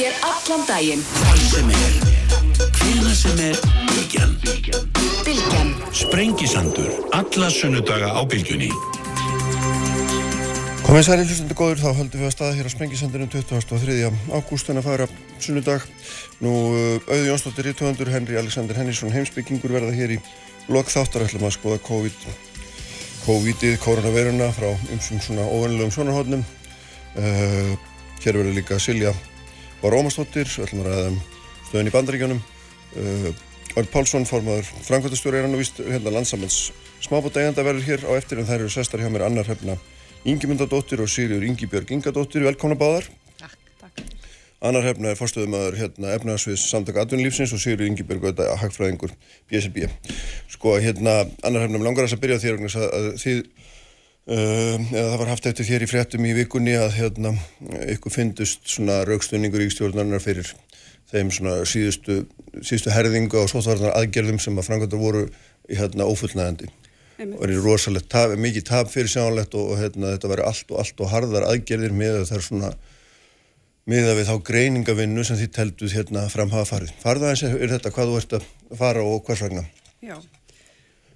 [0.00, 1.00] þér allan daginn.
[1.12, 1.96] Hvað sem er,
[2.78, 3.58] hvena sem er,
[3.90, 4.30] Bilgjan.
[5.26, 5.72] Bilgjan.
[5.92, 8.70] Sprengisandur, alla sunnudaga á Bilgjunni.
[10.86, 14.08] Komið særi hlustundu góður, þá höldum við að staða hér á Sprengisandunum 23.
[14.32, 15.84] ágúst en að fara sunnudag.
[16.40, 20.20] Nú, uh, Auði Jónsdóttir Rítuðandur, Henry Alexander Henningsson heimsbyggingur verða hér í
[20.72, 22.24] lok þáttar ætlum að skoða COVID,
[23.26, 26.46] COVID-ið, koronaviruna frá umsum svona óvennilegum svonarhóðnum.
[27.20, 27.76] Uh,
[28.24, 29.12] hér verður líka Silja
[29.80, 31.14] Var Ómarsdóttir, ætlum að ræða um
[31.70, 32.40] stöðun í bandaríkjónum.
[33.00, 33.30] Uh,
[33.78, 36.58] Örn Pálsson, formadur Frankværtastjóri er hann og vist hérna landsamans
[37.00, 39.78] smábótaeganda verður hér á eftir en þær eru sestar hjá mér annar hefna
[40.28, 43.06] Ingimundadóttir og Sigurður Ingibjörg Ingadóttir, velkomna báðar.
[43.40, 44.02] Takk, takk.
[44.60, 49.14] Annar hefna er fórstöðumöður hérna, efnaðsviðs samtaka atvinnulífsins og Sigurður Ingibjörg auðvitað hagfræðingur
[49.48, 49.86] BSB.
[50.52, 53.40] Sko hérna, annar hefna, langar þess að byrja þér að, að þið,
[54.26, 57.32] eða það var haft eftir þér í fréttum í vikunni að hérna,
[57.94, 60.52] ykkur fyndust svona raukstunningur í stjórnarnar fyrir
[61.10, 62.24] þeim svona síðustu,
[62.60, 65.24] síðustu herðingu á sótvarnar aðgerðum sem að framkvæmdur voru
[65.70, 66.70] í hérna ófullnægandi
[67.20, 70.80] og er rosalegt tap, mikið tap fyrir sjánlegt og, og hérna, þetta verður allt og
[70.80, 72.70] allt og harðar aðgerðir með það er svona
[73.90, 76.92] miða við þá greiningavinnu sem þið telduð hérna fram hafa farið.
[77.02, 78.46] Farða eins er þetta hvað þú ert að
[78.80, 79.64] fara og hvers vegna?
[80.00, 80.16] Já,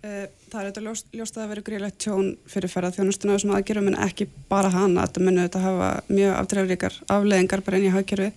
[0.05, 3.91] það er þetta ljóst, ljóst að það verður gríðlegt tjón fyrir ferðað þjónustuna þessum aðgerðum
[3.93, 8.31] en ekki bara hana, þetta munið þetta hafa mjög aftrefríkar afleðingar bara inn í hagkerfi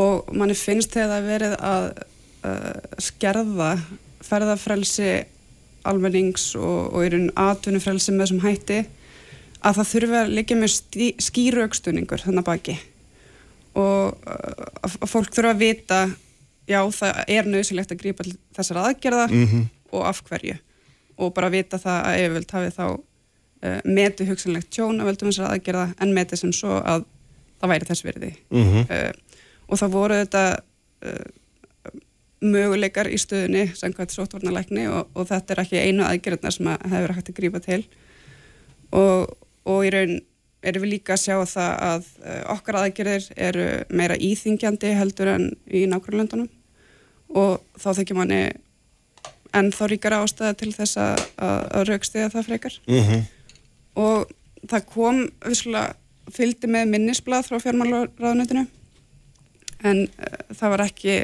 [0.00, 1.86] og manni finnst þegar það verið að
[2.46, 3.68] uh, skerða
[4.26, 5.10] ferðafrelsi
[5.90, 8.80] almennings og, og í raun atvinnufrelsi með þessum hætti
[9.60, 10.74] að það þurfi að liggja með
[11.20, 12.76] skýru aukstunningur þannig baki.
[13.80, 16.00] Og að fólk þurfa að vita
[16.70, 19.70] já það er nöðsilegt að grípa þessar aðgerða mm -hmm.
[19.96, 20.56] og af hverju
[21.20, 25.54] og bara vita það að yfirvöld hafi þá uh, meti hugsanlegt tjón að veldum þessar
[25.54, 27.04] aðgerða en meti sem svo að
[27.60, 28.86] það væri þess verði mm -hmm.
[28.88, 30.44] uh, og það voru þetta
[31.04, 31.98] uh,
[32.40, 37.12] möguleikar í stöðunni samkvæmt sótvarnalækni og, og þetta er ekki einu aðgerðnar sem að hefur
[37.16, 37.82] hægt að grípa til.
[38.96, 39.36] Og,
[39.68, 40.14] og í raun
[40.64, 42.08] erum við líka að sjá það að
[42.54, 46.48] okkar aðgerðir eru meira íþingjandi heldur en í nákvæmlandunum
[47.36, 48.40] og þá þekkjum manni
[49.56, 53.24] ennþá ríkar ástæða til þess að, að, raukstiða það frekar mm -hmm.
[54.04, 54.30] og
[54.70, 55.94] það kom visslega
[56.30, 58.66] fylgdi með minnisblad frá fjármálaráðunitinu
[59.82, 61.14] en uh, það var ekki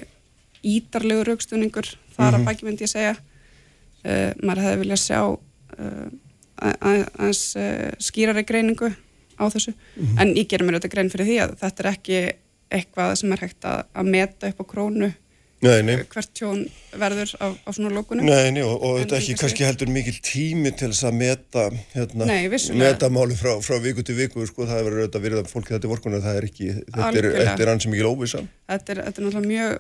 [0.67, 2.47] ídarlegu raukstunningur þar að mhm.
[2.49, 6.09] baki myndi ég segja uh, maður hefði viljað sjá uh,
[6.57, 7.43] aðeins
[8.01, 8.89] skýrari greiningu
[9.37, 10.21] á þessu mm -hmm.
[10.21, 12.21] en ég gerir mér auðvitað grein fyrir því að þetta er ekki
[12.73, 15.13] eitthvað sem er hægt að, að meta upp á krónu
[15.69, 16.05] nei, nei.
[16.13, 16.63] hvert tjón
[16.97, 20.73] verður á, á svona lókunum Nei, nei, og, og þetta ekki kannski heldur mikil tími
[20.77, 22.47] til þess að meta hérna, nei,
[22.79, 25.75] meta máli frá, frá viku til viku sko, það er verið auðvitað að virða fólki
[25.77, 29.03] þetta í vorkuna það er ekki, þetta er, þetta er ansið mikil óvissan Þetta er,
[29.09, 29.77] þetta er náttúrulega mjög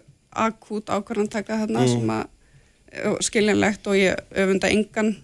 [0.47, 1.95] akút ákvarðan taka þarna mm.
[1.95, 5.15] sem að skiljanlegt og ég öfunda engan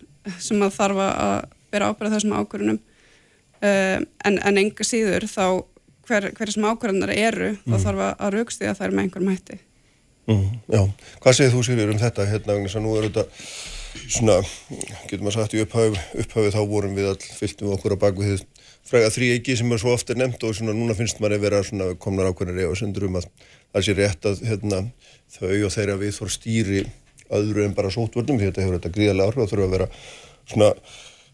[0.42, 1.36] sem að þarf að
[1.72, 5.44] vera ábyrða þessum ákvarðunum um, en, en enga síður þá
[6.08, 7.68] hver, hverja sem ákvarðanar eru mm.
[7.72, 9.58] þá þarf að raukst því að það er með einhverjum hætti
[10.30, 10.48] mm.
[10.72, 10.82] Já,
[11.22, 13.26] hvað segir þú Sigurður um þetta hérna vegna sem nú er þetta
[13.92, 14.38] svona,
[15.08, 18.44] getur maður sagt í upphafið upphafið þá vorum við all fylgtum okkur á bakvið
[18.88, 21.62] fræga þrý ekki sem er svo ofta nefnt og svona núna finnst maður að vera
[21.66, 23.28] svona komnar ákveðinir eða sendur um að
[23.72, 24.80] það sé rétt að hérna,
[25.36, 26.82] þau og þeirra við þór stýri
[27.32, 29.88] öðru en bara sótvörnum því þetta hefur þetta gríðarlega áhrif og þurfa að vera
[30.50, 30.70] svona,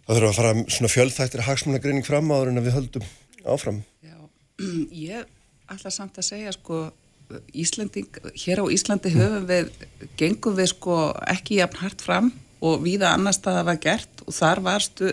[0.07, 3.09] það þurfa að fara svona fjöldþættir hagsmunagreining fram áður en að við höldum
[3.49, 3.81] áfram.
[4.05, 4.17] Já,
[5.09, 5.33] ég
[5.73, 6.85] ætla samt að segja sko
[7.53, 8.09] Íslanding,
[8.41, 9.73] hér á Íslandi höfum við,
[10.17, 12.31] gengum við sko ekki jafn hart fram
[12.65, 15.13] og viða annars það var gert og þar varstu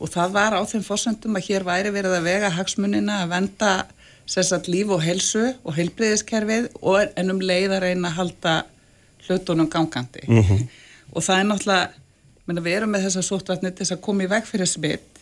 [0.00, 3.72] og það var á þeim fórsöndum að hér væri verið að vega hagsmunina að venda
[4.30, 8.54] sérsagt líf og helsu og heilbriðiskerfið og ennum leið að reyna að halda
[9.26, 10.66] hlutunum gangandi mm -hmm.
[11.12, 11.90] og það er náttúrulega
[12.46, 15.19] menna, við erum með þessa sótvatni til þess að koma í veg fyrir smitt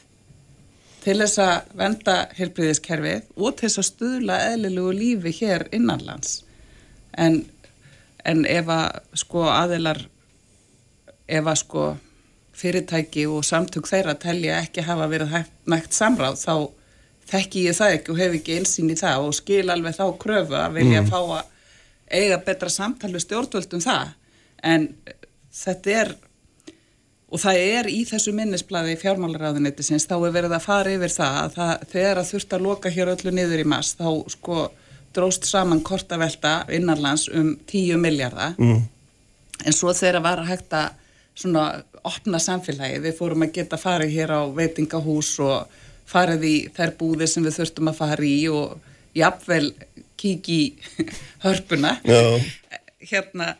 [1.04, 6.42] til þess að venda heilbriðiskerfið og til þess að stuðla eðlilegu lífi hér innanlands
[7.18, 7.42] en,
[8.24, 10.02] en ef að sko aðilar
[11.28, 11.86] ef að sko
[12.58, 15.36] fyrirtæki og samtök þeirra telja ekki hafa verið
[15.70, 16.54] nægt samráð þá
[17.28, 20.56] þekki ég það ekki og hef ekki einsýn í það og skil alveg þá kröfu
[20.58, 21.10] að vilja mm.
[21.12, 21.54] fá að
[22.08, 24.14] eiga betra samtali stjórnvöldum það
[24.64, 24.88] en
[25.54, 26.14] þetta er
[27.28, 31.40] og það er í þessu minnisbladi fjármálaráðuniti sinns þá er verið að fara yfir það
[31.42, 34.60] að það, þegar að þurft að loka hér öllu niður í mass þá sko
[35.16, 38.80] dróst saman kortavelta innanlands um 10 miljardar mm.
[39.64, 40.96] en svo þegar var að hægt að
[41.38, 41.64] svona
[42.08, 45.78] opna samfélagi, við fórum að geta farið hér á veitingahús og
[46.08, 48.78] farið í þær búðir sem við þurftum að fara í og
[49.18, 49.66] jafnvel
[50.18, 51.06] kíki í
[51.44, 52.20] hörpuna Já.
[52.98, 53.52] Hérna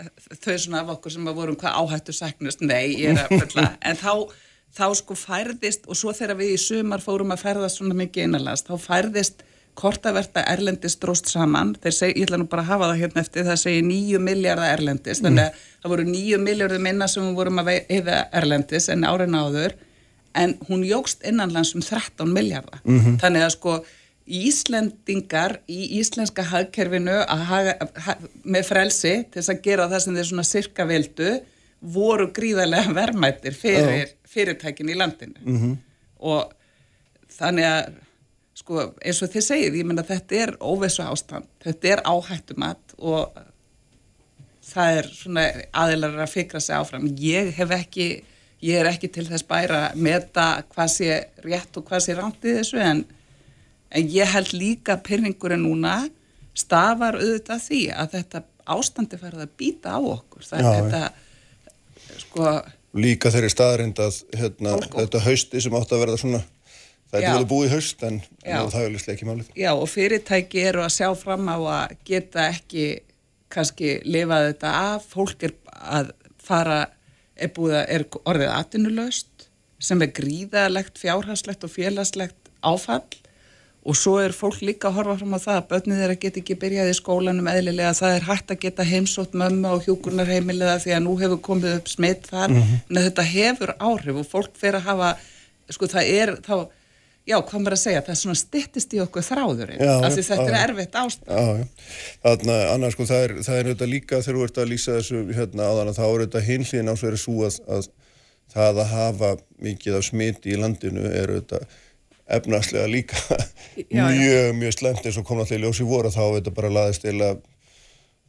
[0.42, 3.68] þau svona af okkur sem að vorum hvað áhættu sæknust, nei, ég er að fulla.
[3.88, 4.12] En þá,
[4.74, 8.66] þá sko færðist og svo þegar við í sumar fórum að ferðast svona mikið innanlands,
[8.66, 9.44] þá færðist
[9.78, 11.76] kortaverta erlendis dróst saman.
[11.78, 14.72] Þeir segi, ég ætla nú bara að hafa það hérna eftir það segir nýju miljardar
[14.74, 15.20] erlendis.
[15.22, 19.38] Þannig að það voru nýju miljardar minna sem við vorum að veiða erlendis en árin
[19.38, 19.76] áður.
[20.38, 22.82] En hún jógst innanlands um 13 miljardar
[23.22, 23.76] þannig að sko
[24.28, 30.18] Íslendingar í íslenska hagkerfinu að haga, ha, með frelsi til þess að gera það sem
[30.18, 31.30] þeir svona sirka vildu
[31.80, 35.38] voru gríðarlega verðmættir fyrir fyrirtækin í landinu.
[36.18, 36.52] Og
[37.38, 37.92] þannig að
[38.58, 43.38] sko eins og þið segið, ég menna þetta er óvissu ástand, þetta er áhættumat og
[44.68, 47.06] það er svona aðeinar að fikra sig áfram.
[47.22, 48.08] Ég hef ekki,
[48.66, 52.44] ég er ekki til þess bæra að meta hvað sé rétt og hvað sé ránt
[52.44, 53.04] í þessu en,
[53.90, 56.00] en ég held líka pyrringurinn núna
[56.58, 60.44] stafar auðvitað því að þetta ástandi færði að býta á okkur.
[60.44, 61.02] Það er þetta,
[62.24, 62.52] sko,
[62.98, 66.40] Líka þeirri staðarind að hérna, þetta hausti sem átt að verða svona,
[67.10, 69.50] það er vel búið haust en það er lýslega ekki málið.
[69.60, 72.86] Já og fyrirtæki eru að sjá fram á að geta ekki
[73.52, 76.12] kannski lifað þetta af, fólk er að
[76.42, 76.80] fara,
[77.36, 79.48] er búið að, er orðið atvinnulaust
[79.84, 83.04] sem er gríðalegt fjárhagslegt og félagslegt áfall
[83.88, 86.56] og svo er fólk líka að horfa fram á það að börnið þeirra get ekki
[86.60, 91.04] byrjað í skólanum eðlilega, það er hægt að geta heimsótt mömmu og hjúkurnarheimilega því að
[91.06, 95.14] nú hefur komið upp smitt þar, en þetta hefur áhrif og fólk fer að hafa,
[95.72, 96.54] sko það er þá,
[97.28, 100.28] já, hvað maður að segja, það er svona styttist í okkur þráðurinn, af því já,
[100.34, 100.60] þetta er já.
[100.66, 101.32] erfitt ástand.
[101.32, 101.90] Já, já.
[102.28, 105.00] Þannig að annars sko það er, það er auðvitað líka þegar þú ert að lýsa
[105.00, 107.92] þessu hérna áðan að þá er auðvitað hinliðin ás verið svo að, að
[108.52, 111.78] það að hafa mikið af smiti í landinu er auðvitað
[112.28, 113.18] efnarslega líka.
[113.78, 114.18] Já, já.
[114.18, 117.16] mjög, mjög slemt eins og kom í ljós í voru þá auðvitað bara laðist til
[117.22, 117.38] að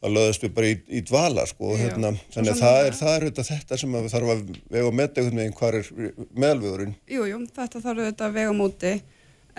[0.00, 3.24] að löðast við bara í, í dvala sko, hérna, þannig að það er, það er
[3.26, 4.42] auðvitað þetta sem við þarf að
[4.72, 6.94] vega metta einhvern veginn er meðalvegurinn.
[7.04, 8.92] Jú, jú, þetta þarf auðvitað að vega á móti.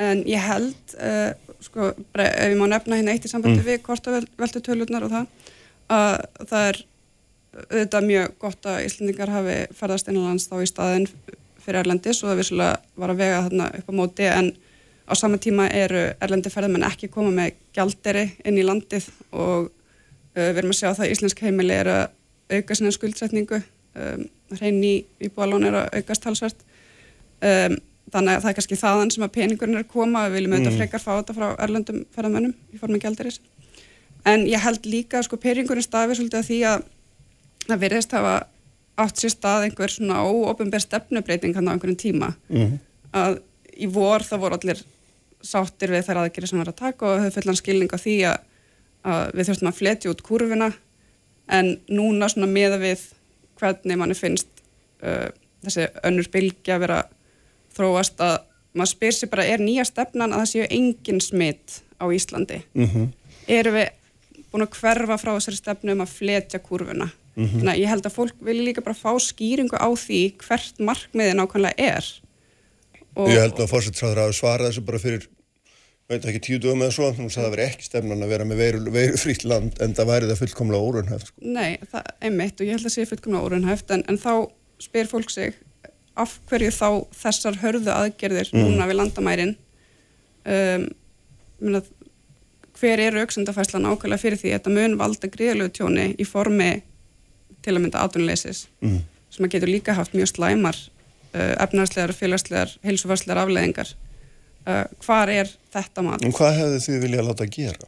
[0.01, 4.63] En ég held uh, sko, ef ég má nefna hérna eitt í sambandi við kortaveltu
[4.65, 5.51] tölurnar og það
[5.91, 6.81] að það er
[7.51, 11.07] auðvitað mjög gott að Íslandingar hafi ferðast innanlands þá í staðinn
[11.65, 14.49] fyrir Erlendis og það vissulega var að vega þarna upp á móti en
[15.07, 20.49] á sama tíma eru Erlendi ferðamenn ekki koma með gjalderi inn í landið og uh,
[20.49, 22.03] við erum að sjá það að Íslensk heimili er að
[22.51, 23.61] auka sinna skuldsetningu.
[23.95, 24.25] Um,
[24.55, 24.93] hrein í
[25.23, 26.67] íbúalón er að aukast talsvert.
[27.41, 27.79] Um,
[28.11, 30.27] þannig að það er kannski þaðan sem að peningurinn er að koma.
[30.27, 33.39] Við viljum auðvitað frekar fá þetta frá erlendum ferðamönnum í formi gældiris
[34.25, 36.83] en ég held líka að sko peningurinn stafi svolítið að því að
[37.67, 38.33] það virðist hafa
[38.99, 42.33] átt sér stað einhver svona óopinber stefnubreiting hann á einhverjum tíma.
[43.13, 43.41] Að
[43.77, 44.83] í vor það voru allir
[45.41, 48.37] sáttir við þær aðgerið sem var að taka og höfðu fullan skilning á því að,
[49.03, 50.71] að við þurftum að fletja út kurvina
[51.51, 53.07] en núna svona meða við
[53.59, 54.61] hvernig manni finnst
[55.01, 55.31] uh,
[55.65, 56.99] þessi önnur bylgja vera
[57.73, 58.37] þróast að
[58.77, 62.61] maður spyr sér bara er nýja stefnan að það séu engin smitt á Íslandi?
[62.77, 63.09] Mm
[63.47, 63.89] erum við
[64.51, 68.15] búin að hverfa frá þessari stefnu um að fletja kurvuna þannig að ég held að
[68.15, 72.09] fólk vilja líka bara fá skýringu á því hvert markmiðið nákvæmlega er.
[73.15, 75.25] Og, Ég held að fórsettsræður hafi svarað þessu bara fyrir,
[76.11, 78.47] veit ekki, tíu dögum eða svo, hún sagði að það veri ekki stefnan að vera
[78.47, 81.31] með veiru, veiru frýtt land en það væri það fullkomlega órunhæft.
[81.31, 81.43] Sko.
[81.57, 84.33] Nei, það er einmitt og ég held að sé fullkomlega órunhæft en, en þá
[84.81, 85.57] spyr fólk sig
[86.19, 89.53] af hverju þá þessar hörðu aðgerðir núna við landamærin?
[90.41, 90.87] Um,
[91.61, 91.83] minna,
[92.79, 94.51] hver er auksendafæslan ákvæmlega fyrir því?
[94.51, 96.71] Að þetta mun valda gríðalegu tjóni í formi
[97.65, 99.01] til að mynda atvinnuleysis Mm.
[99.31, 100.77] sem að getur líka haft mjög slæmar
[101.33, 103.93] uh, efnarslegar, félagslegar, heilsufarslegar afleðingar
[104.67, 106.23] uh, hvar er þetta mat?
[106.25, 107.87] En hvað hefðu þið viljað láta gera?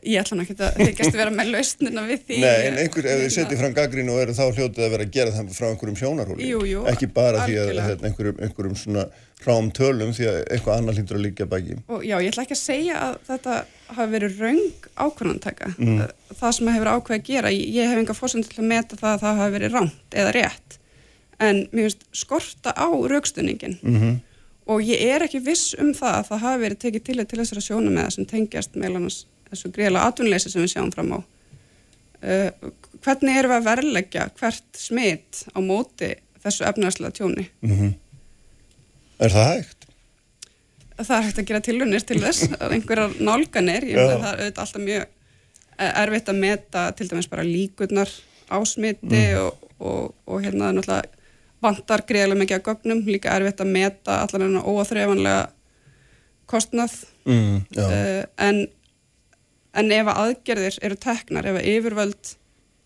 [0.00, 3.18] Ég ætla hann ekki að þykjast vera með lausnina við því Nei, en einhver, ef
[3.20, 5.98] þið setjið fram gaggrín og eru þá hljótið að vera að gera það frá einhverjum
[6.00, 6.46] sjónarhóli.
[6.94, 9.04] Ekki bara því að hérna, einhverjum, einhverjum svona
[9.46, 11.76] rám tölum því að eitthvað annað hlýtur að líka baki.
[11.88, 13.58] Og já, ég ætla ekki að segja að þetta
[13.96, 15.70] hafi verið raung ákvörðantaka.
[15.78, 16.02] Mm.
[16.40, 19.22] Það sem hefur ákveð að gera, ég, hef enga fórsend til að meta það að
[19.24, 20.76] það hafi verið rámt eða rétt.
[21.40, 23.78] En mér finnst skorta á raukstuningin.
[23.80, 24.18] Mm
[24.70, 27.64] Og ég er ekki viss um það að það hafi verið tekið til til þessara
[27.64, 29.16] sjónum með sem tengjast meðal annars
[29.50, 31.18] þessu greiðlega atvinnleysi sem við sjáum fram á.
[32.20, 32.70] Uh,
[33.00, 36.12] hvernig erum við að verleggja hvert smitt á móti
[36.44, 37.46] þessu efnarslega tjóni?
[39.20, 39.80] Er það hægt?
[41.00, 44.42] það er hægt að gera tilunir til þess að einhverjar nálganir, ég meina það er
[44.42, 48.12] auðvitað alltaf mjög eh, erfitt að meta til dæmis bara líkurnar
[48.50, 51.16] á smiti og, og, og hérna náttúrulega
[51.60, 55.48] vantar greiðlega mikið að gögnum, líka erfitt að meta allan enn óaþreifanlega
[56.48, 56.94] kostnað.
[57.28, 58.62] Mm, uh, en
[59.76, 62.32] en ef að aðgerðir eru teknar, ef yfirvöld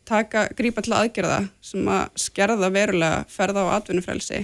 [0.05, 4.43] taka, grípa til aðgerða sem að skerða verulega ferða á atvinnufrelsi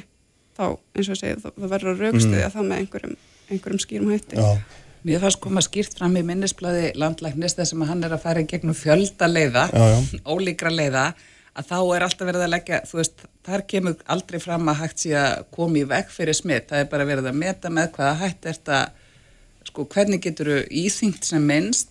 [0.61, 3.19] þá eins og ég segi það, það verður að raukstuðja það með einhverjum,
[3.51, 4.39] einhverjum skýrum hætti.
[4.39, 8.25] Já, Mér fannst koma skýrt fram í minnisbladi landlæknis þar sem að hann er að
[8.27, 10.19] fara í gegnum fjölda leiða, Já, já.
[10.35, 11.05] ólíkra leiða,
[11.57, 15.01] að þá er alltaf verið að leggja, þú veist, þar kemur aldrei fram að hægt
[15.07, 18.19] sé að koma í veg fyrir smitt, það er bara verið að meta með hvaða
[18.27, 18.83] hægt er þetta,
[19.71, 21.89] sko, hvernig getur þú íþyngt sem minnst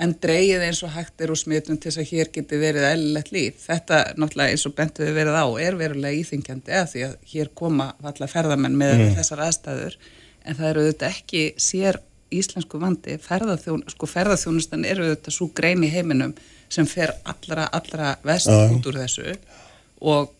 [0.00, 3.32] en dreigið eins og hægt er úr smittum til þess að hér geti verið eðlilegt
[3.34, 3.58] líf.
[3.66, 7.50] Þetta náttúrulega eins og bentu við verið á er verulega íþingjandi eða því að hér
[7.60, 9.16] koma allar ferðamenn með mm.
[9.18, 9.98] þessar aðstæður
[10.40, 15.82] en það eru auðvitað ekki sér íslensku vandi, ferðarþjón, sko ferðarþjónustan eru auðvitað svo grein
[15.84, 16.34] í heiminum
[16.70, 18.70] sem fer allra, allra vest já.
[18.70, 19.34] út úr þessu
[20.00, 20.30] og,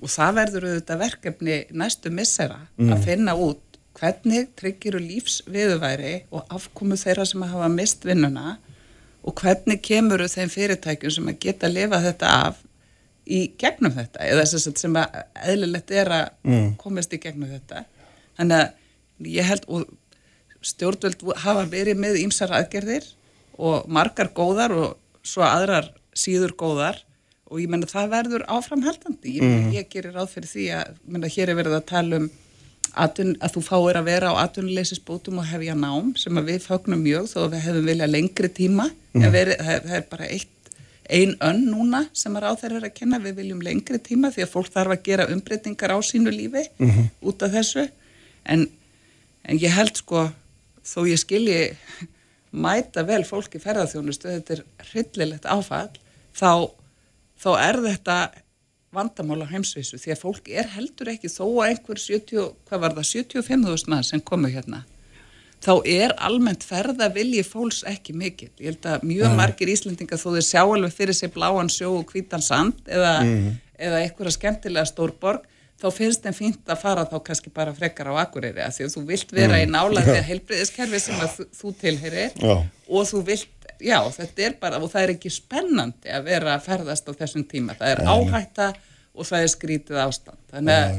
[0.00, 6.98] og það verður auðvitað verkefni næstu missera að finna út hvernig tryggiru lífsviðuværi og afkomu
[7.00, 8.58] þeirra sem hafa mist vinnuna
[9.20, 12.60] og hvernig kemur þeim fyrirtækjum sem að geta að lifa þetta af
[13.30, 14.22] í gegnum þetta?
[14.26, 15.18] Eða sem, sagt sem að
[15.52, 17.84] eðlilegt er að komast í gegnum þetta.
[18.38, 19.86] Þannig að ég held og
[20.64, 23.06] stjórnvöld hafa verið með ímsar aðgerðir
[23.60, 27.00] og margar góðar og svo aðrar síður góðar.
[27.50, 29.32] Og ég menna það verður áframhaldandi.
[29.40, 29.70] Ég, mm.
[29.74, 32.28] ég gerir ráð fyrir því að menna, hér er verið að tala um
[33.04, 37.28] atun, að þú fáir að vera á atvinnuleysisbótum og hefja nám sem við fögnum mjög
[37.32, 38.88] þó að við hefum viljað lengri tíma.
[39.14, 39.28] Mm.
[39.34, 40.56] verið, það, það er bara eitt
[41.10, 43.22] ein önn núna sem að ráð þeirra er að kenna.
[43.22, 46.66] Við viljum lengri tíma því að fólk þarf að gera umbreytingar á sínu lífi
[47.26, 47.88] út af þessu.
[48.44, 48.66] En,
[49.44, 50.28] en ég held sko
[50.86, 51.60] þó ég skilji
[52.50, 55.90] mæta vel fólki ferðarþjónustu þetta er hryllilegt áfall
[56.34, 56.70] þá,
[57.38, 58.16] þá er þetta
[58.94, 62.96] vandamál á heimsvísu því að fólk er heldur ekki þó að einhver 70, hvað var
[62.96, 64.82] það, 75.000 mann sem komu hérna.
[65.60, 68.48] Þá er almennt ferða vilji fólks ekki mikil.
[68.58, 72.14] Ég held að mjög margir Íslendingar þó þeir sjá alveg fyrir sig bláan sjó og
[72.14, 73.18] hvítan sand eða,
[73.76, 75.44] eða einhverja skemmtilega stórborg
[75.80, 78.94] þá finnst þeim fínt að fara þá kannski bara frekar á Akureyri að því að
[78.96, 83.59] þú vilt vera í nálaði að heilbriðiskerfi sem að þú, þú tilherir og þú vilt,
[83.84, 87.46] já þetta er bara og það er ekki spennandi að vera að ferðast á þessum
[87.50, 88.70] tíma, það er áhætta
[89.14, 90.40] og það er skrítið ástand.
[90.52, 90.98] Þannig að,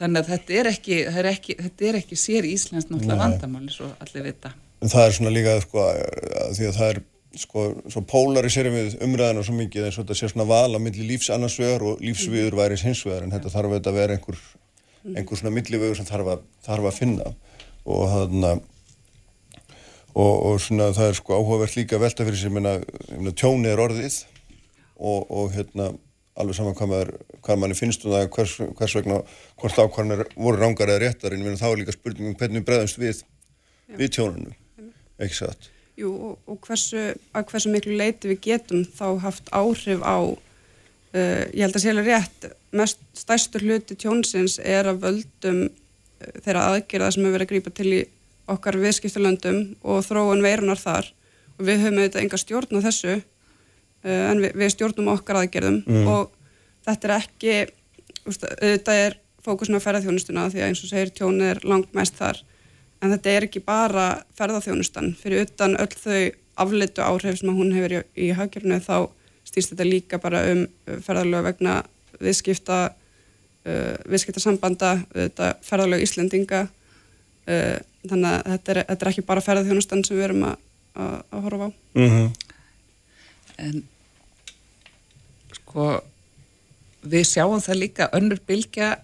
[0.00, 3.90] þannig að þetta er ekki, er ekki þetta er ekki sér íslensk náttúrulega vandamáli svo
[4.02, 4.52] allir vita.
[4.82, 7.02] En það er svona líka sko, að því að það er
[7.42, 11.06] sko, svo polariserum við umræðina svo mikið eins og þetta sé svona val á milli
[11.12, 14.42] lífs annars vegar og lífsviður væris hins vegar en þetta þarf auðvitað að vera einhver,
[15.14, 17.32] einhver svona millivögur sem þarf að, þarf að finna.
[17.82, 18.52] Og þarna
[20.12, 24.22] og, og svona það er sko áhugavert líka velta fyrir menna tjóni er orðið
[24.96, 25.92] og, og hérna
[26.38, 27.12] alveg saman hvað, maður,
[27.44, 29.18] hvað manni finnst um það hvers, hvers vegna,
[29.60, 33.26] hvort ákvarðanir voru rángar eða réttar en þá er líka spurningum hvernig við bregðumst
[33.98, 34.54] við tjónunum,
[35.20, 35.68] ekki satt?
[36.00, 41.42] Jú, og, og hversu, að hversu miklu leiti við getum þá haft áhrif á, uh,
[41.52, 46.70] ég held að sé alveg rétt, mest stærstur hluti tjónsins er að völdum uh, þeirra
[46.70, 48.00] aðgerða sem hefur verið að grípa til í
[48.52, 51.10] okkar viðskiptalöndum og þróun veirunar þar.
[51.58, 55.82] Og við höfum auðvitað enga stjórn á þessu uh, en við, við stjórnum okkar aðgerðum.
[56.12, 56.30] Og
[56.86, 57.56] þetta er ekki,
[58.26, 62.38] auðvitað er fókusin á ferðarþjónustuna því að eins og segir tjónið er langt mest þar.
[63.02, 64.06] En þetta er ekki bara
[64.38, 66.30] ferðarþjónustan fyrir utan öll þau
[66.62, 69.08] afleitu áhrif sem hún hefur í, í haggjörnu þá
[69.48, 71.78] stýrst þetta líka bara um ferðarlög vegna
[72.22, 74.92] viðskipta uh, viðskiptasambanda
[75.64, 77.78] ferðarlög Íslendinga uh,
[78.08, 80.56] þannig að þetta er, þetta er ekki bara ferðarþjónustan sem við erum að,
[80.94, 82.32] að, að horfa á mm -hmm.
[83.66, 83.84] en
[85.60, 85.86] sko
[87.02, 88.96] við sjáum það líka önnur bylgja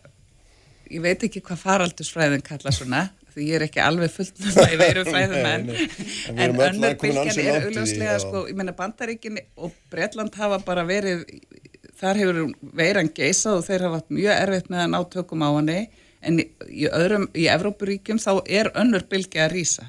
[0.89, 4.73] ég veit ekki hvað faraldusfræðin kalla svona því ég er ekki alveg fullt með það
[4.73, 5.69] í veiru fræðum en.
[5.69, 7.69] En við en önnur bylgjan er
[8.03, 8.19] já.
[8.25, 11.25] sko, ég menna bandaríkin og Bretland hafa bara verið
[11.99, 15.51] þar hefur veiran geisað og þeir hafa haft mjög erfitt með að ná tökum á
[15.51, 15.81] henni
[16.21, 19.89] en í, öðrum, í Evrópuríkjum þá er önnur bylgja að rýsa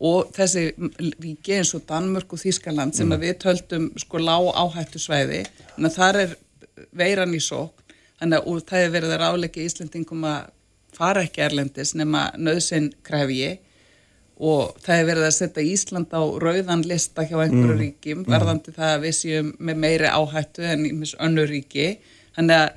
[0.00, 0.70] og þessi
[1.20, 5.98] ríki eins og Danmörk og Þískaland sem að við töldum sko lág áhættu þannig að
[5.98, 6.38] þar er
[6.96, 7.84] veiran í sók
[8.20, 10.48] þannig að og það er verið að ráleika Íslendingum að
[10.96, 13.58] fara ekki erlendis nema nöðsinn krefji.
[14.40, 18.94] Og það er verið að setja Ísland á rauðan lista hjá einhverju ríkjum verðandi það
[18.94, 21.90] að við séum með meiri áhættu en í mis önnur ríki.
[22.38, 22.70] Þannig að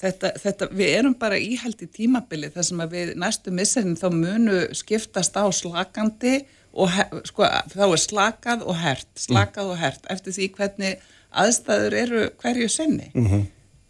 [0.00, 4.08] þetta, þetta, við erum bara íhald í tímabili þar sem að við næstu misserinn þá
[4.14, 6.40] munu skiptast á slakandi
[6.72, 10.98] og he- sko, þá er slakað og hert, slakað og hert eftir því hvernig
[11.30, 13.10] aðstæður eru hverju sinni.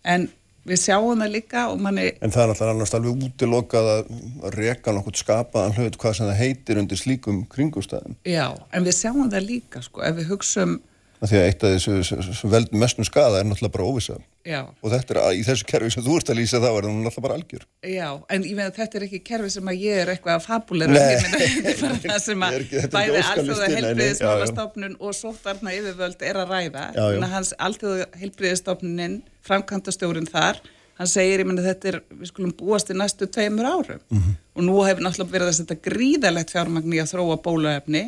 [0.05, 0.29] En
[0.69, 4.11] við sjáum það líka og manni, En það er náttúrulega annars alveg útilokað að
[4.59, 8.17] reka nokkuð skapaðan hlut hvað sem það heitir undir slíkum kringumstæðum.
[8.29, 10.90] já, en við sjáum það líka sko, ef við hugsum, Af
[11.21, 11.95] Því að eitt af þessu
[12.33, 14.15] sem veldum mestum skada er náttúrulega bara óvisa.
[14.47, 16.87] já, Og þetta er að, í þessu kerfi sem þú ert að lýsa þá er
[16.87, 17.65] það náttúrulega bara algjör.
[17.85, 20.95] Já, en ég meina þetta er ekki kerfi sem að ég er eitthvað að fabulera,
[20.97, 25.75] ég meina þetta er bara það sem að ekki- þetta bæði nei, heilbriðismálastofnun og sóttarna
[25.77, 26.85] yfirvöld er að ræða.
[26.97, 30.61] Þannig að hans alþjóða heilbriðistofnunin, framkantastjórun þar,
[31.01, 34.33] hann segir, ég meina þetta er, við skulum búast í næstu tveimur árum Mhm.
[34.57, 38.03] og nú hefur náttúrulega verið að setja gríðalegt fjármagn í að þróa bóluefni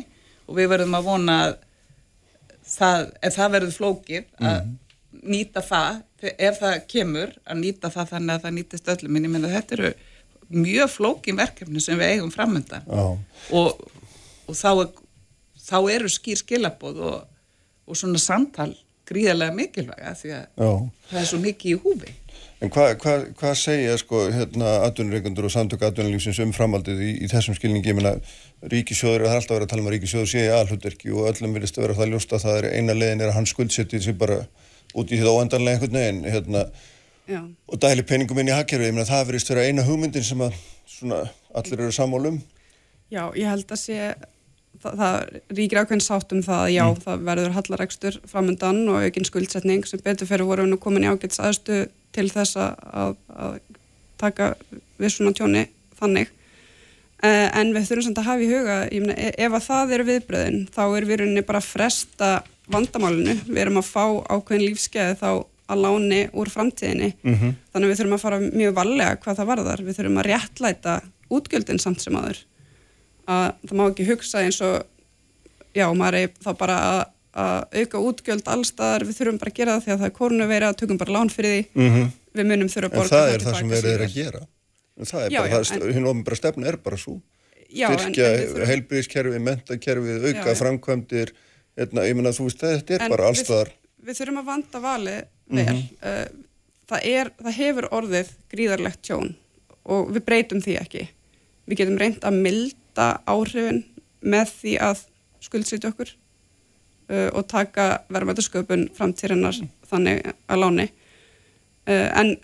[0.47, 1.55] og við verðum að vona að
[2.77, 4.77] það, ef það verður flókið að Mhm.
[5.33, 9.29] nýta það, ef það kemur að nýta það þannig að það nýtist öllum en ég
[9.35, 9.93] meina þetta eru
[10.53, 13.03] mjög flókin verkefni sem við eigum framöndan Já.
[13.51, 13.83] og,
[14.47, 14.89] og þá, er,
[15.69, 17.21] þá eru skýr skilabóð og,
[17.87, 18.73] og svona samtal
[19.09, 20.91] gríðarlega mikilvæga því að Já.
[21.11, 22.13] það er svo mikið í húfi
[22.63, 27.27] En hvað hva, hva segja sko hérna atvinnureikundur og samtök atvinnulífsins um framaldið í, í
[27.27, 27.91] þessum skilningi?
[27.91, 28.13] Ég meina
[28.71, 31.53] ríkisjóður, það er alltaf verið að tala um að ríkisjóður sé í aðhlutverki og öllum
[31.57, 34.15] vilist að vera það ljóst að það er eina leiðin er að hann skuldsetti sig
[34.19, 34.37] bara
[34.93, 36.61] út í þetta óendanlega einhvern veginn hérna,
[37.67, 40.53] og dæli peningum inn í meina það verist vera eina hugmyndin sem að
[40.87, 41.19] svona,
[41.53, 42.41] allir eru sammálum.
[43.09, 44.15] já, ég held að sé
[44.81, 45.15] það, það
[45.57, 49.99] ríkir ákveðin sátt um það að já, það verður hallarekstur framundan og aukinn skuldsetning sem
[50.03, 53.59] betur fyrir voru nú komin í ágæts aðstu til þess að, að, að
[57.29, 60.59] en við þurfum samt að hafa í huga meina, e- ef að það eru viðbröðin
[60.73, 62.31] þá er við rauninni bara að fresta
[62.73, 65.29] vandamálinu, við erum að fá ákveðin lífskeiði þá
[65.73, 67.13] að láni úr framtíðinni.
[67.23, 67.53] Mhm.
[67.71, 70.95] þannig að við þurfum að fara mjög varlega hvað það varðar, við þurfum að réttlæta
[71.33, 72.43] útgjöldin samt sem aður
[73.27, 74.83] að það má ekki hugsa eins og
[75.73, 79.77] já, maður er þá bara að, að auka útgjöld allstaðar, við þurfum bara að gera
[79.77, 81.63] það því að það er kórnuveira, tökum bara lán fyrir því.
[81.79, 84.39] Mm við munum þurfa að En borga það er það sem verið er að gera.
[84.99, 87.15] En það er Já, bara, já, það, hinn ofnbæra stefna er bara svo.
[87.73, 91.31] Já, Styrkja þurfum- heilbríðiskerfi, mentakerfi, auka framkvæmdir,
[91.79, 93.71] hérna, ég meina þú veist, þetta er En bara við- allstaðar.
[94.03, 95.15] Við þurfum að vanda vali
[95.49, 95.77] vel.
[96.03, 96.25] Uh,
[96.91, 99.33] það, er, það hefur orðið gríðarlegt tjón
[99.85, 101.07] og við breytum því ekki.
[101.67, 103.83] Við getum reynd að milda áhrifin
[104.21, 105.01] með því að
[105.43, 106.11] skuldsetja okkur
[107.09, 109.57] uh, og taka verðmættasköpun framtírinnar
[109.89, 110.89] þannig að láni.
[111.87, 112.35] Uh, en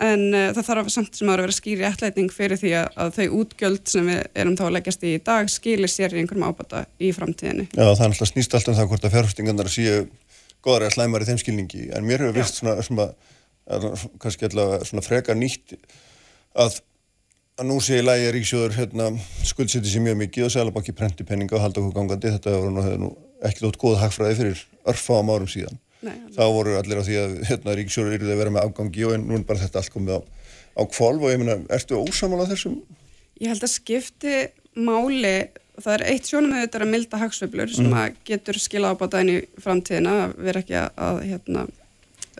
[0.00, 3.38] en uh, það þarf samt sem að vera skýri ætlætning fyrir því að, að þau
[3.40, 6.84] útgjöld sem við erum þá að leggjast í í dag skilir sér í einhverjum ábata
[6.96, 7.68] í framtíðinni.
[7.72, 9.98] Já, það er alltaf snýst allt um það hvort að fjárfestingarnar séu
[10.62, 13.10] góðar eða slæmar í þeim skilningi, en mér hefur vist svona, svona,
[13.66, 13.90] að,
[14.22, 15.76] kannski allavega svona freka nýtt
[16.54, 16.80] að
[17.60, 19.08] að nú sé í lagi að ríksjóður hérna,
[19.44, 22.84] skuldsetja sér mjög mikið og sælabakki prenti penninga og halda okkur gangandi, þetta var nú,
[23.02, 23.10] nú
[23.44, 25.81] ekki þótt góð hagfræði fyrir örfáum árum síðan.
[26.02, 29.12] Nei, Þá voru allir á því að hérna, ríksjóður yrði að vera með afgangi og
[29.14, 30.20] en nú er bara þetta allt komið á,
[30.74, 32.80] á kvolv og ég meina, ertu ósamála þessum?
[33.38, 34.38] Ég held að skipti
[34.74, 35.36] máli,
[35.78, 39.30] það er eitt sjónum með þetta að milda hagsveiflur sem að getur skila ábata inn
[39.30, 41.64] í framtíðina, að vera ekki að, hérna,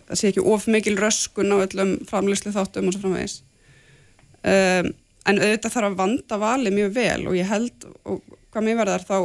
[0.08, 3.36] að sé ekki of mikil röskun á öllum framlýslu þáttum og svo framvegis.
[4.42, 4.90] Um,
[5.30, 9.06] en auðvitað þarf að vanda vali mjög vel og ég held, og hvað mér verðar
[9.06, 9.16] þá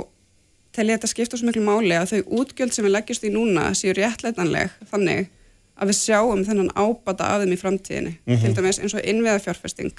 [0.78, 3.72] tel ég þetta skipta svo miklu máli að þau útgjöld sem við leggjast í núna
[3.78, 5.32] séu réttleitanleg þannig
[5.78, 8.14] að við sjáum þennan ábata af þeim í framtíðinni.
[8.42, 9.98] Til dæmis eins og innviða fjárfesting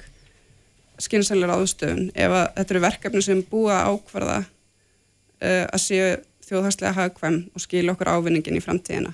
[0.99, 6.09] skynsælir áðstöðun ef að þetta eru verkefni sem búa ákvarða uh, að séu
[6.49, 9.13] þjóðhagslega hagkvæm og skilja okkur ávinningin í framtíðina.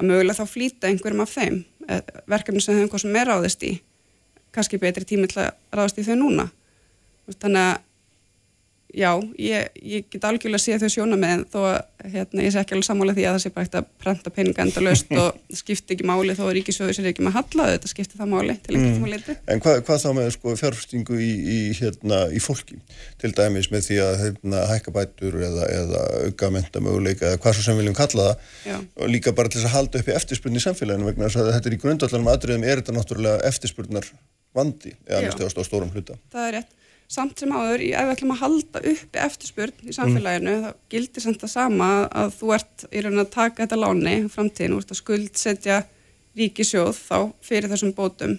[0.00, 3.66] Að mögulega þá flýta einhverjum af þeim uh, verkefni sem þeim hvað sem er ráðist
[3.66, 3.72] í
[4.54, 6.48] kannski betri tími til að ráðast í þau núna.
[7.38, 7.83] Þannig að
[8.94, 12.60] já, ég, ég get algjörlega að sé þau sjóna með þó að hérna, ég sé
[12.60, 15.56] ekki alveg sammála því að það sé bara ekkert að prenta peninga enda löst og
[15.58, 18.76] skipti ekki máli þó að ríkisjóður sér ekki með halla þetta skipti það máli til
[18.76, 22.78] einhvern tíma liti En hvað, hvað þá með sko, fjárfestingu í, í, hérna, í fólki?
[23.22, 27.58] Til dæmis með því að hérna, hækka bætur eða, eða auka menta möguleika eða hvað
[27.58, 28.78] svo sem viljum kalla það Já.
[29.00, 31.52] og líka bara til þess að halda upp í eftirspurn í samfélaginu vegna þess að
[31.56, 34.08] þetta er í grundallanum atriðum er þetta náttúrulega eftirspurnar
[34.54, 36.16] vandi eða mest á stórum hluta.
[36.32, 40.54] það er rétt samt sem áður, ef við ætlum að halda uppi eftirspurn í samfélaginu,
[40.64, 44.74] þá gildir samt það sama að þú ert í raun að taka þetta láni framtíðin,
[44.74, 45.76] þú ert að skuldsetja
[46.34, 48.38] ríkisjóð þá fyrir þessum bótum.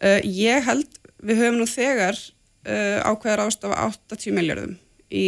[0.00, 0.88] Uh, ég held,
[1.20, 4.78] við höfum nú þegar uh, ákveðar ástafa 80 miljardum
[5.10, 5.26] í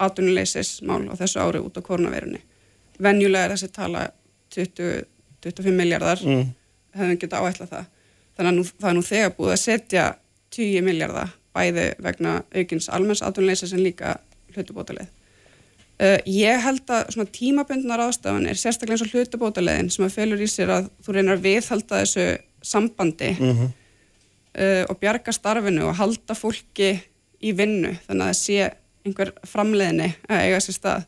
[0.00, 2.40] atvinnuleysismál á þessu ári út á koronaveirunni.
[3.00, 4.06] Venjulega er þessi tala
[4.54, 6.54] 20-25 miljardar, Mm.
[6.96, 7.84] hefum getað áætla það.
[8.36, 10.04] Þannig að nú, það er nú þegar búið að setja
[10.50, 14.18] 10 miljardar bæði vegna aukins almenns atvinnuleysis en líka
[14.54, 15.10] hlutabótaleið.
[16.00, 20.40] Uh, ég held að svona tímabundnar ástafan er sérstaklega eins og hlutabótaleiðin sem að felur
[20.40, 22.26] í sér að þú reynar að viðhalda þessu
[22.64, 26.94] sambandi uh, og bjarga starfinu og halda fólki
[27.40, 28.70] í vinnu þannig að það sé
[29.04, 31.04] einhver framleiðni að eiga sér stað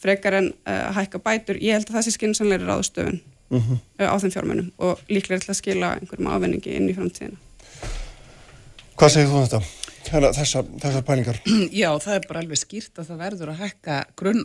[0.00, 3.20] frekar en uh, að hækka bætur ég held að það sé skynnsamleiri ráðstöfun
[3.52, 7.36] uh, á þeim fjármunum og líklega til að skila einhverjum ávinningi inn í framtíðina
[9.00, 9.79] Hvað segir þú um þetta?
[10.10, 11.36] Hérna, þessar, þessar pælingar.
[11.80, 14.42] Já, það er bara alveg skýrt að það verður að hækka grunn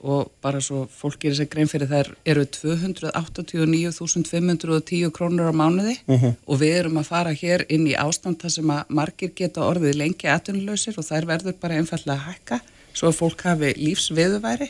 [0.00, 6.56] og bara svo fólk gerir sér grein fyrir þær eru 289.510 krónur á mánuði og
[6.62, 10.26] við erum að fara hér inn í ástand þar sem að margir geta orðið lengi
[10.32, 12.56] atvinnuleysir og þær verður bara einfallega að hækka
[12.96, 14.68] svo að fólk hafi lífsviðuværi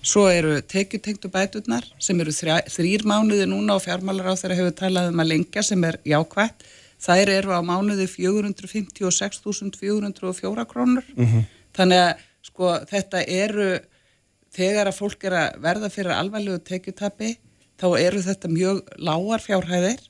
[0.00, 4.74] svo eru tekjutengtu bæturnar sem eru þrjá, þrýr mánuði núna og fjármálar á þeirra hefur
[4.78, 6.64] talað um að lengja sem er jákvægt
[7.00, 11.42] þær eru á mánuði 456.404 krónur mm -hmm.
[11.76, 13.80] þannig að sko þetta eru
[14.54, 17.38] þegar að fólk er að verða fyrir alvarlegu tekjutabi
[17.80, 20.00] þá eru þetta mjög lágar fjárhæðir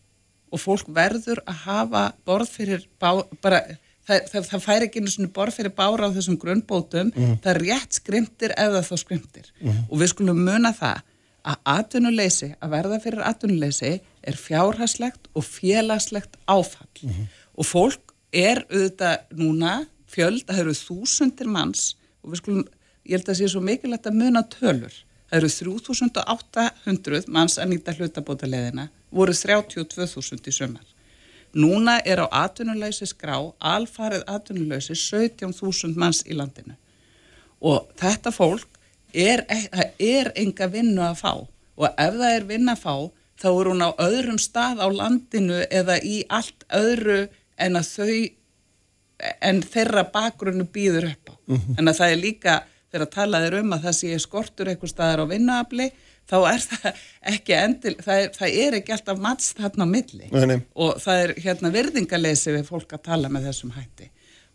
[0.50, 3.62] og fólk verður að hafa borð fyrir bá, bara
[4.06, 7.38] það, það, það fær ekki einu svona borð fyrir bára á þessum grunnbótum, mm.
[7.44, 9.84] það er rétt skrimtir eða þá skrimtir mm.
[9.88, 11.04] og við skulum muna það
[11.44, 17.26] að atvinnuleysi, að verða fyrir atvinnuleysi er fjárhagslegt og félagslegt áfall mm -hmm.
[17.54, 22.64] og fólk er auðvitað núna fjöld, það eru þúsundir manns og við skulum,
[23.04, 24.94] ég held að það sé svo mikilvægt að muna tölur,
[25.30, 30.86] það eru 3800 manns að nýta hlutabóta leðina, voru 32.000 í sömar.
[31.54, 36.76] Núna er á atvinnuleysi skrá, alfarið atvinnuleysi 17.000 manns í landinu
[37.60, 38.79] og þetta fólk
[39.12, 41.32] er, e, er enga vinnu að fá
[41.80, 42.94] og ef það er vinnu að fá
[43.40, 47.22] þá er hún á öðrum stað á landinu eða í allt öðru
[47.60, 48.12] en að þau
[49.44, 51.78] en þeirra bakgrunnu býður upp á mm -hmm.
[51.78, 55.32] en að það er líka þegar talaður um að það sé skortur eitthvað staðar á
[55.32, 55.90] vinnuafli
[56.30, 60.30] þá er það ekki endil það er, það er ekki alltaf matst þarna á milli
[60.30, 60.58] nei, nei.
[60.74, 64.10] og það er hérna verðingalesi við fólk að tala með þessum hætti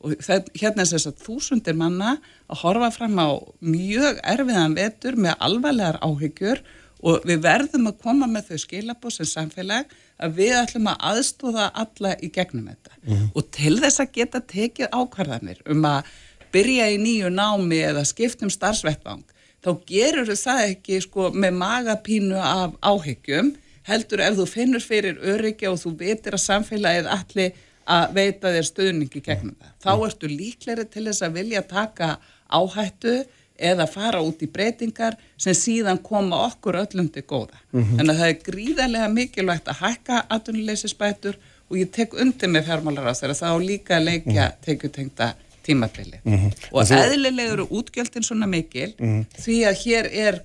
[0.06, 2.15] og það, hérna er þess að þúsundir manna
[2.46, 6.62] að horfa fram á mjög erfiðan vetur með alvarlegar áhyggjur
[7.06, 9.91] og við verðum að koma með þau skilabóð sem samfélag
[10.22, 13.28] að við ætlum að aðstóða alla í gegnum þetta mm -hmm.
[13.36, 16.13] og til þess að geta tekið ákvarðanir um að
[16.54, 19.26] byrja í nýju námi eða skiptum starfsvettvang
[19.65, 23.56] þá gerur það ekki sko með magapínu af áhyggjum
[23.89, 27.52] heldur ef þú finnur fyrir öryggi og þú veitir að samfélagið allir
[27.86, 29.74] að veita þér stöðningi gegnum það.
[29.84, 30.06] Þá mhm.
[30.10, 32.17] ertu líkleri til þess að vilja taka
[32.50, 33.15] áhættu
[33.56, 37.56] eða fara út í breytingar sem síðan koma okkur öllum til góða.
[37.71, 38.00] Mm -hmm.
[38.00, 41.38] En það er gríðarlega mikilvægt að hækka atvinnuleysisbætur
[41.69, 44.65] og ég tek undir með fjármálar á þeirra þá líka að leikja mm -hmm.
[44.65, 46.19] tekjutengta tímabili.
[46.24, 46.52] Mm -hmm.
[46.71, 49.21] Og eðlilega eru útgjöldin svona mikil mhm.
[49.38, 50.41] því að hér er,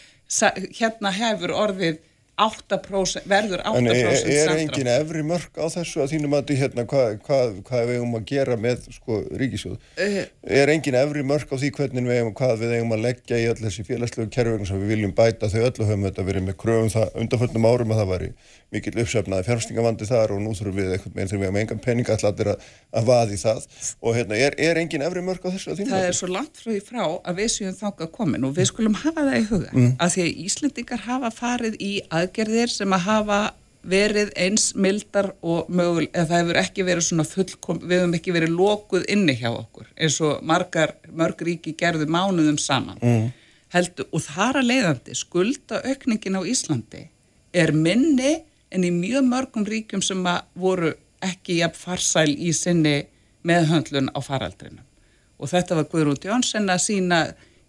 [0.78, 1.98] hérna hefur orðið
[2.38, 6.84] 8%, verður 8% en er, er engin efri mörg á þessu að þínum að hérna,
[6.86, 10.18] hvað hva, hva við eigum að gera með sko, ríkisjóð uh,
[10.60, 13.48] er engin efri mörg á því hvernig við eigum hvað við eigum að leggja í
[13.50, 16.94] öll þessi félagslegu kerfingum sem við viljum bæta þau öllu höfum þetta verið með kröfum
[16.94, 18.30] það undanföldnum árum að það væri
[18.74, 22.66] mikill uppsefnaði fjárfstingavandi þar og nú þurfum við eitthvað með hefum engan peninga allir að,
[22.96, 23.64] að vaði það
[24.00, 25.76] og hérna, er, er engin efri mörg á þessu?
[25.78, 28.96] Það er svo langt frá því frá að við séum þáka komin og við skulum
[29.02, 29.90] hafa það í huga mm.
[30.00, 33.40] að því að Íslendingar hafa farið í aðgerðir sem að hafa
[33.88, 38.34] verið eins mildar og mögul, eða það hefur ekki verið svona fullkom, við hefum ekki
[38.34, 43.28] verið lokuð inni hjá okkur eins og margar, mörg ríki gerðu mánuðum saman mm.
[43.68, 47.02] Heldur, og þar að leiðandi skulda aukningin á Íslandi
[47.52, 48.38] er minni
[48.72, 50.24] en í mjög mörgum ríkjum sem
[50.56, 52.96] voru ekki jafn farsæl í sinni
[53.46, 54.82] meðhöndlun á faraldrinu.
[55.38, 57.20] Og þetta var Guðrún Jónsson að sína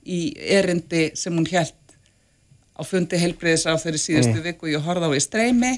[0.06, 1.76] í erindi sem hún held
[2.80, 4.46] á fundi helbreyðis á þeirri síðustu mm.
[4.46, 5.72] viku ég horfði á í streymi.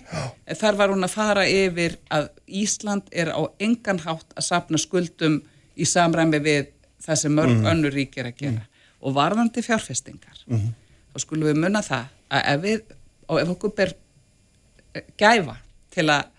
[0.59, 2.29] Þar var hún að fara yfir að
[2.61, 5.39] Ísland er á engan hátt að sapna skuldum
[5.75, 6.69] í samræmi við
[7.01, 7.69] það sem mörg mm.
[7.73, 8.61] önnur ríkir að gera.
[8.61, 8.67] Mm.
[9.01, 10.73] Og varðandi fjárfestingar, -hmm.
[11.13, 12.81] þá skulum við munna það að ef við,
[13.41, 13.95] ef okkur ber
[15.17, 15.55] gæfa
[15.89, 16.29] til að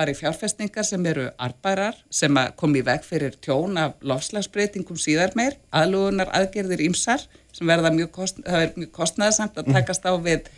[0.00, 4.98] fara í fjárfestingar sem eru arbærar sem að komi í veg fyrir tjón af lofslagsbreytingum
[5.00, 9.76] síðar meir, aðlugunar aðgerðir ímsar sem verða mjög, kost, mjög kostnæðasamt að mhm.
[9.76, 10.48] takast á við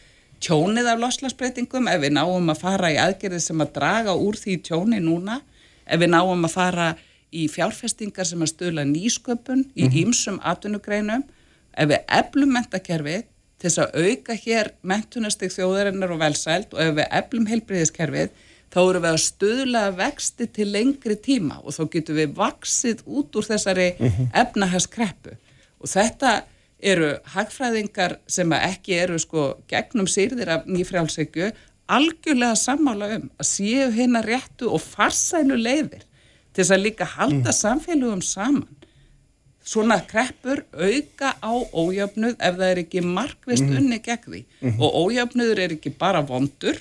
[0.43, 4.61] tjónið af lofslagsbreytingum ef við náum að fara í aðgerðir sem að draga úr því
[4.69, 5.41] tjóni núna,
[5.87, 6.93] ef við náum að fara
[7.33, 10.47] í fjárfestingar sem að stöla nýsköpun í ímsum mhm.
[10.55, 11.27] atvinnugreinum,
[11.73, 13.27] ef við eflum mentakerfið
[13.59, 18.33] til þess að auka hér mentunastig þjóðarinnar og velsælt og ef við eflum heilbriðiskerfið
[18.73, 23.37] þá eru við að stöðla vexti til lengri tíma og þá getum við vaksið út
[23.37, 24.31] úr þessari mm -hmm.
[24.43, 25.37] efnahagskreppu.
[25.83, 26.43] Og þetta
[26.83, 31.53] eru hagfræðingar sem ekki eru sko gegnum sýrðir af nýfrjálsökju
[31.93, 36.05] algjörlega sammála um að séu hérna réttu og farsælu leiðir
[36.53, 38.69] til þess að líka halda samfélögum saman.
[39.65, 44.41] Svona kreppur auka á ójöfnuð ef það er ekki markvist unni gegn því.
[44.75, 46.81] Og ójöfnuður er ekki bara vondur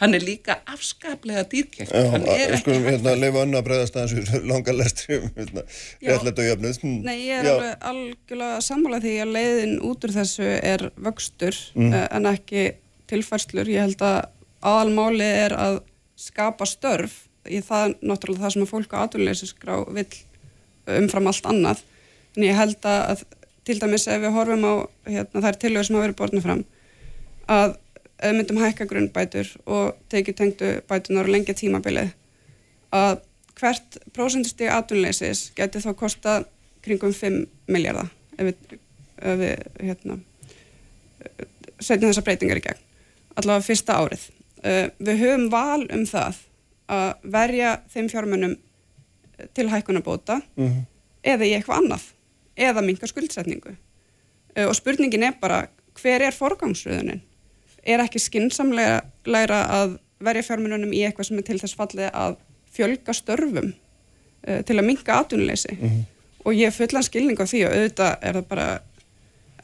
[0.00, 3.96] hann er líka afskaplega dýrkjökt hann er við skulum ekki hérna leifa önnu að breyðast
[4.00, 5.64] aðeins við langar lestri um hérna,
[6.00, 6.10] Já.
[6.12, 6.78] réttlætt og jöfnuð.
[6.82, 11.58] Hm, Nei, ég er alveg algjörlega sammála því að leiðin út úr þessu er vöxtur
[11.74, 11.92] Mm.
[12.10, 12.64] en ekki
[13.10, 13.68] tilfærslur.
[13.68, 14.18] Ég held að
[14.62, 15.80] aðalmáli er að
[16.20, 17.14] skapa störf
[17.48, 20.10] í það náttúrulega það sem að fólk á atvinnuleysisgrá vill
[21.00, 21.80] umfram allt annað.
[22.36, 23.22] En ég held að
[23.68, 24.74] til dæmis ef við horfum á
[25.08, 26.62] hérna, þær tilögur sem hafa verið borðinu fram
[27.50, 27.74] að
[28.22, 32.10] myndum hækka grunnbætur og tekið tengdu bætunar og lengja tímabilið
[32.92, 33.20] að
[33.60, 36.46] hvert prósentustík atvinnuleysis geti þá kostað
[36.84, 38.78] kringum 5 miljardar ef við,
[39.20, 40.18] ef við hérna,
[41.80, 42.80] setjum þessar breytingar í gegn
[43.40, 44.22] allavega fyrsta árið.
[44.60, 46.40] Uh, við höfum val um það
[46.90, 48.56] að verja þeim fjármunum
[49.56, 50.82] til hækkunabóta Mhm.
[51.24, 52.02] eða í eitthvað annað
[52.56, 53.76] eða minka skuldsetningu.
[54.56, 55.68] Uh, og spurningin er bara
[56.00, 57.20] hver er forgangsröðunin
[57.82, 62.36] er ekki skinsamlega læra að verja fjármununum í eitthvað sem er til þess fallið að
[62.70, 65.76] fjölga störfum uh, til að minka atvinnuleysi.
[66.44, 68.68] Og ég fullan skilning á því og auðvitað er það bara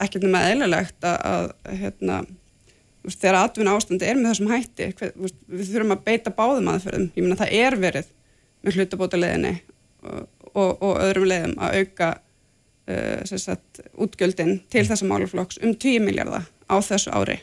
[0.05, 2.19] ekkert nema eðlilegt að, að hérna,
[3.07, 6.71] veist, þegar atvinna ástandi er með þessum hætti hver, veist, við þurfum að beita báðum
[6.73, 7.09] aðferðum.
[7.17, 8.13] Ég meina það er verið
[8.67, 9.55] með hlutabóta leiðinni
[10.03, 12.11] og, og, og öðrum leiðum að auka
[12.91, 17.41] uh, sagt, útgjöldin til þessa máluflokks um 10 miljardar á þessu ári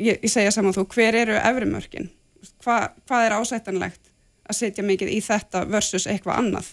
[0.00, 2.10] ég, ég segja saman þú, hver eru efrimörkin
[2.64, 4.10] Hva, hvað er ásættanlegt
[4.44, 6.72] að setja mikið í þetta versus eitthvað annað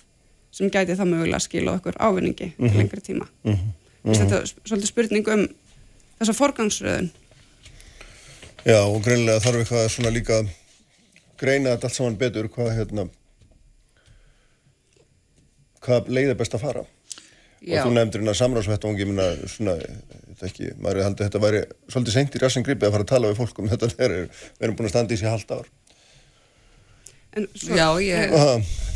[0.52, 3.28] sem gæti það mögulega að skila okkur ávinningi til lengri tíma?
[3.44, 4.16] Mm -hmm.
[4.18, 5.48] þetta er svolítið spurning um
[6.20, 7.10] þessa forgangsröðun.
[8.66, 10.50] Já, og greinlega þarf eitthvað svona líka að
[11.38, 13.08] greina þetta allt saman betur hvað hérna
[15.82, 16.84] hvað leið er best að fara.
[17.62, 19.76] Og þú nefndir hérna samráðsvettvangi minna svona,
[20.32, 21.62] þetta ekki, maður að þetta væri
[21.94, 24.66] svolítið seint í rassin gripið að fara að tala við fólk um þetta þegar við
[24.66, 25.70] erum búin að standa í sig halvt ár.
[27.32, 28.56] En svo, Já, ég ætla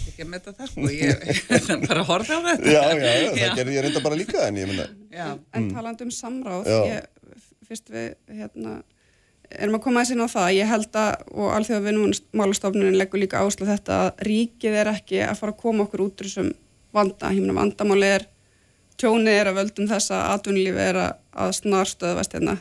[0.10, 1.21] ekki að metta það sko, ég
[1.56, 2.73] ég bara horfði á þetta.
[2.73, 6.08] Já, já, já, það gerði ég reynda bara líka en ég minna Já, en talandi
[6.08, 6.80] um samráð Já.
[6.89, 8.10] ég, fyrst við
[8.41, 8.75] hérna,
[9.56, 10.51] erum að koma aðeins inn á það.
[10.58, 15.39] Ég held að, og alþjóða vinnumálastofnunin leggur líka áslug þetta að ríkið er ekki að
[15.39, 16.51] fara að koma okkur út úr þessum
[16.95, 18.28] vanda, ég meina vandamáli er
[19.01, 22.58] tjónið er að völdum þess að atvinnulífi er að, snarstöðvast hérna.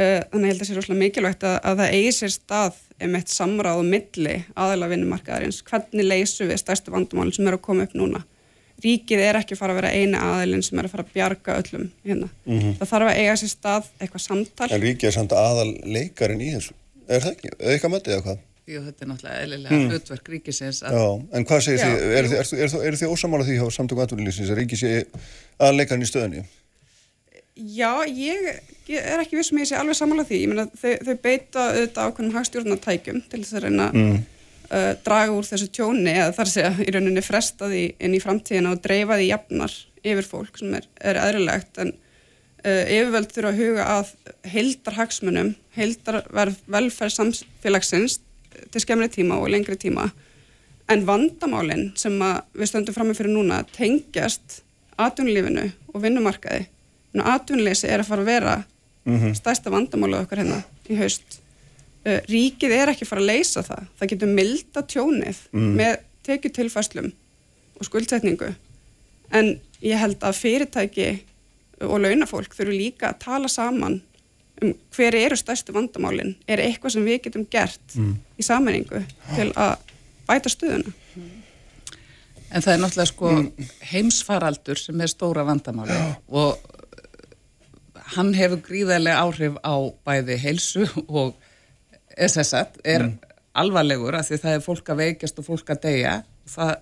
[0.00, 2.82] Uh, þannig ég held að það sé rosalega mikilvægt að, að það eigi sér stað
[3.04, 5.62] um eitt samráð milli aðalega vinnumarkaðarins.
[5.66, 8.22] Hvernig leysu við stærstu vandamálinn sem eru að koma upp núna?
[8.80, 11.90] Ríkið er ekki fara að vera eini aðilinn sem er að fara að bjarga öllum
[12.06, 12.30] hérna.
[12.78, 14.70] það þarf að eiga sér stað eitthvað samtal.
[14.70, 16.78] En ríkið er samt aðal leikarinn í þessu.
[17.10, 20.80] Er það ekki, eða eitthvað möttið eða hvað jú, þetta er náttúrulega eðlilega hlutverk ríkisins
[20.86, 21.04] að Já,
[21.38, 24.60] en hvað segir þið, eru er, er, er þið ósamála því hjá samtöku atvinnulífsins að
[24.62, 24.92] ríkið sé
[25.60, 26.44] aðal leikarinn í stöðunni?
[27.60, 28.46] Já, ég,
[28.96, 32.36] er ekki vissum ég sé alveg sammála því, ég meina þau, þau beita auðvitað ákveðnum
[32.38, 34.20] hagstjórnartækjum til þess að reyna Mm.
[34.70, 38.22] uh, draga úr þessu tjóni eða þar sé að í rauninni fresta því inn í
[38.22, 43.52] framtíðina og dreifa því jafnar yfir fólk sem er, er eðrilegt en uh, yfirvöld þurfa
[43.52, 44.14] að huga að
[44.54, 48.20] heildar hagsmunum, heildar velferð samfélagsins
[48.70, 50.08] til skemmri tíma og lengri tíma.
[50.90, 54.60] En vandamálinn sem við stöndum fram með fyrir núna tengjast
[55.00, 56.66] atvinnulífinu og vinnumarkaði.
[57.20, 58.56] Atvinnuleysi er að fara að vera
[59.34, 61.40] stærsta vandamálið okkar hérna í haust.
[62.00, 63.88] Uh, ríkið er ekki að fara að leysa það.
[63.98, 65.40] Það getur milda tjónið
[65.80, 65.96] með
[66.26, 67.10] tekjutilfæslum
[67.80, 68.52] og skuldsetningu.
[69.36, 71.10] En ég held að fyrirtæki
[71.86, 74.00] og launafólk þurfu líka að tala saman
[74.62, 76.34] um hver eru stærstu vandamálin?
[76.48, 77.96] Er eitthvað sem við getum gert
[78.38, 79.02] í sammenningu
[79.34, 79.76] til að
[80.28, 80.92] bæta stöðuna?
[82.50, 83.32] En það er náttúrulega sko
[83.92, 85.96] heimsfaraldur sem er stóra vandamáli
[86.28, 86.58] og
[88.16, 89.74] hann hefur gríðarlega áhrif á
[90.06, 91.36] bæði heilsu og
[92.18, 93.06] SSat er
[93.54, 96.14] alvarlegur af því það er fólk að veikjast og fólk að deyja.
[96.44, 96.72] Og, það,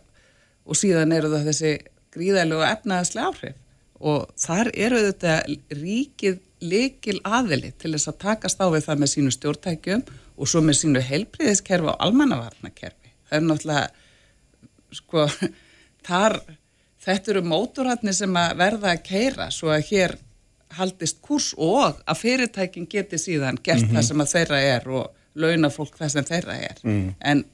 [0.64, 1.72] og síðan eru það þessi
[2.16, 3.56] gríðarlega efnaðaslega áhrif.
[3.98, 5.34] Og þar eru þetta
[5.74, 10.04] ríkið likil aðili til þess að takast á við það með sínu stjórntækjum
[10.38, 13.12] og svo með sínu heilbriðiskerfi og almannavarnakerfi.
[13.28, 15.26] Það er náttúrulega sko,
[16.08, 16.38] þar,
[17.04, 20.16] þetta eru mótorhatni sem að verða að keira svo að hér
[20.78, 25.06] haldist kurs og að fyrirtækin geti síðan gert það sem að þeirra er og
[25.38, 26.82] launa fólk það sem þeirra er.
[27.24, 27.44] En,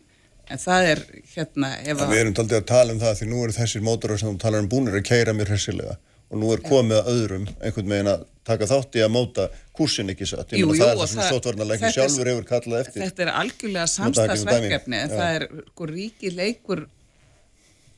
[0.51, 3.57] en það er hérna, ef Við erum taldið að tala um það því nú eru
[3.59, 5.99] þessir mótorar sem þú talar um búinir að keira mér hressilega
[6.31, 10.11] og nú er komið að öðrum einhvern veginn að taka þátt í að móta kursin
[10.13, 10.53] ekki satt.
[10.53, 13.03] Jú, jú, það er það sem er- sjálfur hefur kallað eftir.
[13.07, 16.85] Þetta er algjörlega sem samstagsverkefni en það er sko ríki leikur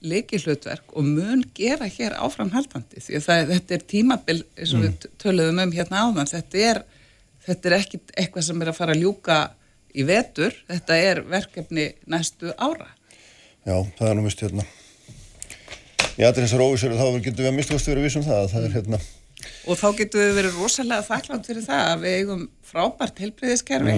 [0.06, 4.84] leikilhlutverk og mun gera hér áframhaldandi því að það, þetta er tímabil eins og Mm.
[4.86, 6.82] við töluðum um hérna áðan þetta er,
[7.46, 9.38] þetta er ekki eitthvað sem er að fara að ljúka
[9.96, 12.92] í vetur þetta er verkefni næstu ára
[13.66, 14.62] Já, það er nú mist hérna.
[16.16, 18.74] Í allir þessar óvísur þá getum við að mistast verið vissum það að það er
[18.76, 19.00] hérna,
[19.66, 23.96] og þá getum við verið rosalega þakklátt fyrir það að við eigum frábært helbriðiskerfi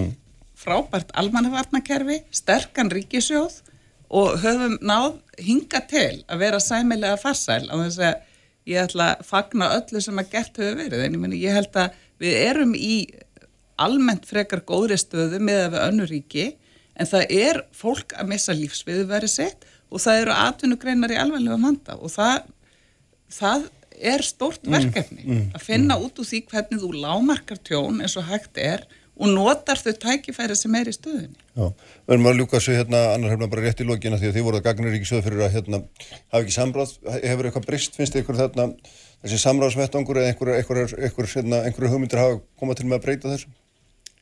[0.58, 3.61] frábært almannavarnakerfi sterkan ríkisjóð
[4.08, 8.14] og höfum náð hinga til að vera sæmilega farsæl á þess að
[8.68, 11.04] ég ætla að fagna öllu sem að gert hefur verið.
[11.04, 12.96] En ég, meni, ég held að við erum í
[13.78, 16.46] almennt frekar góðri stöðu með að við önnur ríki
[16.98, 21.61] en það er fólk að missa lífsviðu verið sitt og það eru atvinnugreinar í alveglega
[21.62, 22.48] vanda og það,
[23.32, 23.68] það
[24.00, 28.58] er stórt verkefni að finna út úr því hvernig þú lámarkar tjón eins og hægt
[28.62, 28.87] er
[29.18, 31.38] og notar þau tækifæri sem er í stöðunni.
[31.58, 31.66] já,
[32.06, 34.44] við erum að ljúka svo hérna annar hefna bara rétt í lokina því að þið
[34.46, 35.80] voruð að gagnir ekki sögð fyrir að hérna
[36.30, 36.92] hafa ekki samráð,
[37.24, 38.68] hefur eitthvað brist, finnst þið ykkur þarna
[39.24, 43.32] þessi samráðsvettangur eða einhver, einhver, einhver, hérna, einhver hugmyndir hafa komað til með að breyta
[43.32, 43.50] þessu?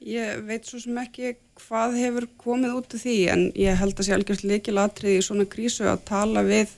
[0.07, 1.37] Ég veit svo sem ekki
[1.67, 5.47] hvað hefur komið út af því en ég held að sé algjörst líkilatrið í svona
[5.51, 6.73] krísu að tala við,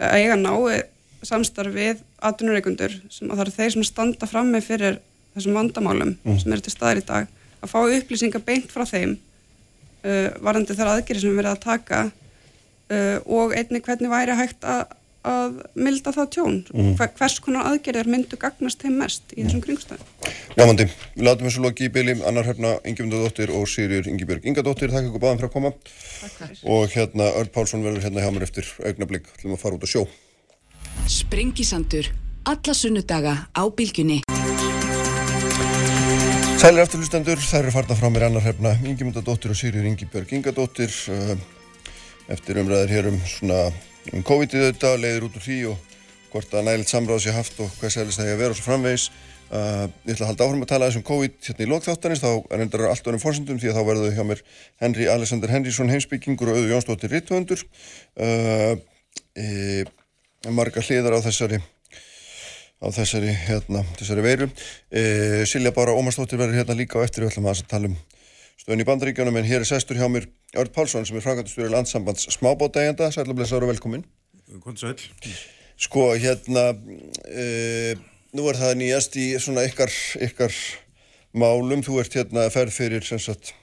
[0.00, 0.82] að eiga nái
[1.24, 4.98] samstarf við atvinnureikundur sem að það eru þeir sem standa frammi fyrir
[5.34, 7.30] þessum vandamálum sem eru til staðir í dag
[7.64, 12.02] að fá upplýsingar beint frá þeim uh, varandi þar aðgerið sem við verðum að taka
[12.10, 14.82] uh, og einnig hvernig væri hægt að,
[15.24, 16.58] að milda það tjón.
[16.98, 21.64] Hver, hvers konar aðgerðir myndu gagnast þeim mest í þessum kringstæðum Ljámandi, við látum þessu
[21.64, 25.56] loki í byli annar hefna Ingemundadóttir og Sigurður Ingibjörg Ingadóttir, þakka ykkur báðum fyrir að
[25.56, 25.72] koma.
[26.76, 29.96] Og hérna Örn Pálsson verður hérna hjá mér eftir augnablík, ætlum að fara út að
[29.96, 30.04] sjó
[31.08, 32.10] Sprengisandur.
[32.44, 34.22] Alla sunnudaga á bylgjunni.
[36.60, 41.34] Sælir afturlustendur, það eru farna frá mér annar hefna Ingemundadóttir og Sigurður Ingibjörg Ingadóttir uh,
[42.32, 43.58] eftir umræðir hér um svona
[44.12, 45.90] um COVID-ið þetta, leiðir út úr því og
[46.32, 48.66] hvort að nælitt samráð sé haft og hvað sælist það ég að vera og svo
[48.66, 52.56] framvegis uh, ég ætla að halda áfram að tala þessum COVID hérna í lokþáttanins, þá
[52.58, 54.42] endar allt öðrum fórsendum því að þá verður hjá mér
[54.82, 58.74] Henry Alexander Henrysson heimsbyggingur og auður Jónsdóttir Rittvöndur uh,
[59.36, 59.84] e,
[60.52, 61.60] marga hliðar á þessari
[62.84, 64.48] á þessari, hérna, þessari veiru.
[64.92, 67.96] E, Silja Bára Ómarsdóttir verður hérna líka á eftir við ætlum að tala um
[68.60, 70.28] stöðun í bandaríkjónum en hér er sestur hjá mér
[70.60, 74.04] Örd Pálsson sem er frækvæmtastjóri landsambands smábótaegenda, sælublessaður og velkomin.
[74.62, 74.94] Hvort sæl?
[75.80, 76.68] Sko, hérna,
[77.26, 77.96] e,
[78.36, 79.90] nú er það nýjast í svona ykkar,
[80.28, 80.54] ykkar
[81.34, 83.54] málum, þú ert hérna að ferð fyrir, sem sagt,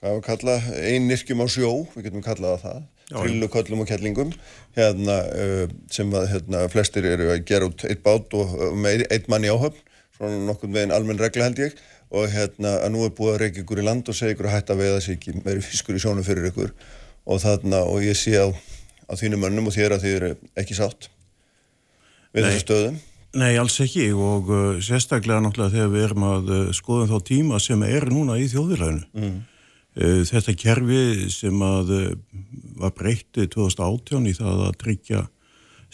[0.00, 0.56] hvað við kalla,
[0.90, 2.82] einnirkjum á sjó, við getum kallað það það,
[3.22, 4.32] trilluköllum og kettlingum,
[4.76, 9.04] hérna, uh, sem að, hérna, flestir eru að gera út eitt bát og uh, með
[9.04, 9.80] ein- einn mann í áhöfn,
[10.18, 11.78] svona nokkurn veginn almenn regla held ég,
[12.14, 14.56] og hérna, að nú er búið að reyka ykkur í land og segja ykkur að
[14.58, 16.70] hætta að veiða sig ekki meiri fiskur í sjónum fyrir ykkur
[17.24, 20.76] og þarna, og ég sé á, á þínum mönnum og þér að þið eru ekki
[20.78, 21.08] sátt
[22.34, 23.00] við þessu stöðum.
[23.34, 27.58] Nei, alls ekki og uh, sérstaklega náttúrulega þegar við erum að uh, skoða þá tíma
[27.62, 29.08] sem er núna í þjóðvilæðinu.
[29.18, 29.40] Mm.
[29.94, 32.08] Uh, þetta kerfi sem að uh,
[32.80, 35.20] var breytt 2018 í það að tryggja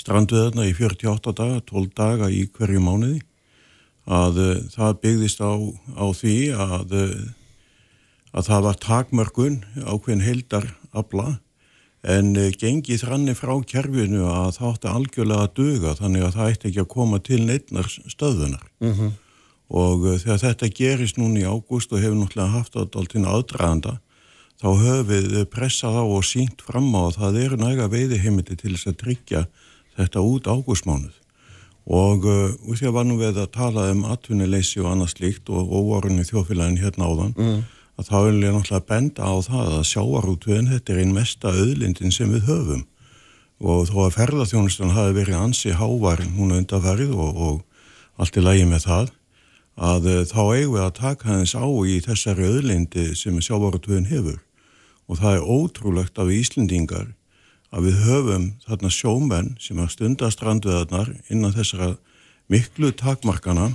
[0.00, 3.20] strandveðarna í 48 daga, 12 daga í hverju mánuði,
[4.08, 4.38] að
[4.72, 5.52] það byggðist á,
[6.00, 6.94] á því að,
[8.32, 11.36] að það var takmörkun ákveðin heildar afla
[12.00, 16.68] En gengið þranni frá kerfinu að það átti algjörlega að duga þannig að það ætti
[16.70, 18.62] ekki að koma til neittnar stöðunar.
[18.92, 19.10] -hmm.
[19.70, 23.96] Og uh, þegar þetta gerist núna í ágúst og hefur náttúrulega haft alltaf aðdraðanda,
[24.60, 28.58] þá höfum við uh, pressað á og sínt fram á að það eru næga veiðiheimiti
[28.58, 29.42] til þess að tryggja
[29.96, 31.16] þetta út ágústmánuð.
[31.90, 35.50] Og uh, úr því að var nú við að tala um atvinnuleysi og annað slíkt
[35.54, 37.64] og óvarunni þjóðfélagin hérna áðan,
[38.00, 42.14] að þá vil ég náttúrulega benda á það að sjávarútvöðin þetta er einn mesta auðlindin
[42.14, 42.86] sem við höfum
[43.60, 48.64] og þó að ferðarþjónustan hafi verið ansi hávar núna undarferð og, og allt í lagi
[48.68, 49.10] með það
[49.76, 54.40] að eh, þá eigum við að taka hans á í þessari auðlindi sem sjávarútvöðin hefur
[55.10, 57.12] og það er ótrúlegt af Íslendingar
[57.70, 61.94] að við höfum þarna sjómenn sem að stunda strandveðarnar innan þessara
[62.50, 63.70] miklu takmarkana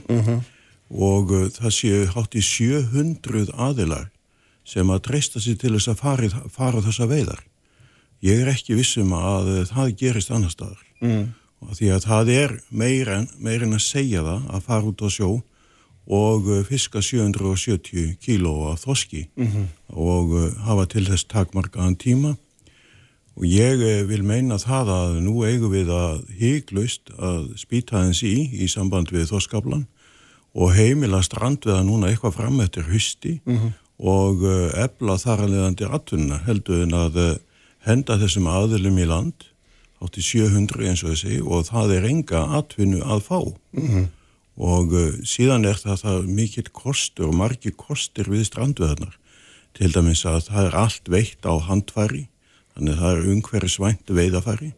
[0.91, 4.09] og uh, það séu hátt í 700 aðilar
[4.67, 7.41] sem að treysta sér til þess að fari, fara þessa veiðar.
[8.25, 10.81] Ég er ekki vissum að uh, það gerist annar staðar.
[11.01, 11.33] Mm.
[11.75, 15.09] Því að það er meira en, meira en að segja það að fara út á
[15.09, 15.29] sjó
[16.07, 19.65] og uh, fiska 770 kíló af þoski -hmm.
[19.87, 22.35] og uh, hafa til þess takmarkaðan tíma.
[23.35, 28.23] Og ég uh, vil meina það að nú eigum við að hygglust að spýta hans
[28.23, 29.85] í í samband við þoskablan
[30.53, 33.41] og heimila strandveða núna eitthvað fram eftir husti
[33.99, 37.39] og uh, ebla þar að leiðandi atvinnuna heldur en að
[37.79, 39.33] henda þessum aðilum í land
[40.03, 43.39] átti 700 eins og þessi og það er enga atvinnu að fá
[44.55, 49.19] og uh, síðan er það, það mikill kostur og margir kostir við strandveðarnar
[49.75, 52.25] til dæmis að það er allt veitt á handfæri
[52.75, 54.71] þannig að það er umhverfisvænt veiðafæri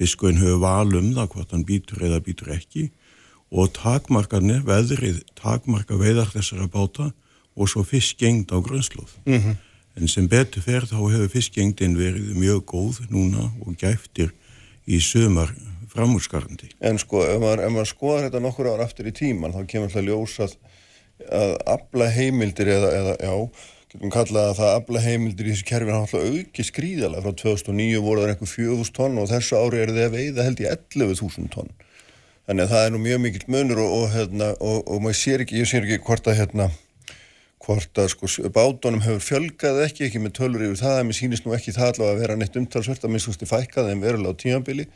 [0.00, 2.88] fiskurinn hefur val um það hvort hann býtur eða býtur ekki.
[3.50, 7.10] Og takmarkarnir, veðrið takmarka veiðar þessara báta
[7.58, 9.10] og svo fiskgengd á grönslóð
[9.98, 14.30] en sem betur fer þá hefur fiskgengdin verið mjög góð núna og gæftir
[14.86, 15.50] í sömar
[15.94, 19.66] framúrskarandi En sko, ef maður, ef maður skoðar þetta nokkur ár aftur í tíman, þá
[19.70, 20.56] kemur alltaf ljós að,
[21.68, 23.34] afla heimildir eða, eða já,
[23.90, 28.02] getum kallað að það afla heimildir í þessu kerfi hann alltaf auki skrýðalega frá 2009
[28.04, 31.50] voru það einhver 4.000 tonn og þessu ári er þið að veiða held í 11.000
[31.56, 31.72] tonn.
[32.46, 35.44] Þannig að það er nú mjög mikill munur og, og, hérna, og, og maður sér
[35.44, 36.70] ekki, ég sér ekki hvort að hérna,
[37.62, 41.46] hvort að sko bátunum hefur fjölgað ekki, ekki með tölur yfir það, en mér sýnist
[41.46, 44.86] nú ekki það allavega að vera neitt umtalsvört að minnst fækkað en verulega á tímabili.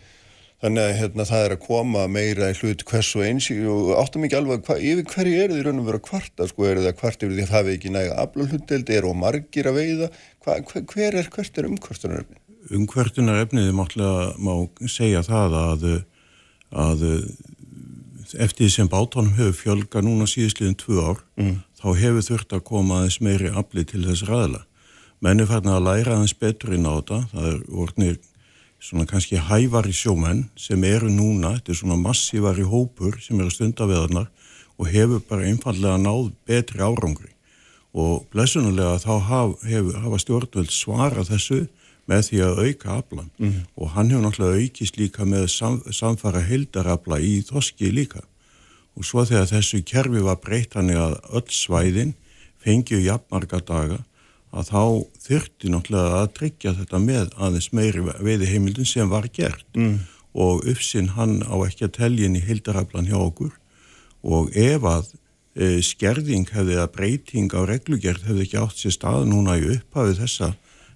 [0.65, 4.23] Þannig að hérna, það er að koma meira í hlut hvers og eins og áttum
[4.25, 7.27] ekki alveg hva, yfir hverju eru þið raun og vera kvarta sko, eru það kvart
[7.27, 10.57] yfir því að það hefði ekki næga afla hlutdeldi, eru og margir að veiða hva,
[10.71, 12.41] hver, hver er hvert er umkvartunaröfni?
[12.81, 14.55] Umkvörtunarefnið máttlega má
[14.89, 15.87] segja það að,
[16.73, 17.09] að
[18.33, 21.57] eftir því sem bátunum hefur fjölga núna síðustliðin tvö ár mm.
[21.77, 24.65] þá hefur þurft að koma aðeins meiri afli til þess ræðla.
[25.21, 28.23] Menn er farin að læra aðeins betur inn á þetta, það er orðnir
[28.85, 34.29] svona kannski hævari sjómenn sem eru núna, þetta er svona massívari hópur sem eru stundaveðarnar
[34.79, 37.31] og hefur bara einfallega náð betri árangri.
[37.95, 41.61] Og blessunulega þá haf, hefur, hafa stjórnvöld svarað þessu
[42.11, 43.59] með því að auka aflan mm.
[43.81, 48.21] og hann hefur náttúrulega aukist líka með sam, samfara heldarafla í þoski líka.
[48.99, 52.13] Og svo þegar þessu kerfi var breytt hann að öll svæðin
[52.65, 54.03] fengið jafnmarga daga
[54.55, 54.83] að þá
[55.27, 59.99] þurfti náttúrulega að tryggja þetta með aðeins meiri veiði heimildin sem var gert mm.
[60.47, 63.55] og uppsinn hann á ekki að teljin í hildaraflan hjá okkur
[64.25, 65.09] og ef að
[65.59, 70.23] e, skerðing hefði að breyting á reglugjert hefði ekki átt sér stað núna í upphafið
[70.23, 70.53] þessa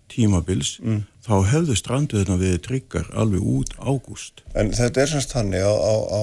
[0.09, 1.01] tímabils mm.
[1.27, 4.45] þá hefðu stranduðina við tryggar alveg út ágúst.
[4.57, 6.23] En þetta er semst þannig á, á, á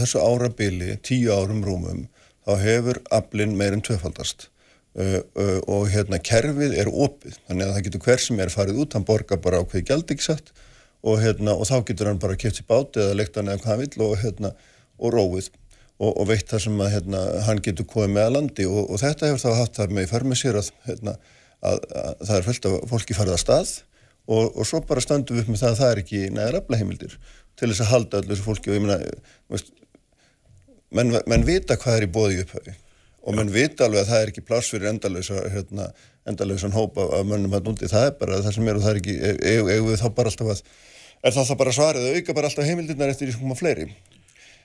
[0.00, 2.06] þessu árabili, tíu árum rúmum,
[2.46, 4.48] þá hefur aflinn meirinn tvefaldast
[4.98, 9.06] og hérna kerfið er opið, þannig að það getur hver sem er farið út, hann
[9.06, 10.52] borgar bara á hverju gjaldíksat
[11.06, 13.74] og, hérna, og þá getur hann bara kæft sér báti eða leikt hann eða hvað
[13.74, 14.52] hann vill og, hérna,
[14.98, 15.50] og róið.
[15.98, 19.30] Og, og veitt það sem að hérna, hann getur komið með að landi og þetta
[19.32, 21.14] hefur þá haft það með í farmið sér að hérna
[21.58, 23.72] að, að það er fullt af fólki farið að stað
[24.28, 27.16] og, og svo bara standum við upp með það að það er ekki næra aflaheimildir
[27.58, 28.86] til þess að halda allir þessu fólki og ég
[29.50, 29.72] veist,
[30.94, 32.76] menn, menn vita hvað er í bóði upphauði
[33.28, 35.88] og menn vita alveg að það er ekki pláss fyrir endalösa hérna,
[36.28, 38.94] endalösan hóp af, af mönnum hann úti, það er bara það sem er og það
[38.94, 39.16] er ekki,
[39.52, 40.62] eigum e, við þá bara alltaf að
[41.28, 43.90] er það þá bara svarið að auka bara alltaf heimildirnar eftir því sem koma fleiri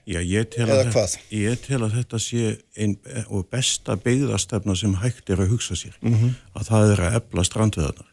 [0.04, 2.98] Já, ég tel, þetta, ég tel að þetta sé einn
[3.32, 6.34] og besta beigðastefna sem hægt er að hugsa sér mm -hmm.
[6.60, 8.10] að það er að ebla strandveðanar.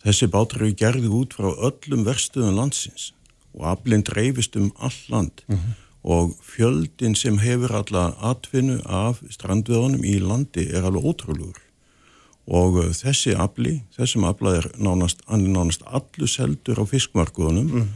[0.00, 3.12] Þessi bátur eru gerðið út frá öllum verstuðum landsins
[3.52, 5.76] og aflinn dreifist um all land mm -hmm.
[6.02, 11.58] Og fjöldin sem hefur alla atvinnu af strandveðanum í landi er alveg ótrúlegur
[12.50, 17.90] og uh, þessi afli, þessum afla er nánast, nánast allu seldur á fiskmarkuðunum mm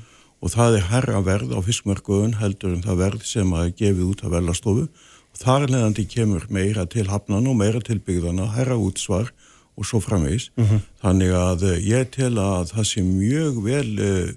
[0.44, 4.24] og það er herra verð á fiskmörkuðun heldur en það verð sem að gefið út
[4.26, 9.32] af velastofu og þar leðandi kemur meira til hafnan og meira til byggðana, herra útsvar
[9.74, 10.50] og svo framvegs.
[10.56, 10.80] Mm -hmm.
[11.02, 14.34] Þannig að eh, ég tel að það sé mjög vel eh,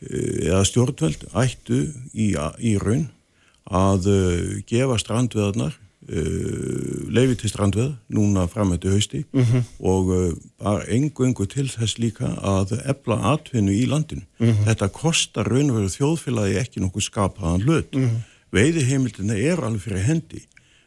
[0.00, 1.82] eða stjórnveld ættu
[2.12, 3.08] í, í raun
[3.70, 4.08] að
[4.66, 5.76] gefa strandveðarnar
[6.10, 9.62] Uh, leiði til strandveð núna framöttu hausti mm -hmm.
[9.78, 14.22] og bara engu engu til þess líka að ebla atvinnu í landinu.
[14.38, 14.64] Mm -hmm.
[14.64, 17.94] Þetta kostar raunveru þjóðfélagi ekki nokkuð skapaðan hlut.
[17.94, 18.16] Mm -hmm.
[18.52, 20.42] Veiði heimildina er alveg fyrir hendi.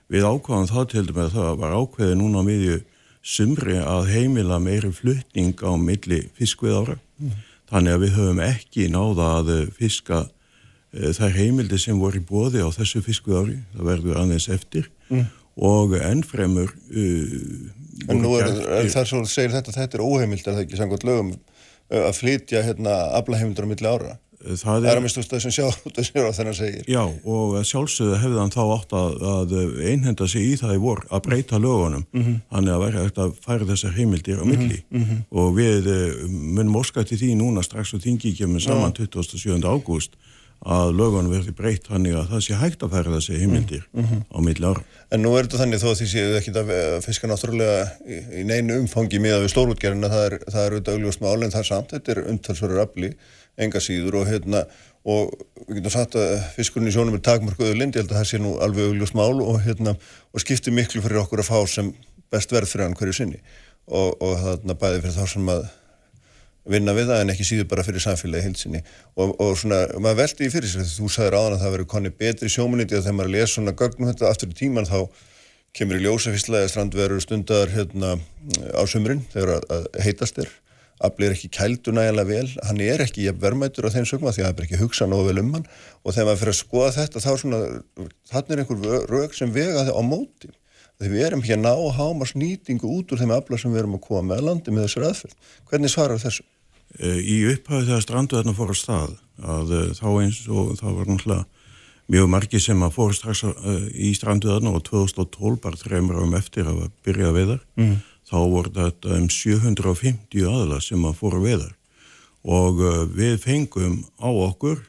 [0.10, 2.82] Við ákvaðum þá til dæmis að það var ákveði núna á miðju
[3.22, 6.98] sumri að heimila meiri flutning á milli fiskvið ára.
[7.72, 10.26] Þannig að við höfum ekki náða að fiska
[10.94, 14.92] Eh, er heimildi sem voru í bóði á þessu fiskvið ári, það verður aðeins eftir.
[15.10, 15.26] Mm.
[15.54, 17.34] og ennfremur uh,
[18.10, 18.48] En nú er,
[18.90, 21.28] það svo að segja þetta, þetta er óheimild er það ekki samkvæmt lögum
[21.94, 24.16] að flytja hérna aflaheimildur á milli ára?
[24.16, 28.20] eh, Það er að minnst úrstað sem sjá þetta á þennan segir Já og sjálfsögðu
[28.20, 29.54] hefði hann þá átt að, að
[29.88, 32.42] einhenda sig í það í vor að breyta lögunum mm -hmm.
[32.52, 35.24] þannig að verða eftir að færa þessar heimildir á milli mm -hmm.
[35.32, 35.90] og við
[36.30, 39.64] munum óskætti því núna strax og þingi kemur saman 27.
[39.64, 40.20] ágúst
[40.64, 43.84] að lögunum verði breytt þannig að það sé hægt að færa þessi heimildir
[44.32, 44.84] á milli ára.
[45.12, 46.72] En nú er þetta þannig þó að því séu ekki að
[47.04, 51.26] fiska náttúrulega í, í neinu umfangi miða við stórútgerðina, það er, það er auðvitað augljóst
[51.26, 53.12] mál en það er samt, þetta er umtalsverður afli,
[53.60, 54.64] enga síður og hérna
[55.04, 55.36] og
[55.68, 58.40] við getum sagt að fiskurinn í sjónum er takmörkuðu lind, ég held að það sé
[58.40, 61.92] nú alveg augljóst mál og hérna og skiptir miklu fyrir okkur að fá sem
[62.32, 63.42] best verð fyrir hann hverju sinni
[63.92, 65.66] og, og þarna bæði fyrir þá sem að
[66.70, 68.82] vinna við það en ekki síður bara fyrir samfélagi hilsinni
[69.18, 72.12] og, og svona, maður veldi í fyrir sér þú sagðir áðan að það verður konni
[72.24, 75.00] betri sjómuniti og þegar maður les svona gögnum þetta aftur í tíman þá
[75.74, 78.14] kemur í ljósa fyrstlega strandverður stundar hérna
[78.78, 80.52] á sumrin þegar að, að heitast er.
[81.04, 82.50] Aflir ekki kældu nægilega vel.
[82.68, 85.42] Hann er ekki verðmættur á þeim sögma því að það er ekki hugsa nógu vel
[85.42, 85.66] um hann.
[86.06, 87.62] Og þegar maður fyrir að skoða þetta þá er svona
[88.30, 90.54] þannig er einhver rauk sem vega það á móti.
[91.02, 93.82] Því við erum ekki að ná að háma snýtingu út úr þeim afla sem við
[93.82, 95.52] erum að koma með landi með þessar aðferð.
[95.72, 96.46] Hvernig svarar þessu?
[97.02, 101.08] Eh, í upphæðu þegar stranduðarna fór á stað að uh, þá eins og það var
[101.10, 101.46] náttúrulega
[102.14, 106.70] mjög margi sem að fór strax uh, í stranduðarna og 2012 bara þreymur árum eftir
[106.70, 107.96] að byrja að veðar mm.
[108.30, 111.74] þá voru þetta um 750 aðla sem að fóra veðar
[112.44, 112.86] og
[113.16, 114.84] við fengum á okkur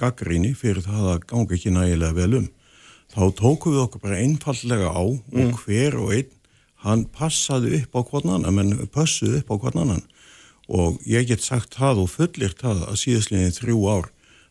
[0.00, 2.52] gaggríni fyrir það að ganga ekki nægilega vel um
[3.12, 5.54] þá tókum við okkur bara einfallega á og mm.
[5.62, 6.34] hver og einn
[6.82, 10.06] hann passaði upp á hvern annan menn passuði upp á hvern annan
[10.68, 14.08] og ég get sagt það og fullir það að síðastlinni þrjú ár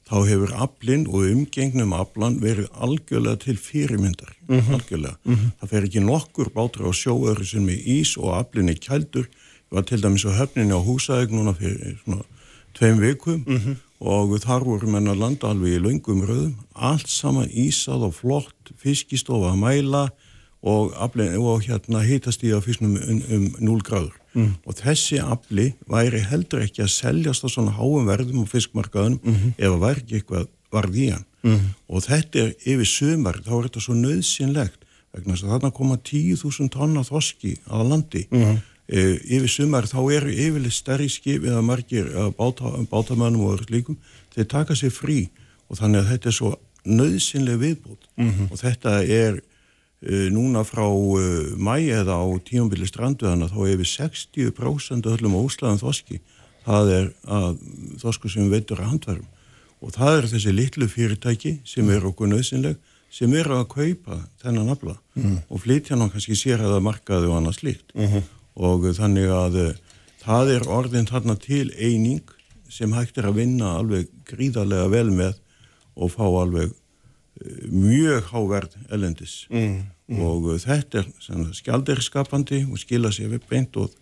[0.07, 4.73] þá hefur aflinn og umgengnum aflan verið algjörlega til fyrirmyndar mm -hmm.
[4.73, 5.17] algjörlega.
[5.23, 5.51] Mm -hmm.
[5.59, 9.27] Það fer ekki nokkur bátur á sjóöru sem er ís og aflinn er kældur.
[9.69, 12.23] Við var til dæmis á höfninni á húsæðeg núna fyrir svona
[12.73, 13.75] tveim vikum mm -hmm.
[13.99, 16.53] og þar voru menna landa alveg í laungum röðum.
[16.75, 20.09] Allt saman ísað og flott, fiskistofa að mæla
[20.61, 24.53] og, aflinn, og hérna hýtast í að fisknum um, um 0 gráður mm.
[24.65, 29.35] og þessi afli væri heldur ekki að seljast á svona háum verðum á fiskmarkaðunum mm
[29.35, 29.55] -hmm.
[29.57, 31.67] ef það væri ekki eitthvað varð í hann mm.
[31.87, 34.79] og þetta er yfir sömar, þá er þetta svo nöðsynlegt
[35.15, 38.61] vegna þess að þarna koma 10.000 tonna þoski að landi -hmm.
[38.87, 39.01] e,
[39.37, 42.05] yfir sömar þá eru yfirlega stærri skip eða margir
[42.37, 43.97] báta, bátamannum og líkum,
[44.35, 45.29] þeir taka sér frí
[45.69, 48.51] og þannig að þetta er svo nöðsynlega viðbútt -hmm.
[48.51, 49.41] og þetta er
[50.29, 56.19] núna frá eh, mæi eða á tíumbili stranduðana þá hefur 60% öllum óslaðan þoski
[56.67, 57.57] það er að
[58.03, 59.33] þosku sem veitur að handverðum
[59.81, 62.77] og það er þessi litlu fyrirtæki sem er okkur nöðsynleg
[63.09, 65.37] sem er að kaupa þennan afla mm.
[65.49, 68.31] og flytja hann kannski sér að það markaði og annað slíkt mm -hmm.
[68.67, 69.75] og þannig að eh,
[70.21, 72.21] það er orðin þarna til eining
[72.69, 75.39] sem hægt er að vinna alveg gríðarlega vel með
[75.95, 76.73] og fá alveg
[77.71, 79.77] mjög háverð elendis mm,
[80.09, 80.19] mm.
[80.23, 83.93] og uh, þetta er skjaldirskapandi og skila sér við beint og,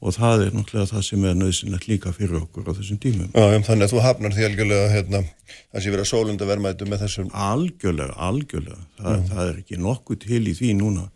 [0.00, 3.30] og það er náttúrulega það sem er nöðsynlegt líka fyrir okkur á þessum tímum.
[3.34, 5.22] Já, þannig að þú hafnar því algjörlega hérna,
[5.70, 7.32] það sé verið að sólunda vermaðið með þessum.
[7.50, 8.84] Algjörlega, algjörlega.
[8.98, 9.26] Þa, mm.
[9.32, 11.08] Það er ekki nokkuð til í því núna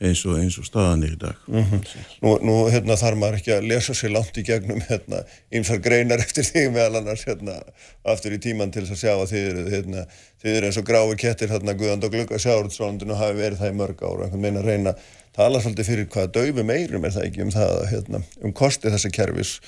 [0.00, 1.36] eins og, eins og staðan í dag.
[1.46, 1.80] Mm -hmm.
[2.22, 6.18] Nú, nú hérna, þarf maður ekki að lesa sér langt í gegnum hérna, ymsar greinar
[6.24, 7.60] eftir því meðal annars hérna,
[8.04, 10.06] aftur í tíman til þess að sjá að þið eru, hérna,
[10.42, 13.76] þið eru eins og grái kettir hérna, Guðand og Glugga Sjáurðsvondinu hafi verið það í
[13.76, 14.94] mörg ára og einhvern veginn að reyna
[15.36, 19.10] tala svolítið fyrir hvaða döfu meirum er það ekki um það hérna, um kosti þessa
[19.14, 19.60] kervis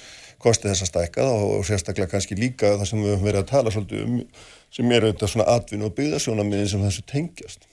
[0.42, 3.74] kosti þessa stækkað og, og sérstaklega kannski líka það sem við höfum verið að tala
[3.74, 4.16] svolítið um
[4.72, 7.68] sem eru þetta svona atvinn og byggðasjónamiðin sem þessu tengjast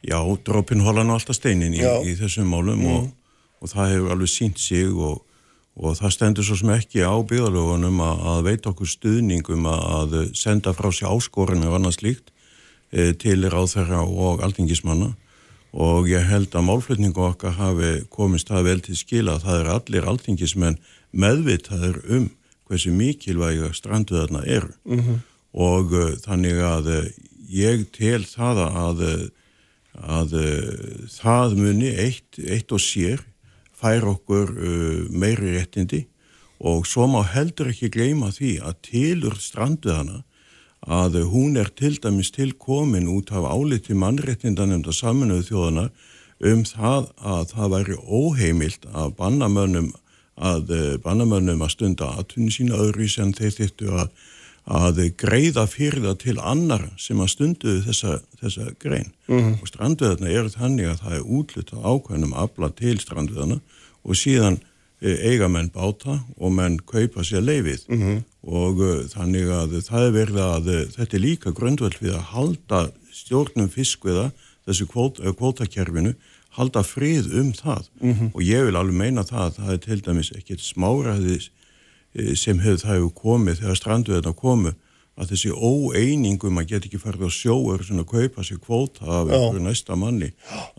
[0.00, 2.92] Já, drópin hola nú alltaf steinin í, í þessum málum mm.
[2.94, 3.08] og,
[3.60, 5.20] og það hefur alveg sínt sig og,
[5.76, 10.72] og það stendur svo sem ekki á byggðalögunum að, að veita okkur stuðningum að senda
[10.76, 12.32] frá sig áskorinu og annað slíkt
[12.92, 15.12] e, til ráðherra og aldingismanna
[15.70, 19.72] og ég held að málflutningu okkar hafi komist það vel til skila að það er
[19.74, 20.78] allir aldingismenn
[21.12, 22.30] meðvitaður um
[22.70, 25.20] hversu mikilvæga stranduðarna eru mm -hmm.
[25.52, 27.04] og uh, þannig að uh,
[27.50, 29.28] ég tel það að uh,
[30.00, 33.22] að uh, það muni eitt, eitt og sér
[33.76, 36.06] fær okkur uh, meiri réttindi
[36.60, 40.22] og svo má heldur ekki gleyma því að tilur stranduðana
[40.80, 45.86] að hún er til dæmis tilkomin út af áliti mannréttindanemnda saminuðu þjóðana
[46.50, 49.90] um það að það væri óheimilt að bannamönnum
[50.40, 50.72] að
[51.04, 54.08] bannamönnum að stunda aðtunni sína öðru sem þeir þittu að
[54.68, 59.54] að greiða fyrir það til annar sem að stunduðu þessa, þessa grein mm -hmm.
[59.60, 63.60] og stranduðarna eru þannig að það er útlutt á ákveðnum afla til stranduðarna
[64.04, 64.60] og síðan
[65.00, 68.22] e, eiga menn báta og menn kaupa sér leifið mm -hmm.
[68.42, 72.28] og uh, þannig að það er verið að uh, þetta er líka grundvöld við að
[72.34, 74.30] halda stjórnum fiskviða
[74.66, 76.14] þessu kvót, kvótakerfinu
[76.50, 78.30] halda frið um það mm -hmm.
[78.34, 81.59] og ég vil alveg meina það að það er til dæmis ekkert smáraðis Eh,
[82.38, 84.74] sem hefur það hefur komið þegar stranduðina komu
[85.20, 89.04] að þessi óeiningum að geta ekki farið á sjó er svona að kaupa sér kvóta
[89.04, 90.30] af einhverju næsta manni.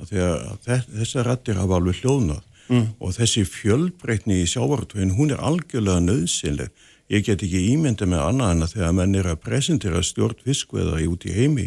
[0.01, 2.47] Að að þessar rættir hafa alveg hljóðnað.
[2.71, 2.93] Mm.
[3.03, 6.69] og þessi fjölbreytni í sjávartveginn hún er algjörlega nöðsynleg
[7.11, 11.01] ég get ekki ímynda með annað en að þegar menn er að presentera stjórn fiskveða
[11.11, 11.65] út í heimi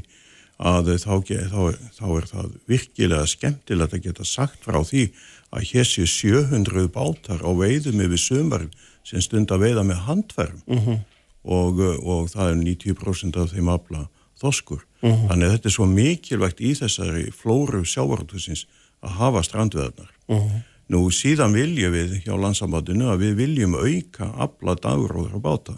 [0.57, 1.12] að þá,
[1.51, 1.61] þá,
[1.99, 5.09] þá er það virkilega skemmtilegt að geta sagt frá því
[5.55, 8.69] að hér sé 700 bátar á veiðum yfir sömar
[9.05, 11.00] sem stund að veiða með handverðum uh -huh.
[11.44, 14.07] og, og það er 90% af þeim afla
[14.40, 14.84] þoskur.
[15.02, 15.28] Uh -huh.
[15.28, 18.66] Þannig að þetta er svo mikilvægt í þessari flóru sjávartusins
[19.05, 20.11] að hafa strandveðarnar.
[20.28, 20.62] Uh -huh.
[20.88, 25.74] Nú síðan viljum við hjá landsambandinu að við viljum auka afla dagróður á báta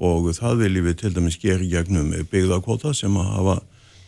[0.00, 3.60] og það viljum við til dæmis gera gegnum byggðakvota sem að hafa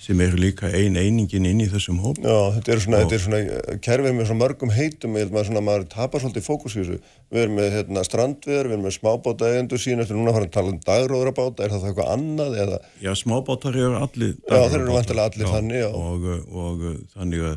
[0.03, 2.18] sem eru líka ein einingin inn í þessum hóp.
[2.18, 5.36] Já, þetta er svona, þetta er svona eh, kerfið með svona mörgum heitum, ég held
[5.36, 6.96] maður svona, maður tapar svolítið fókus í þessu.
[7.30, 10.48] Við erum með hérna, strandviður, við erum með smábáta eigendur sín, eftir núna að fara
[10.48, 12.80] að tala um dagróðrabáta, er það það eitthvað annað eða?
[13.05, 14.59] Já, smábátar eru allir dagróðrabáta.
[14.59, 15.88] Já, þeir eru vantilega allir já, þannig, já.
[16.03, 16.84] Og, og
[17.14, 17.57] þannig að,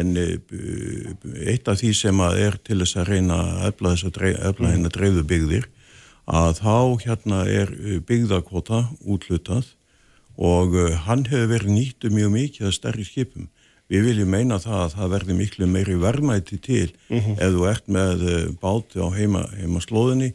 [0.00, 0.34] en eh,
[1.52, 4.72] eitt af því sem að er til þess að reyna að efla þess að efla
[4.72, 5.72] hérna dreifðu byggðir,
[6.32, 7.78] að þá hérna er
[8.08, 9.74] byggðakvota útlutað
[10.36, 13.50] og uh, hann hefur verið nýttu mjög mikið að stærri skipum.
[13.92, 17.36] Við viljum meina það að það verði miklu meiri verðmæti til mm -hmm.
[17.38, 20.32] ef þú ert með uh, bát á heima, heima slóðinni,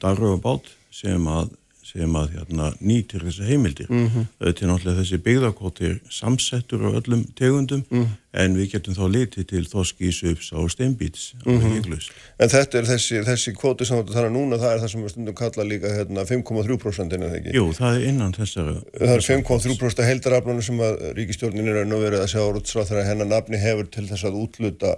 [0.00, 1.54] darröfa bát sem að
[1.90, 3.88] sem að hérna, nýtir þessi heimildir.
[3.90, 4.26] Mm -hmm.
[4.38, 8.16] Þetta er náttúrulega þessi byggðarkvotir samsettur á öllum tegundum mm -hmm.
[8.42, 12.10] en við getum þá litið til þoskísups á steinbíts mm -hmm.
[12.38, 15.10] En þetta er þessi, þessi kvoti sem þetta þarf núna, það er það sem við
[15.10, 17.56] stundum kalla líka hérna, 5,3% innan þegar ekki?
[17.56, 18.74] Jú, það er innan þessara.
[18.98, 23.26] Það er 5,3% heldaraflunum sem að ríkistjórnin er nú verið að sjá útsráð þegar hennar
[23.26, 24.94] nafni hefur til þess að útluta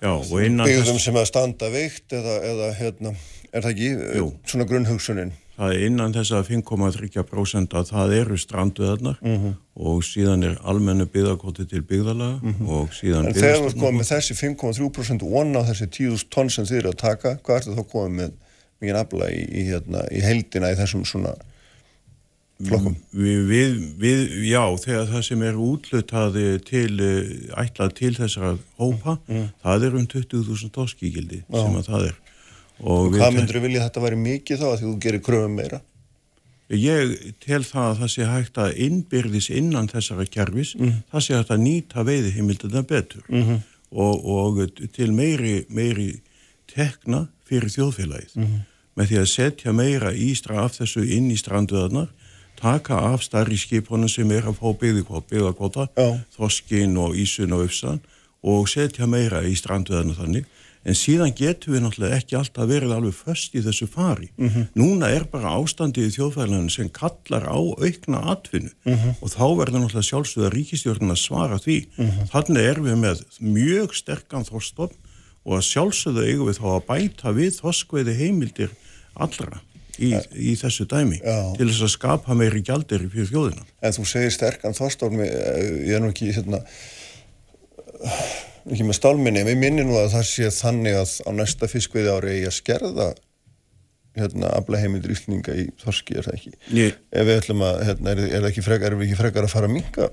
[0.00, 3.12] Já, byggðum sem að standa veikt eða, eða hérna
[3.52, 3.90] er það ekki,
[4.20, 4.26] Jú.
[4.46, 5.32] svona grunnhugsunin?
[5.60, 9.56] Það er innan þess að 5,3% að það eru stranduðarnar mm -hmm.
[9.76, 12.68] og síðan er almennu byggðarkoti til byggðarlaga mm -hmm.
[12.76, 16.78] og síðan En þegar þú komið með þessi 5,3% onna þessi 10.000 tonn sem þið
[16.78, 18.30] eru að taka, hvað er þetta þá komið með
[18.80, 21.34] mikið nafla í, í, hérna, í heldina í þessum svona
[22.68, 22.96] flokkum?
[23.12, 27.30] Við, við, við, já, þegar það sem er útlutaði til, eh,
[27.60, 32.18] ætlað til þessara hópa, mm það er um 20.000 tóskíkildi sem að það er
[32.80, 35.80] Og, og hvað myndur þú vilja þetta væri mikið þá að þú gerir kröfum meira?
[36.70, 40.92] Ég tel það að það sé hægt að innbyrðis innan þessara kjærfis, mm.
[41.10, 43.58] það sé hægt að nýta veiði heimildina betur mm -hmm.
[43.90, 44.60] og, og
[44.94, 46.20] til meiri, meiri
[46.70, 48.36] tekna fyrir þjóðfélagið.
[48.36, 48.60] Mm -hmm.
[48.96, 52.08] Með því að setja meira ístra af þessu inn í stranduðarnar,
[52.60, 55.88] taka af starri skipunum sem er að fá byggðakvota,
[56.36, 58.00] þoskin og ísun og öfsan
[58.42, 60.44] og setja meira í stranduðarnar þannig
[60.80, 64.30] en síðan getur við náttúrulega ekki alltaf verið alveg först í þessu fari.
[64.36, 64.66] Mm -hmm.
[64.80, 69.14] Núna er bara ástandið í þjóðfæðileginu sem kallar á aukna atvinnu mm -hmm.
[69.20, 71.78] og þá verður náttúrulega sjálfsögða ríkistjórn að svara því.
[71.96, 72.28] Mm -hmm.
[72.32, 74.96] Þannig er við með mjög sterkan þorstofn
[75.44, 78.70] og að sjálfsögða eigum við þá að bæta við þoskveiði heimildir
[79.14, 79.60] allra.
[80.00, 81.52] Í, í þessu dæmi, Já.
[81.58, 83.66] til þess að skapa meiri gjaldir fyrir þjóðina.
[83.84, 86.62] En þú segir sterkan þorstofn, ég er nú ekki hérna
[88.74, 92.36] ekki með stálminni, við minnum nú að það sé þannig að á næsta fiskveiði ári
[92.36, 93.08] eigi að skerða
[94.18, 96.98] hérna afla heimildur íslninga í þorski er það ekki Ég.
[97.14, 99.70] ef við ætlum að, hérna, er, er, ekki frekar, er við ekki frekar að fara
[99.70, 100.10] að minga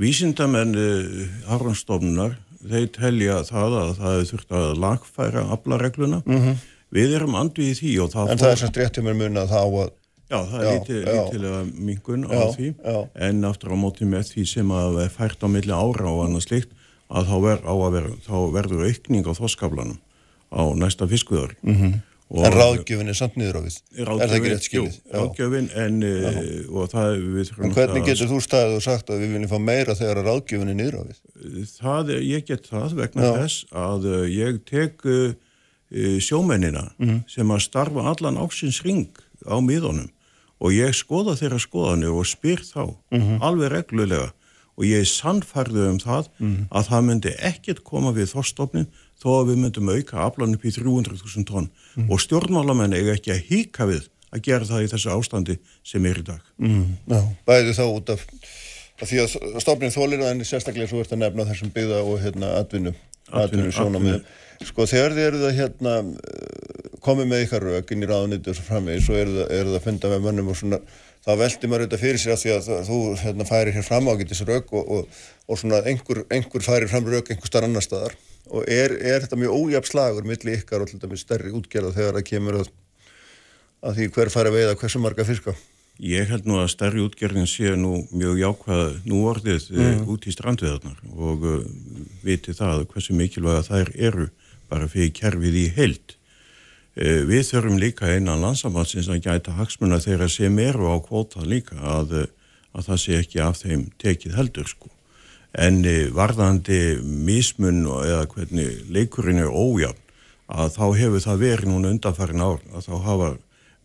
[0.00, 6.60] Vísindamenn eh, Arnstofnunar, þeir telja það að það er þurft að lagfæra aflaregluna, mm -hmm.
[6.94, 8.44] við erum andið í því og það En fór...
[8.44, 9.96] það er sannst réttið mér mun að það á að
[10.30, 12.98] Já, það er lítilega mingun á já, því já.
[13.26, 16.76] en aftur á móti með því sem að fært á milli ára og annað slikt
[17.10, 19.98] að þá, ver, að ver, þá verður aukning á þoskaflanum
[20.50, 21.98] á næsta fiskviðar mm -hmm.
[22.30, 24.98] En ráðgjöfin er samt niður á við er það ekki rétt skilið?
[25.00, 26.12] Jú, ráðgjöfin en, e,
[26.70, 29.96] og það við En hvernig getur þú staðið og sagt að við viljum fá meira
[29.98, 31.18] þegar ráðgjöfin er niður á við?
[31.74, 33.32] Það, ég get það vegna Já.
[33.40, 35.34] þess að e, ég tek uh,
[36.22, 37.20] sjómennina mm -hmm.
[37.26, 39.10] sem að starfa allan áksins ring
[39.50, 40.06] á miðunum
[40.60, 43.42] og ég skoða þeirra skoðanir og spyr þá mm -hmm.
[43.42, 44.30] alveg reglulega
[44.80, 46.60] og ég er sannfærðu um það mm.
[46.72, 48.88] að það myndi ekkert koma við þorstofnin
[49.20, 52.08] þó að við myndum auka aflan upp í 300.000 tónn mm.
[52.08, 55.56] og stjórnmálamenn eiga ekki að hýka við að gera það í þessu ástandi
[55.86, 56.42] sem er í dag.
[56.62, 56.96] Mm.
[57.10, 57.20] Já,
[57.50, 58.24] bæði þá út af,
[59.02, 62.54] af því að stofnin þólir en sérstaklega svo ert að nefna þessum byggða og hérna
[62.62, 62.94] atvinnu,
[63.42, 64.22] atvinnu sjónum við.
[64.70, 65.94] Sko þegar þið eruð að hérna
[67.04, 70.26] komið með ykkar rauk inn í ráðunitur og svo framvegis og eruð að funda með
[70.26, 70.80] mönnum og svona
[71.26, 74.42] þá veldi maður þetta fyrir sér að því að þú hérna, færir hér fram ágætis
[74.48, 78.16] rauk og, og, og svona einhver, einhver færir fram rauk einhver starf annar staðar
[78.50, 82.18] og er, er þetta mjög ójæft slagur millir ykkar og til dæmis stærri útgerða þegar
[82.18, 82.70] það kemur að,
[83.86, 85.54] að því hver fari að veiða hversu marga fiska.
[86.00, 90.06] Ég held nú að stærri útgerðin sé nú mjög jákvæða nú orðið mm.
[90.08, 91.58] út í strandveðarnar og uh,
[92.24, 94.30] viti það hversu mikilvæga þær eru
[94.70, 96.16] bara fyrir kerfið í heild.
[96.98, 101.78] Uh, við þurfum líka einan landsamhansins að gæta hagsmuna þeirra sem eru á kvóta líka
[101.78, 102.16] að,
[102.74, 104.90] að það sé ekki af þeim tekið heldur sko.
[105.54, 110.06] En uh, varðandi mismun eða hvernig leikurinn er ójafn
[110.50, 113.30] að þá hefur það verið núna undanfærin ár að þá hafa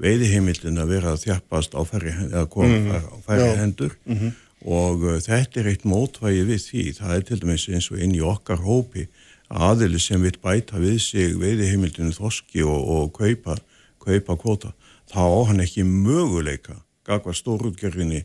[0.01, 2.89] veiðihimildin að vera að þjafpast á færri, mm.
[2.89, 4.31] á færri hendur mm -hmm.
[4.65, 8.23] og þetta er eitt mótvægi við því, það er til dæmis eins og inn í
[8.25, 9.07] okkar hópi
[9.49, 13.57] aðili sem vil bæta við sig veiðihimildinu þoski og, og kaupa,
[14.01, 14.71] kaupa kvota,
[15.11, 18.23] þá á hann ekki möguleika, gagva stórútgerfinni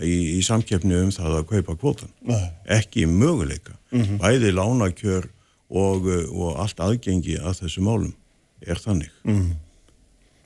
[0.00, 2.48] í, í samkeppni um það að kaupa kvotan, Nei.
[2.80, 4.18] ekki möguleika, mm -hmm.
[4.22, 5.28] bæði lánakjör
[5.68, 8.14] og, og allt aðgengi að þessu málum
[8.60, 9.52] er þannig -hmm.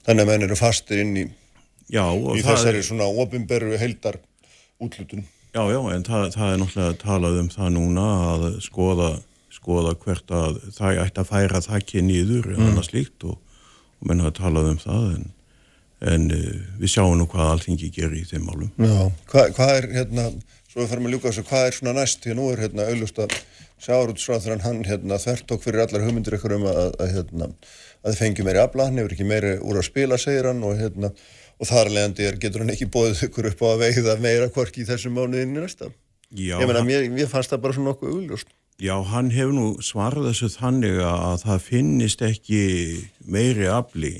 [0.07, 1.25] Þannig að menn eru fastir inn í,
[1.91, 4.21] já, í þessari er, svona ofinberru heildar
[4.79, 5.25] útlutun.
[5.51, 8.05] Já, já, en það, það er náttúrulega að talað um það núna
[8.35, 9.09] að skoða,
[9.57, 12.69] skoða hvert að það ætti að færa þakki nýður en mm.
[12.73, 13.41] annars líkt og,
[14.01, 15.27] og menn hafa talað um það en,
[16.13, 18.71] en uh, við sjáum nú hvað alltingi gerir í þeim málum.
[18.77, 20.29] Já, hvað, hvað er hérna,
[20.69, 22.89] svo við farum að ljúka þessu, hvað er svona næst því að nú er hérna
[22.91, 23.37] auðlust að
[23.87, 27.51] sjáurútsráður hann hérna þertók fyrir allar hugmyndir ykkur um að, að, að hérna
[28.07, 30.77] að þið fengjum meiri afla, hann hefur ekki meiri úr að spila, segir hann, og,
[30.79, 31.11] hérna,
[31.59, 34.89] og þar leðandi getur hann ekki bóðið ykkur upp á að veiða meira kvarki í
[34.89, 35.91] þessum mánuðinni næsta.
[36.31, 38.56] Já, ég meina, mér, mér fannst það bara svona nokkuð augljóst.
[38.77, 42.59] Já, hann hefur nú svarað þessu þannig að það finnist ekki
[43.25, 44.11] meiri afli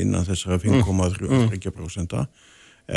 [0.00, 2.30] innan þessara 5,3% mm.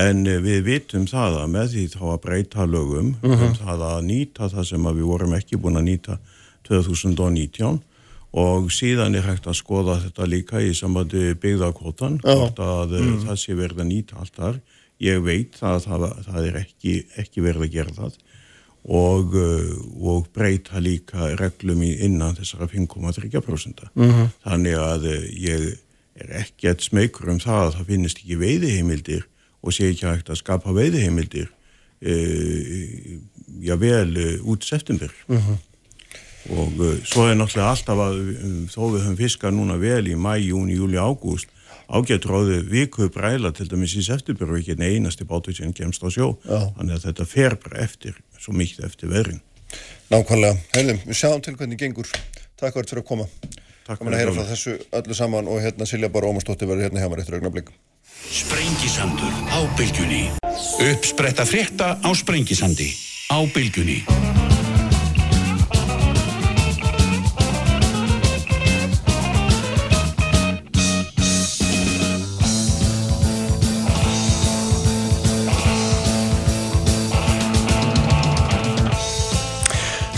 [0.05, 3.59] en við vitum það að með því þá að breyta lögum mm -hmm.
[3.59, 6.17] það að nýta það sem við vorum ekki búin að nýta
[6.69, 7.81] 2019
[8.39, 13.21] og síðan er hægt að skoða þetta líka í sambandi byggðarkvotan hvort að mm.
[13.27, 14.61] það sé verið að nýta allt þar
[15.03, 18.19] ég veit að það, það er ekki, ekki verið að gera það
[18.83, 24.27] og, uh, og breyta líka reglum í innan þessara 5,3% mm -hmm.
[24.43, 25.77] þannig að uh, ég
[26.19, 29.23] er ekki að smeykur um það að það finnist ekki veiðiheimildir
[29.61, 33.19] og sé ekki hægt að skapa veiðiheimildir uh,
[33.61, 35.57] já vel uh, út september mm -hmm
[36.49, 36.71] og
[37.05, 40.77] svo er náttúrulega alltaf að um, þó við höfum fiskað núna vel í mæ, júni,
[40.79, 41.51] júli, ágúst
[41.89, 46.09] ágætt ráði viku bræla til dæmis í september og ekki einasti bátur sem kemst á
[46.13, 46.69] sjó Já.
[46.77, 49.43] þannig að þetta fer eftir svo mikið eftir veðrin
[50.09, 52.09] Nákvæmlega, heilum, við sjáum til hvernig gengur.
[52.57, 53.27] Takk fyrir að koma.
[53.85, 57.03] Takk fyrir að heyra frá þessu öllu saman og hérna Silja Bara Ómarsdóttir verður hérna
[57.03, 57.71] hjá mér eftir augnablík
[58.29, 60.23] Sprengisandur á bylgjunni.
[60.89, 62.89] Uppspretta frétta á Sprengisandi
[63.29, 64.01] á bylgjunni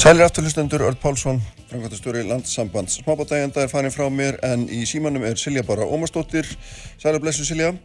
[0.02, 1.38] Sælir afturlustendur, Örd Pálsson,
[1.70, 6.50] frangvæntastjóri landsambands smábátægjanda er farin frá mér en í símanum er Silja Bara Ómarsdóttir.
[6.98, 7.76] Sælir blessu Silja.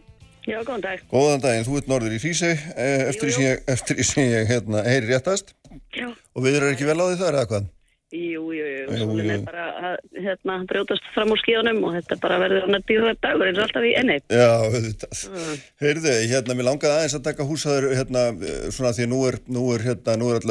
[0.47, 1.03] Já, góðan dag.
[1.13, 5.11] Góðan daginn, þú ert norður í Hrísei eh, eftir því sem ég, ég hérna, heyri
[5.11, 5.53] réttast.
[5.93, 6.09] Já.
[6.33, 7.71] Og við erum ekki vel á því þar eða hvað?
[8.17, 12.43] Jú, jú, jú, svolítið er bara að hérna, brjótast fram úr skíðunum og þetta bara
[12.47, 14.21] verður hann að býða þetta dagur eins og alltaf í enni.
[14.31, 15.25] Já, auðvitað.
[15.27, 15.65] Mm.
[15.85, 18.29] Heyrðu, hérna, mér langaði aðeins að taka húsaður, hérna,
[18.71, 20.47] svona því nú er, nú er, hérna, nú er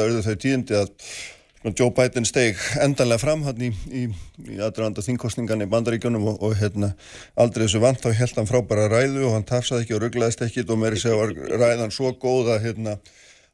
[1.65, 4.03] Joe Biden steg endanlega fram hann í, í,
[4.45, 6.91] í aðranda þingkostningan í bandaríkjunum og, og hérna,
[7.39, 10.65] aldrei þessu vant þá held hann frábæra ræðu og hann tafsaði ekki og rugglaðist ekki
[10.67, 11.33] og er segja var
[11.63, 12.97] ræðan svo góð að, hérna,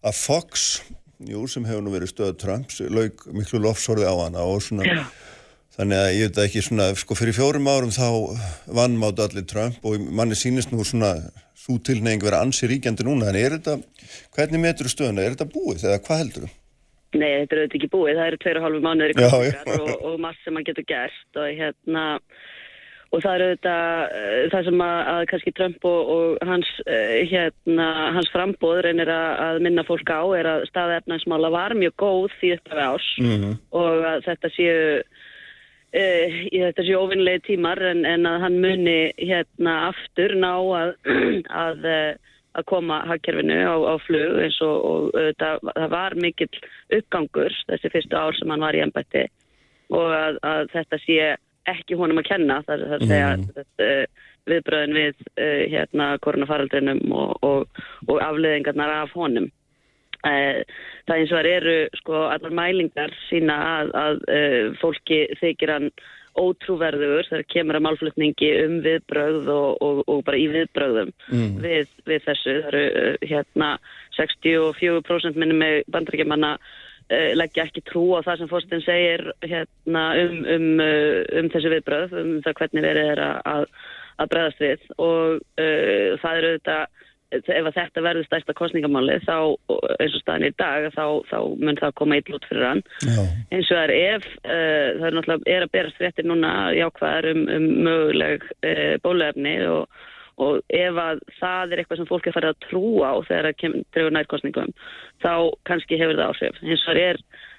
[0.03, 0.65] að Fox,
[1.23, 5.13] jú, sem hefur nú verið stöð Trumps, laug miklu lofsorði á hana og svona yeah.
[5.77, 8.09] þannig að ég veit ekki svona, sko fyrir fjórum árum þá
[8.67, 11.15] vannmáta allir Trump og manni sínist nú svona
[11.55, 13.79] svo tilneying vera ansi ríkjandi núna, en er þetta
[14.35, 16.51] hvernig metur stöðuna, er þetta búið eða hvað heldur þú?
[17.13, 19.91] Nei, þetta er auðvitað ekki búið, það eru tveir og halvu mánuður í kostningar og,
[20.09, 22.05] og maður sem maður getur gert og hérna
[23.13, 27.13] og það eru auðvitað uh, það sem að, að kannski Trump og, og hans, uh,
[27.29, 32.25] hérna, hans frambóð reynir að, að minna fólk á er að staðefnansmála var mjög góð
[32.39, 33.55] því þetta við ás mm -hmm.
[33.83, 34.75] og að þetta séu
[36.01, 40.95] uh, þetta séu ofinnlegi tímar en, en að hann muni hérna aftur ná að
[41.65, 41.89] að
[42.53, 46.51] að koma hagkerfinu á, á flug eins og, og það, það var mikill
[46.99, 49.25] uppgangur þessi fyrstu ár sem hann var í ennbætti
[49.93, 51.17] og að, að þetta sé
[51.73, 53.43] ekki honum að kenna þar að segja mm.
[53.57, 53.89] þetta,
[54.51, 59.47] viðbröðin við uh, hérna koronafaraldrinum og, og, og afleðingarnar af honum
[60.27, 60.59] uh,
[61.07, 64.25] það eins og það eru sko allar mælingar sína að, að
[64.81, 65.89] fólki þykir hann
[66.39, 71.59] ótrúverður þegar kemur að málflutningi um viðbröð og, og, og bara í viðbröðum mm.
[71.63, 72.55] við, við þessu.
[72.63, 73.69] Það eru uh, hérna
[74.17, 80.39] 64% minni með bandrækjumanna uh, leggja ekki trú á það sem fórstinn segir hérna, um,
[80.55, 83.69] um, uh, um þessu viðbröð, um það hvernig verið er að,
[84.17, 87.01] að bregðast við og uh, það eru auðvitað
[87.33, 89.35] ef þetta verður stærsta kostningamáli þá
[89.99, 93.21] eins og staðin í dag þá, þá mun það koma eitt lút fyrir hann Já.
[93.53, 97.45] eins og er ef uh, það er náttúrulega er að berast fréttir núna jákvæðar um,
[97.57, 100.03] um möguleg uh, bólefni og,
[100.43, 103.59] og ef að það er eitthvað sem fólk er farið að trúa á þegar það
[103.63, 104.75] kemur nærkostningum
[105.23, 105.33] þá
[105.69, 107.52] kannski hefur það áhrif eins og er Eh,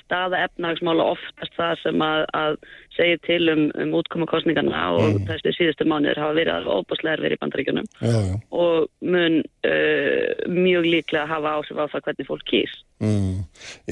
[0.00, 2.56] staða efnahagsmála oftast það sem að, að
[2.96, 5.26] segja til um, um útkoma kostningarna og mm.
[5.28, 8.34] þessi síðustu mánuður hafa verið alveg óbúslega erfið í bandaríkunum já, já.
[8.56, 12.74] og mun uh, mjög líklega hafa áhrif á það hvernig fólk kýr
[13.04, 13.38] mm.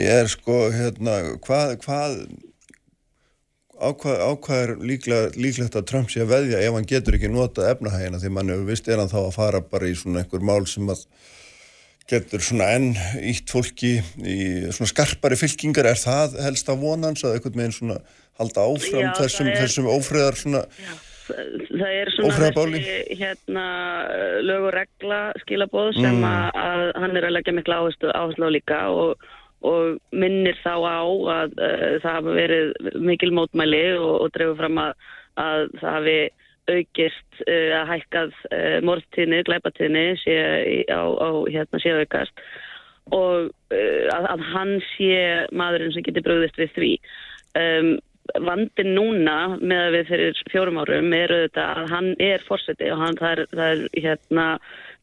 [0.00, 2.18] Ég er sko hérna hvað, hvað
[3.84, 7.68] ákvað, ákvað er líklega, líklegt að Trump sé að veðja ef hann getur ekki nota
[7.72, 10.64] efnahægina því mann hefur vist er hann þá að fara bara í svona einhver mál
[10.70, 11.04] sem að
[12.10, 12.92] getur svona enn
[13.24, 14.36] ítt fólki í
[14.74, 17.98] svona skarpari fylkingar er það helst að vonans að eitthvað með einn svona
[18.40, 20.92] halda áfram já, þessum, er, þessum ófriðar svona já,
[21.70, 23.64] það er svona þessi hérna
[24.44, 26.28] lög og regla skilabóð sem mm.
[26.28, 29.26] að, að hann er að leggja miklu áherslu, áherslu á líka og,
[29.64, 34.82] og minnir þá á að uh, það hafa verið mikil mótmæli og, og drefur fram
[34.88, 34.96] að,
[35.40, 36.18] að það hafi
[36.70, 40.38] aukist uh, að hækkað uh, morðtíðni, glæpatíðni sé
[40.88, 42.46] á, á hérna sé aukast.
[43.12, 45.20] Og uh, að, að hann sé
[45.52, 46.90] maðurinn sem getur bröðist við því.
[47.60, 47.94] Um,
[48.40, 53.02] vandin núna með að við fyrir fjórum árum er auðvitað að hann er fórseti og
[53.02, 54.46] hann, það, er, það er hérna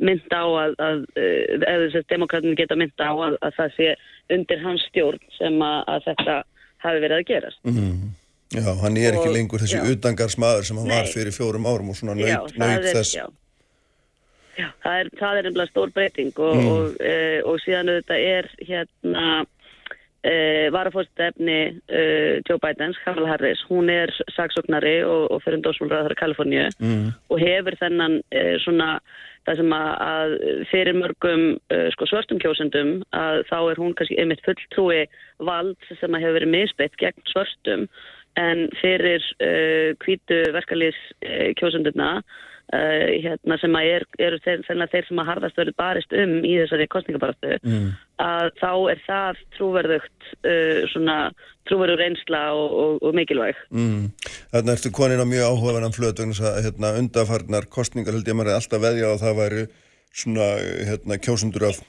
[0.01, 3.91] mynd á að, að eða þess að demokratin geta mynd á að, að það sé
[4.33, 6.39] undir hans stjórn sem að þetta
[6.81, 7.61] hafi verið að gerast.
[7.67, 8.09] Mm -hmm.
[8.51, 10.97] Já, hann er ekki lengur þessi utangarsmaður sem hann Nei.
[10.97, 12.57] var fyrir fjórum árum og svona nöyt
[12.91, 13.15] þess.
[13.15, 13.25] Já,
[14.59, 16.69] já það er, það er einblað stór breyting og, mm.
[16.75, 17.15] og, e,
[17.47, 19.25] og síðan auðvitað er hérna
[20.27, 20.35] e,
[20.75, 22.03] varafórstefni e,
[22.49, 27.11] Joe Bidens, Kamala Harris, hún er saksóknari og, og fyrir dósmálraðar Kaliforníu mm.
[27.31, 28.19] og hefur þennan
[28.65, 28.97] svona
[29.47, 30.33] það sem að, að
[30.69, 35.05] fyrir mörgum uh, sko, svörstum kjósendum að þá er hún kannski einmitt fulltrúi
[35.41, 37.87] vald sem að hefur verið misbeitt gegn svörstum
[38.39, 39.25] en fyrir
[40.01, 45.59] kvítu uh, verkalýs uh, kjósundurna uh, hérna, sem er, eru þeir, þeir sem að harðast
[45.59, 47.87] verið barist um í þessari kostningabarastu mm.
[48.23, 51.17] að þá er það trúverðugt uh, svona
[51.69, 54.09] trúverður reynsla og, og, og mikilvæg mm.
[54.51, 56.25] Þannig ertu konin á mjög áhugaverðan flöt
[56.65, 59.65] hérna, undafarnar kostningar held ég maður alltaf veðja og það væri
[60.11, 60.47] svona
[60.89, 61.79] hérna, kjósundur af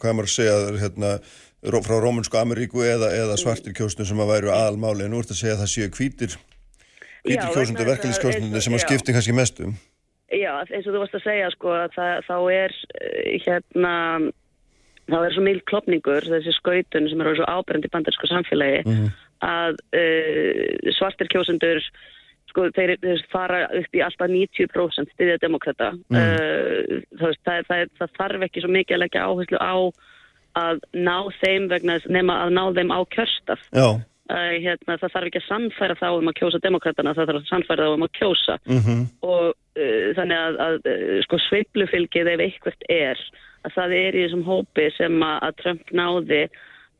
[0.00, 1.16] hvað maður segja hérna
[1.64, 5.56] frá Rómunsku Ameríku eða, eða svartir kjósnum sem að væru aðalmáli en ert að segja
[5.56, 6.38] að það séu kvítir
[7.26, 9.76] kvítir kjósundu, verkefliskjósundu sem að skipti kannski mestum
[10.26, 13.94] Já, eins og þú varst að segja sko að það, þá er eh, hérna
[15.06, 19.08] þá er svo mjög klopningur þessi skautun sem eru svo ábrendi bandarsku samfélagi mm.
[19.46, 21.82] að uh, svartir kjósundur
[22.50, 26.18] sko þeir, þeir fara upp í alltaf 90% stiðja demokrata mm.
[26.18, 29.74] uh, það, það, það, það þarf ekki svo mikið að leggja áherslu á
[30.56, 33.96] að ná þeim vegna nema að ná þeim á kjörstaf uh,
[34.30, 37.88] hérna, það þarf ekki að sannfæra þá um að kjósa demokratana, það þarf að sannfæra
[37.88, 39.02] þá um að kjósa mm -hmm.
[39.32, 43.26] og uh, þannig að, að uh, sko sveiplufylgið ef eitthvað er
[43.66, 46.46] að það er í þessum hópi sem að, að Trump náði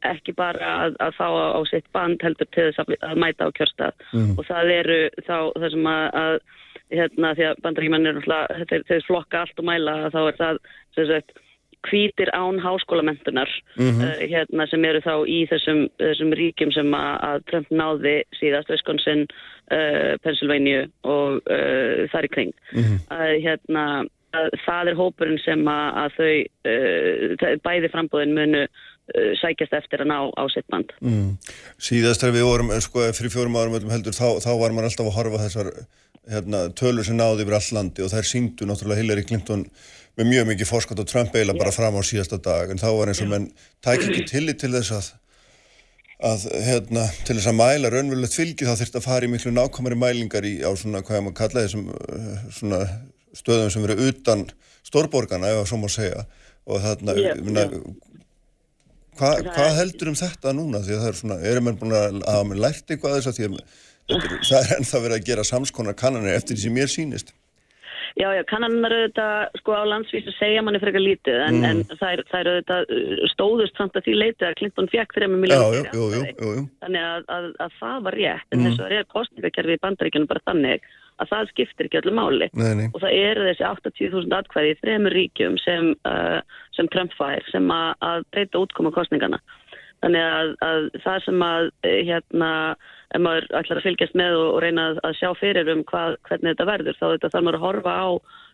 [0.06, 3.94] ekki bara að, að fá á, sitt band heldur til þess að mæta á kjörstaf
[4.12, 4.36] mm.
[4.36, 6.38] og það eru þá það sem að
[6.92, 10.60] hérna því að bandaríkjumann er alltaf, þeir flokka allt og mæla þá er það
[10.94, 11.40] sem sagt
[11.90, 14.02] hvítir án háskólamentunar mm -hmm.
[14.04, 19.26] uh, hérna, sem eru þá í þessum, þessum ríkjum sem að Trump náði síðast, Wisconsin,
[19.70, 22.52] uh, Pennsylvania og uh, þar í kring.
[22.72, 22.98] Mm -hmm.
[23.44, 23.84] hérna,
[24.66, 28.66] það er hópurinn sem að þau bæði frambóðin munu
[29.40, 30.90] sækjast eftir að ná á sitt band.
[31.00, 31.38] Mm.
[31.78, 35.16] Síðast þegar við vorum, sko, fyrir fjórum árum heldur, þá, þá var maður alltaf að
[35.16, 35.70] horfa þessar
[36.30, 39.64] hérna, tölur sem náði yfir all landi og þær síngdu náttúrulega Hillary Clinton
[40.16, 42.72] með mjög mikið fórskot og Trump eiginlega bara fram á síðasta dag.
[42.72, 43.50] En þá var eins og menn
[43.84, 45.10] tæk ekki tillit til þess að,
[46.30, 50.00] að hérna, til þess að mæla raunverulegt fylgi þá þurft að fara í miklu nákvæmari
[50.00, 52.82] mælingar í á svona, hvað ég maður kalla þessum uh, svona
[53.36, 54.46] stöðum sem eru utan
[54.86, 56.26] stórborgarna, ef það svo má segja.
[56.66, 57.80] Og þarna, yeah, yeah.
[59.16, 60.80] Hva, hvað heldur um þetta núna?
[60.84, 63.36] Því að það er svona, erum við búin að hafa með lært eitthvað þess að
[63.38, 63.60] því að
[64.48, 67.32] það er ennþá verið að gera samskonar kannanir eftir því sem mér sýnist
[68.16, 71.64] Já, já, kannannar auðvitað sko á landsvísu segja manni frekar lítið en, Mm.
[71.68, 75.12] en það er, það er auðvitað uh, stóðust samt að því leitið að Clinton fekk
[75.18, 76.06] 3 Já, miljónir já, jú,
[76.56, 76.62] jú.
[76.80, 78.64] þannig að, að, að það var rétt en Mm.
[78.70, 80.80] þess að er kostningakerfi í bandaríkjunum bara þannig
[81.20, 82.88] að það skiptir ekki öllu máli Nei, nei.
[82.94, 86.40] og það eru þessi 80.000 atkvæði í þremur ríkjum sem, uh,
[86.76, 89.40] sem Trump fær sem að, að breyta útkoma kostningana
[90.04, 92.50] þannig að, að það sem að eh, hérna,
[93.14, 96.16] ef maður ætlar að fylgjast með og, og reyna að, að sjá fyrir um hvað,
[96.28, 98.08] hvernig þetta verður, þá þetta þarf maður að horfa á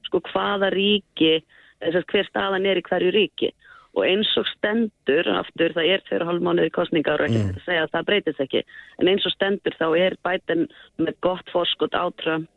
[0.08, 1.34] sko hvaða ríki
[1.82, 3.52] þess að hver staðan er í hverju ríki
[3.92, 7.50] og eins og stendur aftur, það er 2,5 mánuði kostningar og ekki Mm.
[7.50, 7.58] mm.
[7.60, 8.62] að segja að það breytist ekki
[9.02, 10.62] en eins og stendur þá er bæten
[10.96, 12.48] með gott fórskot á Trump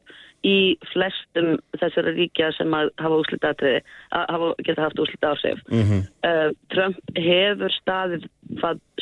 [0.45, 3.81] í flestum þessara ríkja sem hafa úslitatriði
[4.13, 6.03] hafa, geta haft úslita áhrif Mhm.
[6.23, 8.29] uh, Trump hefur staðið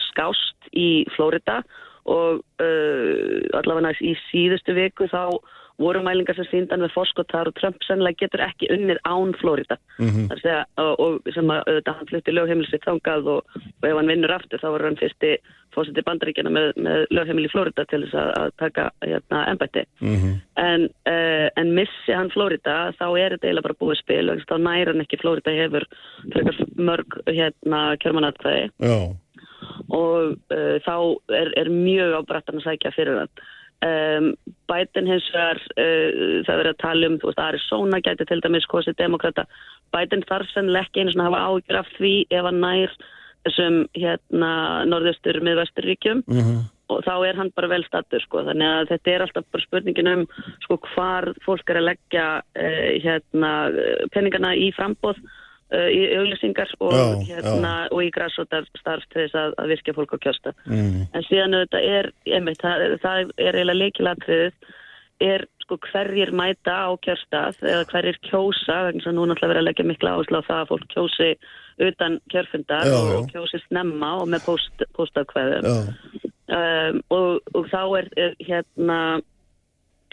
[0.10, 1.62] skást í Flórida
[2.06, 5.28] og uh, allavega í síðustu viku þá
[5.82, 9.80] voru mælingar sem síndan við fórskot þar og Trump sennilega getur ekki unnið án Flórida
[9.98, 10.28] Mhm.
[10.30, 14.12] þar segja, og, og sem að auðvitað hann flutti lögheimilisitt þangað og, og ef hann
[14.14, 15.32] vinnur aftur þá var hann fyrsti
[15.74, 20.32] fósiti bandaríkjana með, með lögheimil í Flórida til þess að, að taka hérna, embætti Mhm.
[20.62, 24.56] en, uh, en missi hann Flórida þá er þetta eiginlega bara búið spil og þá
[24.62, 25.90] næra hann ekki Flórida hefur
[26.78, 28.98] mörg hérna kjörmannatkvæði Já,
[29.90, 30.96] og uh, þá
[31.36, 33.34] er, er mjög á brattan að sækja fyrir hann
[33.84, 34.30] um,
[34.72, 38.70] Biden hins vegar uh, það verið að tala um, þú veist, Arizona gæti til dæmis
[38.72, 39.48] kosið demokrata
[39.94, 42.96] Biden þarf sennilega ekki einu svona að hafa ágjur af því ef hann nær
[43.44, 44.52] þessum hérna
[44.88, 46.24] norðustur miðvesturríkjum.
[46.28, 46.64] Mhm.
[46.92, 48.44] og þá er hann bara vel stattur sko.
[48.44, 50.26] Þannig að þetta er alltaf bara spurningin um
[50.62, 53.52] sko hvar fólk er að leggja uh, hérna
[54.14, 55.18] peningana í frambóð
[55.74, 60.14] í auglýsingar og Já, hérna og í græsótar starf til þess að, að virkja fólk
[60.14, 61.08] á kjösta Mhm.
[61.14, 64.54] en síðan auðvitað er einmitt, það, það er eiginlega leikilatriðið
[65.24, 69.68] er sko hverjir mæta á kjörstað eða hverjir kjósa þess að nú náttúrulega verið að
[69.70, 71.30] leggja mikla áherslu á það að fólk kjósi
[71.88, 73.20] utan kjörfundar Já, og, já.
[73.34, 75.78] kjósi snemma og með post, postafkveðum já,
[76.58, 79.00] um, og, og þá er, er hérna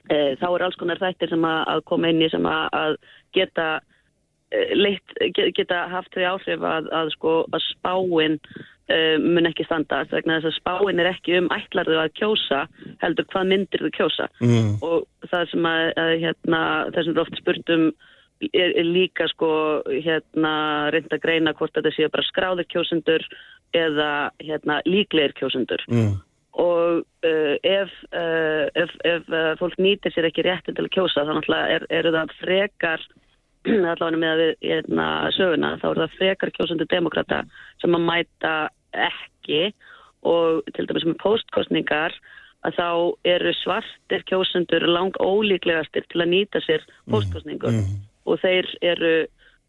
[0.08, 2.96] e, þá er alls konar þættir sem að, að koma inn í sem að, að
[3.36, 3.66] geta
[4.74, 8.38] leitt, ge- geta haft þau áhrif að, að sko að spáin
[8.90, 12.62] e, mun ekki standa vegna þess að spáin er ekki um ætlarðu að kjósa
[13.04, 14.72] heldur hvað myndir þú kjósa Mhm.
[14.82, 17.86] og það sem að, að hérna, það sem er oft spurt um
[18.54, 19.50] er, er líka sko
[19.86, 20.54] hérna
[20.90, 23.22] reynd að greina hvort þetta séu bara skráðir kjósendur
[23.76, 26.18] eða hérna líklegir kjósendur Mhm.
[26.58, 29.22] og uh, ef, uh, ef, ef
[29.60, 33.00] fólk nýtir sér ekki réttin til að kjósa náttúrulega er, eru það frekar
[33.92, 35.06] allavega með að við hérna,
[35.36, 37.40] söguna þá eru það frekar kjósendur demokrata
[37.82, 38.54] sem að mæta
[39.08, 39.62] ekki
[40.26, 42.16] og til dæmis með postkostningar
[42.66, 42.88] að þá
[43.34, 47.78] eru svartir kjósendur lang ólíklegastir til að nýta sér postkostningur
[48.28, 49.14] og þeir eru,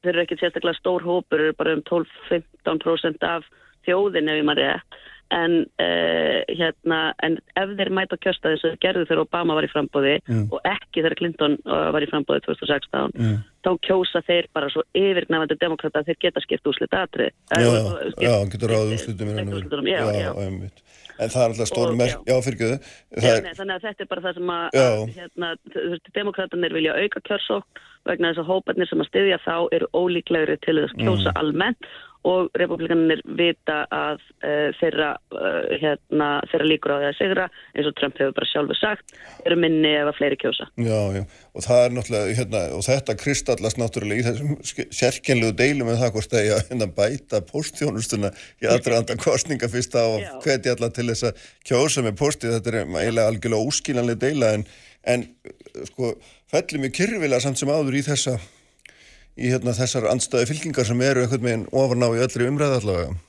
[0.03, 3.47] þeir eru ekki sérstaklega stór hópur, bara um 12-15% af
[3.87, 4.99] þjóðin ef ég maður rétt
[5.31, 9.71] en, uh, hérna, en ef þeir mæta kjösta þess að gerðu þegar Obama var í
[9.71, 14.83] frambóði og ekki þegar Clinton uh, var í frambóði 2016 þá kjósa þeir bara svo
[14.97, 17.83] yfirgnæfandi demokrata að þeir geta skipt úslit atrið já, já,
[18.25, 19.59] já, getur ráðið veru.
[19.59, 20.31] úrslutum, já, já.
[20.45, 20.83] einmitt.
[21.21, 22.77] En það er alltaf stór merk, já, fyrirgjöðu,
[23.21, 24.85] Já, er, nei, þannig að þetta er bara það sem að, Já.
[24.87, 25.49] að hérna,
[26.15, 30.79] demokratanir vilja auka kjörsókn vegna þess að hóparnir sem að styðja þá eru ólíklegri til
[30.79, 31.91] þess að kjósa almennt
[32.27, 37.89] og republikanir vita að uh, þeirra, uh, hérna, þeirra líkur á því að sigra eins
[37.89, 39.15] og Trump hefur bara sjálfur sagt
[39.45, 40.67] eru minni ef að fleiri kjósa.
[40.77, 41.23] já, já,
[41.55, 46.13] og það er náttúrulega, hérna, og þetta kristallast náttúrulega í þessum sérkennlegu deilum með það
[46.17, 50.31] hvort að ég að hérna, bæta postþjónustuna í aðdraðanda kostninga fyrst á Já.
[50.45, 54.65] hvetja alla til þess að kjósa með posti, þetta er eiginlega algjörlega óskiljanlega deila en,
[55.09, 55.29] en
[55.89, 56.15] sko,
[56.51, 58.37] fellum við kyrfilega samt sem áður í þessa
[59.39, 63.19] í hérna, þessar andstæði fylkingar sem eru einhvern veginn ofan á í öllri umræða allavega.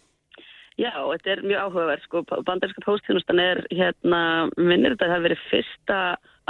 [0.81, 2.05] Já, þetta er mjög áhugaverð.
[2.07, 4.23] Sko, bandarinska póstþjónustan er, hérna,
[4.57, 5.99] minnir þetta að það hafi verið fyrsta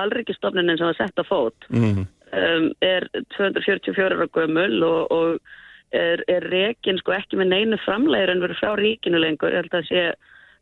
[0.03, 1.67] alríkistofnunin sem var sett á fót.
[1.75, 2.05] Mm.
[2.33, 8.33] Um, er 244 ára gömul og, og er, er rekin sko ekki með neinu framlegir
[8.33, 9.53] en verið frá ríkinu lengur.
[9.53, 10.05] Ég held að sé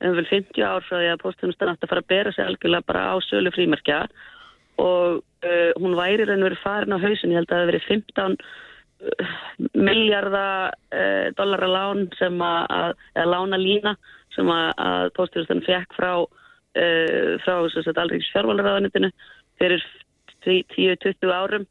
[0.01, 2.88] um vel 50 ár frá því að póstþjónustan átti að fara að bera sig algjörlega
[2.88, 4.01] bara á sölu frímerkja
[4.80, 7.34] og uh, hún væri verið farin á hausin.
[7.34, 8.36] Ég held að það hafi verið 15
[9.74, 13.96] miljarda uh, dollara lán sem að, eða lána lína
[14.34, 19.12] sem að, að póstjúrastan fekk frá uh, frá allriks fjármálaráðanitinu
[19.61, 19.84] fyrir
[20.44, 21.66] 10-20 árum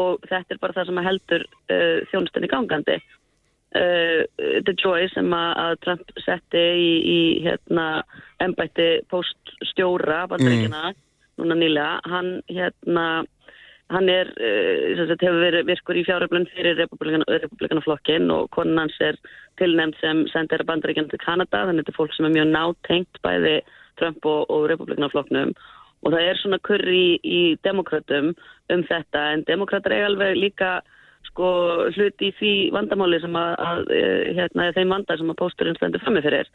[0.00, 3.02] og þetta er bara það sem að heldur uh, þjónustan í gangandi
[3.74, 8.04] The Joy sem að, að Trump setti í, í hérna
[8.44, 10.92] embætti poststjóra bandaríkina
[11.40, 13.24] núna nýlega, hann hérna
[13.94, 19.18] hann er, sem sagt, hefur verið virkur í fjáröflun fyrir republikanaflokkin og konan hans er
[19.60, 23.22] tilnæmt sem sendir bandaríkjana til Kanada, þannig að þetta er fólk sem er mjög nátengt
[23.24, 23.54] bæði
[24.00, 25.54] Trump og, og republikanaflokknum
[26.04, 28.34] og það er svona kurri í, í demokratum
[28.72, 29.22] um þetta.
[29.32, 30.76] En demokrater er alveg líka
[31.30, 31.48] sko
[31.94, 33.92] hluti í því vandamáli sem að, að
[34.36, 36.50] hérna, þeim vandar sem að pósturinn stendur framifyrir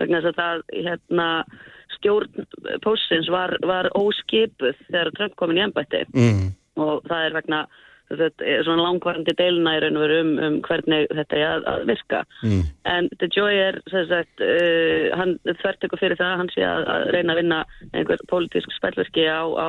[0.00, 1.28] vegna þess að það hérna,
[1.98, 2.48] stjórn
[2.82, 6.48] póstins var, var óskipuð þegar Trump komin í ennbætti mm.
[6.80, 7.64] Og það er vegna
[8.12, 11.84] er svona langvarandi deilina í raun og veru um, um hvernig þetta er að, að
[11.88, 12.62] virka mm.
[12.92, 17.34] en DeJoy er sagt, uh, hann þvert ykkur fyrir það hann sé að, að reyna
[17.34, 17.60] að vinna
[17.92, 19.68] einhver pólitísk spellverki á, á,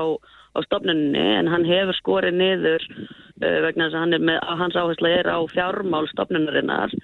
[0.52, 4.80] á stofnunni en hann hefur skorið niður uh, vegna þess að hann er með, hans
[4.80, 6.96] áhersla er á fjármál stofnunarinnar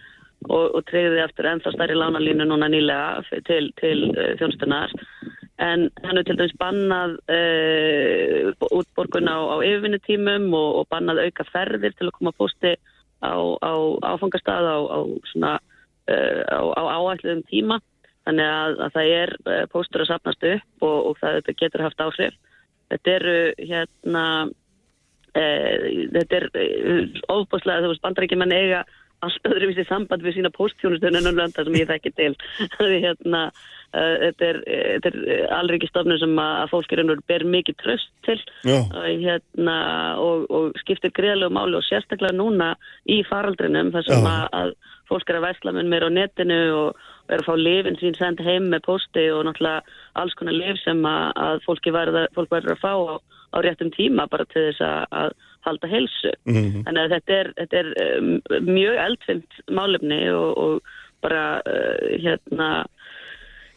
[0.49, 4.93] og, og treyði eftir ennþá stærri lánalínu núna nýlega til, til uh, þjónstunar
[5.59, 11.45] en hann er til dæmis bannað uh, útborgun á, á yfirvinnutímum og, og bannað auka
[11.51, 12.75] ferðir til að koma posti
[13.21, 13.73] á, á
[14.13, 15.59] áfangastað á, uh,
[16.49, 17.81] á áætluðum tíma.
[18.21, 22.01] Þannig að, að það er uh, póstur að sapnast upp og, og það getur haft
[22.01, 22.41] áhrif.
[22.91, 24.25] Þetta eru hérna
[25.31, 26.45] þetta er
[27.31, 28.81] ofbúslega þú veist bandarækjumenn eiga
[29.23, 32.33] allt öðruvísi samband við sína posttjónustöðun en öllanda sem ég þekki til.
[33.05, 35.17] Hérna, uh, þetta er, er
[35.51, 39.77] alveg ekki stofnum sem að fólk er einhverjum ber mikið tröst til hérna,
[40.21, 42.71] og, og skiptir greiðlegu máli og sérstaklega núna
[43.11, 44.73] í faraldrinum þar sem að, að
[45.11, 48.41] fólk er að vesla með mér á netinu og er að fá lifin sín send
[48.45, 52.93] heim með posti og náttúrulega alls konar lif sem að, að fólki verður að fá
[52.95, 53.15] á,
[53.51, 55.35] á réttum tíma bara til þess að, að
[55.67, 56.31] halda helsu.
[56.47, 56.83] Mm -hmm.
[56.87, 60.81] Þannig að þetta er, þetta er mjög eldfimt málefni og, og
[61.21, 61.61] bara
[62.23, 62.69] hérna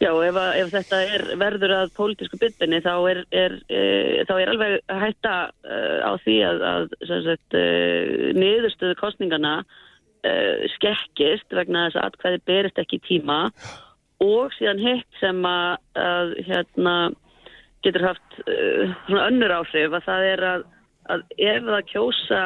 [0.05, 3.79] Já, ef, að, ef þetta er verður að pólitísku byttinni þá er, er, e,
[4.29, 5.33] þá er alveg hætta
[5.65, 7.63] e, á því að, að e,
[8.37, 9.57] niðurstöðu kostningana
[10.73, 13.39] skekkist vegna þess að atkvæði berist ekki tíma
[14.25, 16.95] og síðan hitt sem að, að hérna,
[17.85, 20.65] getur haft svona önnur áhrif að það er að
[21.37, 22.41] ef það kjósa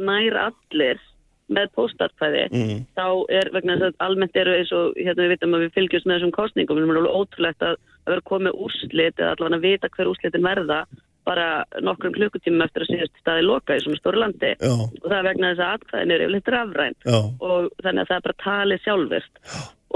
[0.00, 1.04] nær allir
[1.48, 2.80] með póstatkvæði mm.
[2.98, 3.06] þá
[3.40, 6.18] er vegna þess að almennt eru eins og hérna við vitum að við fylgjumst með
[6.18, 9.92] þessum kostningum við erum alveg ótrúlegt að, að vera komið úrslit eða allavega að vita
[9.96, 10.82] hver úrslitin verða
[11.28, 11.48] bara
[11.84, 14.74] nokkrum klukkutímum eftir að síðast staði loka í svona stóru landi Já.
[14.76, 17.18] og það er vegna þess að atkvæðin er yfirleitt rafræn Já.
[17.18, 19.42] og þannig að það er bara talið sjálfurst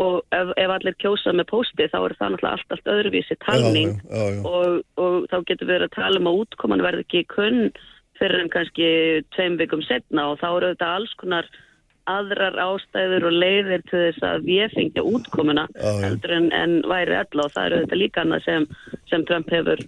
[0.02, 3.96] og ef, ef allir kjósa með pósti þá er það náttúrulega allt, allt öðruvísi talning
[4.00, 7.60] Já, og, og þá getur við að tala um að útkoman verði ekki kunn
[8.22, 8.88] fyrir en kannski
[9.34, 11.48] tveim vikum setna og þá eru þetta alls konar
[12.10, 17.46] aðrar ástæður og leiðir til þess að við fengja útkomuna heldur en, en væri alla
[17.46, 18.66] og það eru þetta líka annað sem,
[19.10, 19.82] sem Trump hefur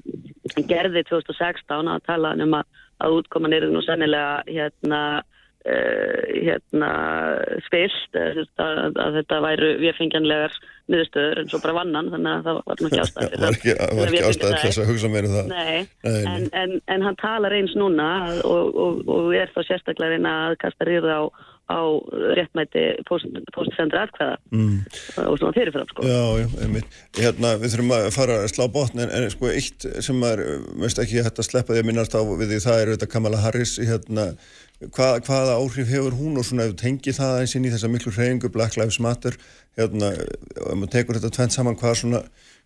[0.71, 5.01] gerði 2016 að tala um að, að útkoman eru nú sannilega hérna
[5.65, 6.91] hérna
[7.65, 10.59] spilt uh, að, að þetta væru viðfengjanlegar
[10.93, 14.27] miðurstöður en svo bara vannan þannig að það var ekki ástæð það var ekki, ekki
[14.29, 16.21] ástæð þess að hugsa meira um það Nei, Nei.
[16.35, 18.11] En, en, en hann talar eins núna
[18.45, 21.23] og, og, og er þá sérstaklega reyna að kasta rýða á,
[21.73, 21.81] á
[22.37, 24.75] réttmæti postsendur aðkvæða mm.
[25.25, 26.05] og svona fyrirfram sko.
[26.05, 26.83] Já, já,
[27.23, 30.45] hérna, Við þurfum að fara að slá botn en, en sko eitt sem er,
[30.83, 33.41] veist ekki hægt að sleppa því að minnast á við því það er þetta Kamala
[33.47, 34.29] Harris hérna
[34.95, 38.51] Hvað, hvaða áhrif hefur hún og svona tengir það eins inn í þessa miklu hreyingu
[38.53, 39.37] Black Lives Matter
[39.79, 42.21] hérna, ef maður tekur þetta tvent saman hvað svona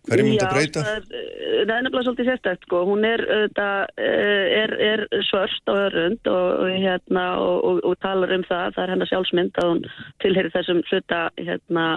[0.07, 0.83] hverju myndi að breyta?
[0.83, 1.29] Já, það er,
[1.69, 3.25] það nefnilega svolítið sérstækt sko, hún er,
[4.59, 8.95] er, er svörst og örund og, hérna, og, og, og talar um það, það er
[8.95, 9.83] hennar sjálfsmynd að hún
[10.23, 11.87] tilherir þessum hluta hérna,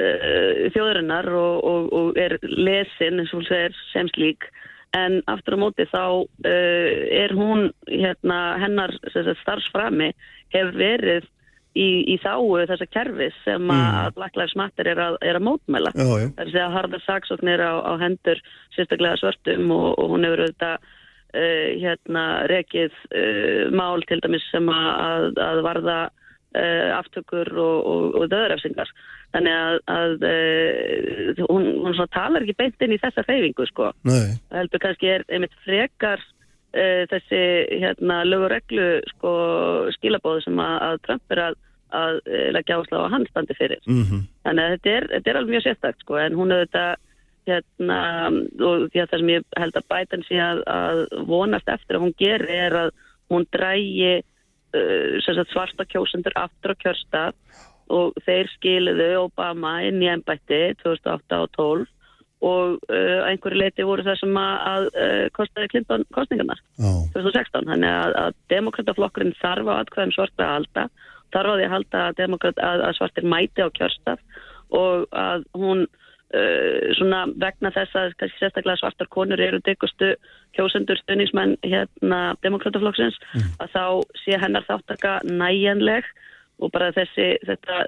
[0.00, 4.50] uh, þjóðurinnar og er lesin eins og hún segir sem slík
[4.96, 8.94] en aftur á móti þá uh, er hún hérna, hennar
[9.42, 10.10] starfsframi
[10.54, 11.28] hefur verið
[11.78, 13.74] í, í þáu þessa kerfis sem mm.
[13.74, 17.62] að Black Lives Matter er að, er að mótmæla það er að segja harðar saksóknir
[17.62, 18.40] á, á hendur
[18.76, 24.72] sérstaklega svörtum og, og hún hefur auðvitað uh, hérna rekið uh, mál til dæmis sem
[24.74, 26.00] að, að varða
[26.50, 28.88] aftökur og, og, og döðrefsingar
[29.34, 33.90] þannig að, að uh, hún, hún talar ekki beint inn í þessa reyfingu sko.
[34.50, 36.22] heldur kannski er einmitt frekar
[36.74, 37.42] uh, þessi
[37.82, 39.34] hérna, lögureglu sko,
[39.98, 41.60] skilabóðu sem að, að Trump er að,
[42.00, 44.26] að uh, leggja ásláð á handstandi fyrir mm -hmm.
[44.48, 46.88] þannig að þetta er, þetta er alveg mjög sérstakt sko, en hún hefur þetta
[47.50, 48.00] hérna,
[48.60, 52.76] og það sem ég held að bætan sé að vonast eftir að hún gerir er
[52.84, 52.90] að
[53.30, 54.20] hún drægi
[55.50, 57.34] svarta kjósendur aftur á kjörstað
[57.90, 61.88] og þeir skiliðu Obama inn í ennbætti 2008 og 12
[62.40, 66.92] og uh, einhverju leiti voru það sem að, að uh, kostaði Clinton kostningarnar Já.
[67.12, 67.66] 2016.
[67.68, 70.86] Þannig að, að demokrataflokkurinn þarf á atkvæðum svartra að halda,
[71.34, 72.22] þarf á því að halda að,
[72.54, 74.46] að, að svartir mæti á kjörstaf
[74.80, 75.84] og að hún
[76.36, 80.14] uh, svona vegna þess að sérstaklega svartar konur eru dyggustu
[80.56, 83.18] kjósendur stuðningsmenn hérna demokrataflokksins
[83.62, 83.84] að þá
[84.24, 86.06] sé hennar þáttaka næjanleg
[86.60, 87.82] og bara þessi, þetta,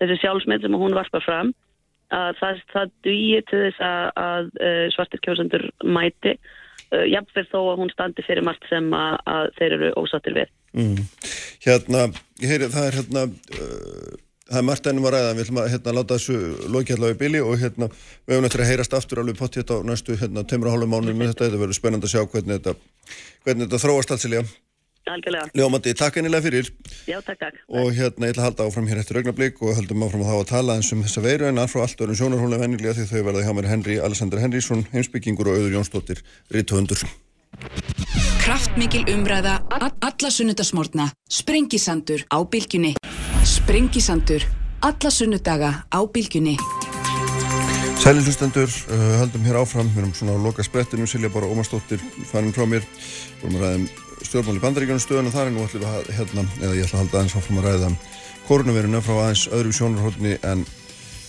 [0.00, 1.52] þessi sjálfsmynd sem hún varpar fram
[2.14, 7.58] að það, það dugir til þess að, að uh, svartir kjósendur mæti uh, jafnvel þó
[7.60, 10.54] að hún standi fyrir margt sem að, að þeir eru ósattir við.
[10.78, 11.04] Mm.
[11.64, 12.06] Hérna,
[12.42, 13.26] ég heyri, það er hérna,
[13.58, 14.16] uh,
[14.48, 16.38] það er margt ennum að ræða, við ætlum að hérna, láta þessu
[16.72, 17.90] loki allavega í bili og hérna,
[18.26, 21.20] við höfum eftir að heyrast aftur alveg pott hérna á næstu hérna, og hálfum mánuðum
[21.20, 22.74] með þetta, þetta verður spennand að sjá hvernig þetta,
[23.44, 24.32] hvernig þetta þróast alls í
[25.08, 25.46] Algjörlega.
[25.56, 26.66] Ljómandi, takk ennilega fyrir.
[27.08, 27.54] Já, takk, takk.
[27.72, 30.34] Og hérna, ég ætla að halda áfram hér eftir augnablík og höldum áfram að þá
[30.42, 33.22] að tala eins um þessa veiru en að frá allt öðrum sjónarhóla vennilega því þau
[33.30, 36.20] verða hjá mér Henry Alexander Henrysson, heimsbyggingur og auður Jónsdóttir,
[36.52, 37.06] rítuhundur.
[38.44, 42.94] Kraftmikil umræða, a- alla sunnudasmórna, sprengisandur á bylgjunni.
[43.68, 44.40] Sprengisandur,
[44.80, 46.54] alla sunnudaga á bylgjunni.
[48.00, 52.00] Sæli hlustendur, uh, höldum hér áfram, við erum svona á loka sprettinu, Silja Bára Ómarsdóttir
[52.30, 52.86] fannin frá mér,
[53.42, 53.84] vorum að ræða um
[54.24, 57.02] stjórnmáli bandaríkjunum stöðun og þar en nú ætlum við að hérna, eða ég ætla að
[57.02, 57.90] halda aðeins áfram að ræða
[58.48, 60.64] koronaviruna frá aðeins öðru sjónarhóttni en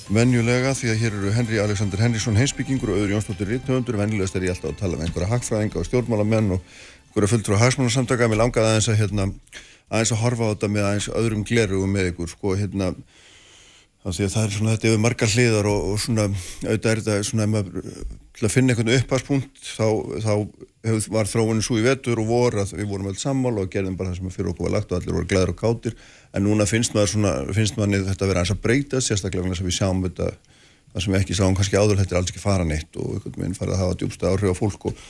[0.07, 4.47] venjulega því að hér eru Henry Alexander Henriksson heimsbyggingur og öðru Jónsdóttir Ritthöndur, venjulegast er
[4.47, 6.63] ég alltaf að tala um einhverja hagfræðinga og stjórnmálamenn og
[7.09, 9.27] einhverja fulltrú hagsmannarsamtaka, mér langaði aðeins að hérna,
[9.89, 12.93] aðeins að horfa á þetta með aðeins öðrum glerugum með ykkur, sko, hérna
[13.99, 17.23] Þannig að það er svona þetta yfir margar hliðar og, og svona auðvitað er þetta
[17.27, 17.87] svona maður
[18.39, 19.87] til að finna einhvern upphagspunkt þá,
[20.23, 20.31] þá
[20.87, 23.97] hef, var þróunin svo í vetur og vor að við vorum alls sammála og gerðum
[23.99, 25.97] bara það sem fyrir okkur var lagt og allir voru glæður og kátir.
[26.31, 29.65] En núna finnst maður svona, finnst maður þetta að vera eins að breyta sérstaklega þess
[29.65, 30.29] að við sjáum þetta
[30.93, 33.43] það sem við ekki sáum kannski áður þetta er alls ekki fara neitt og einhvern
[33.43, 35.03] veginn farið að hafa djúbsta áhrif á fólk og,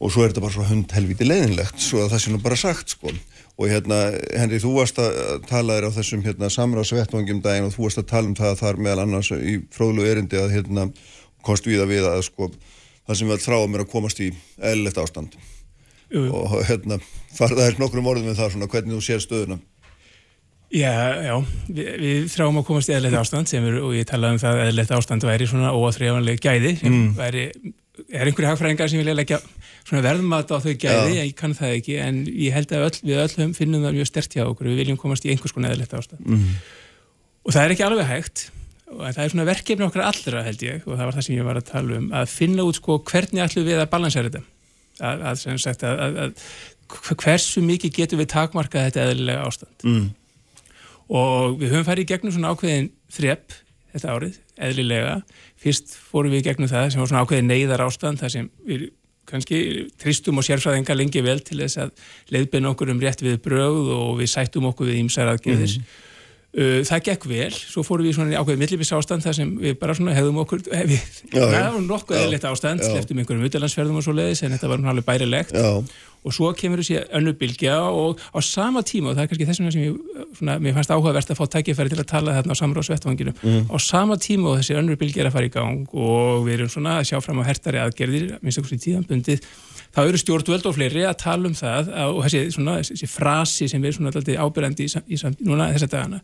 [0.00, 2.60] og svo er þetta bara svo hund helviti leiðinlegt svo að það sé nú bara
[2.60, 3.12] sagt sko
[3.60, 3.96] og hérna,
[4.40, 8.06] Henri, þú varst að tala þér á þessum hérna, samráðsvettvangum daginn og þú varst að
[8.14, 10.86] tala um það að það er meðal annars í fróðlu erindi að hérna,
[11.44, 12.48] komst við að við að sko,
[13.04, 15.36] það sem við all þráum er að komast í eðlilegt ástand
[16.10, 16.24] Jú.
[16.40, 16.96] og hérna,
[17.36, 19.60] farða þér nokkrum orðum með það svona, hvernig þú sér stöðuna
[20.70, 20.92] Já,
[21.26, 21.34] já,
[21.66, 24.58] við, við þráum að komast í eðlert ástand sem er, og ég talaði um það
[24.60, 27.08] að eðlert ástand væri svona óaþrjáanlega gæði sem Mm.
[27.18, 27.42] væri,
[28.14, 29.40] er einhverju hagfræðingar sem vilja leggja
[29.90, 33.20] svona verðmat á þau gæði, ég kann það ekki en ég held að öll, við
[33.24, 36.22] öllum finnum það mjög stert hjá okkur, við viljum komast í einhvers konar eðlert ástand.
[36.24, 36.56] Mm.
[37.44, 38.46] og það er ekki alveg hægt.
[38.90, 41.44] Og það er svona verkefni okkar allra held ég og það var það sem ég
[41.46, 44.40] var að tala um að finna út sko hvernig ætlum við að balansera þetta?
[45.00, 49.86] Að, að, sem sagt, að, að, að hversu mikið getum við takmarkað þetta eðlilega ástand?
[49.86, 50.08] Mm.
[51.20, 53.54] og við höfum farið í gegnum svona ákveðin þrepp
[53.94, 55.14] þetta árið, eðlilega.
[55.60, 58.88] Fyrst fórum við í gegnum það sem var svona ákveðin neyðar ástand þar sem við
[59.30, 59.62] kannski
[60.00, 61.90] tristum og sérfræðinga lengi vel til þess að
[62.34, 65.80] leiðbeina okkur um rétt við bröð og við sættum okkur við ímsar aðgerðis
[66.50, 69.76] Uh, það gekk vel, svo fórum við svona í ákveðið millibis ástand þar sem við
[69.78, 70.96] bara svona hefðum okkur, við,
[71.30, 71.44] Já, já.
[71.52, 72.22] það var nokkuð Já.
[72.24, 72.88] eðlilegt ástand, Já.
[72.90, 75.68] sleftum einhverjum utalansferðum og svo leiðis en þetta var alveg bærilegt Já,
[76.20, 79.60] og svo kemur þessi önnu bylgja og á sama tíma, og það er kannski þess
[79.62, 82.60] vegna sem ég, svona, mér fannst áhugavert að fá tækifæri til að tala þarna á
[82.60, 83.38] samráðsvettvanginum.
[83.40, 83.64] Mm.
[83.72, 86.72] á sama tíma og þessi önnu bylgja er að fara í gang og við erum
[86.76, 89.44] svona að sjá fram á hertari aðgerðir, minnst okkur í tíðanbundið
[89.96, 93.70] þá eru stjórnvöld og fleiri að tala um það að, og þessi, svona, þessi frasi
[93.72, 96.20] sem við svona alltaf ábyrjandi í, sam- í, sam- núna þessa dagana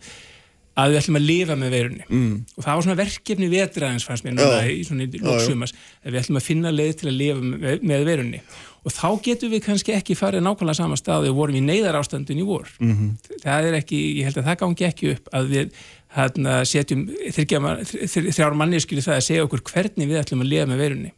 [0.77, 2.05] að við ætlum að lifa með veirunni.
[2.13, 2.33] Mm.
[2.53, 6.37] og það var svona verkefni vetraðins fannst mér núna í svona í að við ætlum
[6.37, 8.41] að finna leið til að lifa með, með veirunni
[8.87, 12.39] og þá getum við kannski ekki farið nákvæmlega sama stað við vorum í neyðar ástandun
[12.39, 12.69] í vor.
[12.79, 13.09] Mhm.
[13.43, 15.73] það er ekki, ég held að það gangi ekki upp að við
[16.17, 17.03] hérna, setjum
[17.35, 21.13] þrjár manneskili það að segja okkur hvernig við ætlum að lifa með veirunni.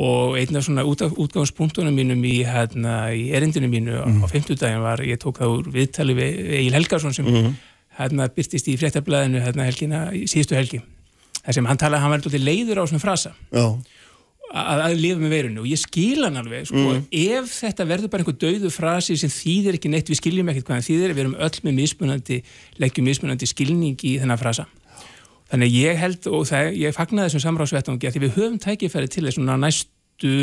[0.00, 4.58] Og einn af svona út, útgangspunktunum mínum í, hérna, í erindinu mínu á, á 50
[4.60, 7.54] daginn var, ég tók það úr viðtali við Egil Helgarsson sem Mhm.
[7.98, 10.80] hérna byrtist í fréttablaðinu helgina, í síðustu helgi.
[11.44, 13.32] Þar sem hann talaði, hann var leiður á svona frasa.
[13.52, 13.78] Já,
[14.50, 18.24] að, að lifa með veirinu og ég skil hann alveg sko, ef þetta verður bara
[18.24, 21.62] einhver dauðu frasi sem þýðir ekki neitt, við skiljum ekkert hvað þýðir, við erum öll
[21.66, 22.40] með mismunandi
[22.82, 24.66] leggjum mismunandi skilning í þennan frasa.
[25.50, 29.24] Þannig ég held og það, ég fagnaði þessum samráðsvettangi að því við höfum tækifæri til
[29.26, 30.34] þess næstu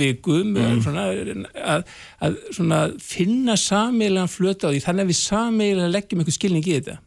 [0.00, 0.54] vikum
[0.84, 1.08] svona,
[1.58, 1.84] að,
[2.24, 6.76] að svona finna sameigilegan flöta á því þannig að við sameigilega leggjum einhver skilning í
[6.78, 7.00] þetta.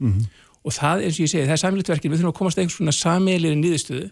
[0.63, 2.77] Og það eins og ég segi, það er sameiglegt verkefni, við þurfum að komast einhvers
[2.77, 4.05] svona sameigilegri niðurstöðu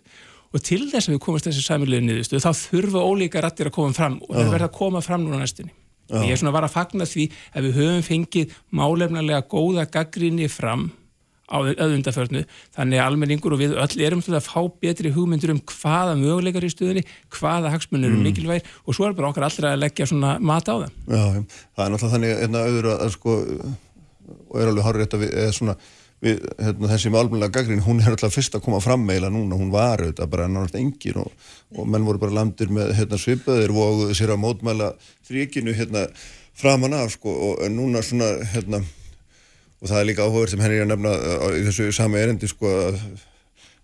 [0.51, 3.77] og til þess að við komast að þessi sameigilegri niðurstöðu þá þurfa ólíka rattir að
[3.77, 5.75] koma fram og það verða að koma fram núna næstunni
[6.11, 10.49] og ég er svona var að fagna því að við höfum fengið málefnarlega góða gaggrinni
[10.51, 10.89] fram
[11.51, 15.59] á öðundaförnu, þannig að almenningur og við öll erum til að fá betri hugmyndur um
[15.67, 17.03] hvaða möguleikar í stuðinni,
[17.35, 18.27] hvaða hagsmunir eru mm.
[18.29, 20.93] mikilvægir og svo er bara okkar allra að leggja svona mat á það.
[21.11, 21.25] Já,
[21.75, 23.35] það er náttúrulega þannig auður að, að sko,
[24.47, 25.77] og er alveg horrið þetta við, svona
[26.21, 29.57] við, hérna, þessi með almennilega gaggrín, hún er alltaf fyrst að koma fram meila núna,
[29.57, 33.73] hún var auðvitað bara náttúrulega engin og, og menn voru bara landir með hérna, svipaðir
[33.73, 34.91] og sér að mótmæla
[35.29, 36.05] þrýkinu hérna,
[36.61, 38.83] framan af sko, og núna svona hérna,
[39.81, 41.17] og það er líka áhugaverð sem henni er að nefna
[41.57, 43.01] í þessu sami erendi sko, að,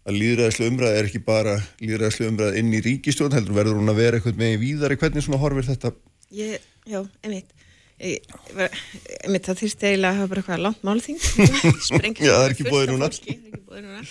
[0.07, 4.03] að líðræðislu umræð er ekki bara líðræðislu umræð inn í ríkistjón heldur verður hún að
[4.03, 5.95] vera eitthvað með í víðari hvernig svona horfir þetta?
[6.38, 7.56] Ég, já, einmitt
[7.97, 8.21] Ég,
[8.53, 11.21] ég, það þýrst eiginlega að hafa bara eitthvað langt málþing.
[12.21, 13.09] Já, það er ekki bóðið núna.
[13.73, 14.03] núna.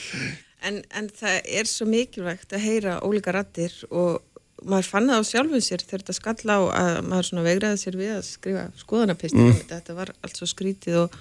[0.66, 4.24] En, en það er svo mikilvægt að heyra ólíka rattir og
[4.66, 7.98] maður fann það á sjálfum sér þegar þetta skall á að maður svona vegraði sér
[8.00, 9.60] við að skrifa skoðanapistir mm.
[9.70, 11.16] þetta var allt svo skrítið og,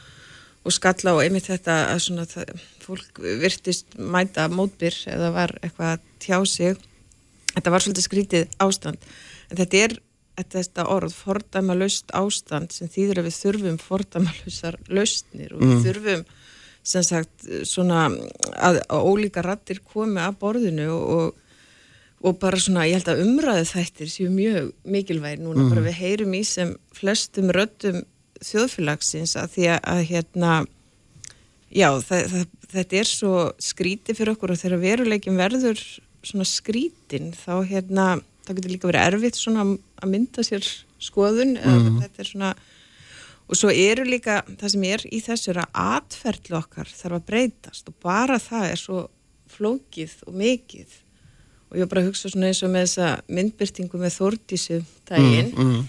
[0.66, 6.10] og skall á einmitt þetta að svona það, fólk virtist mæta mótbyr eða var eitthvað
[6.24, 6.82] tjá sig.
[7.54, 9.12] Þetta var svolítið skrítið ástand.
[9.52, 9.98] En þetta er
[10.36, 15.74] þetta orð fordæma löst ástand sem þýðir að við þurfum fordæma lösar löstnir og við
[15.74, 15.86] mm.
[15.86, 16.26] þurfum
[16.86, 18.06] sem sagt svona
[18.54, 21.40] að, að ólíka rattir komi að borðinu og,
[22.22, 25.72] og bara svona ég held að umræðu þættir séu mjög mikilvæg núna mm.
[25.74, 28.04] bara við heyrum í sem flestum röttum
[28.44, 30.54] þjóðfélagsins að því að, að hérna
[31.74, 32.46] já það, það,
[32.76, 33.36] þetta er svo
[33.72, 35.82] skríti fyrir okkur og þegar veruleikin verður
[36.26, 38.08] svona skrítin þá hérna
[38.46, 40.66] það getur líka verið erfitt svona að mynda sér
[41.02, 42.00] skoðun mm.
[42.04, 42.54] þetta er svona
[43.46, 47.28] og svo eru líka, það sem er í þessu er að atferðlu okkar þarf að
[47.30, 49.02] breytast og bara það er svo
[49.56, 50.96] flókið og mikið
[51.70, 55.52] og ég var bara að hugsa svona eins og með þessa myndbyrtingu með þórtísu daginn
[55.54, 55.86] mm, mm.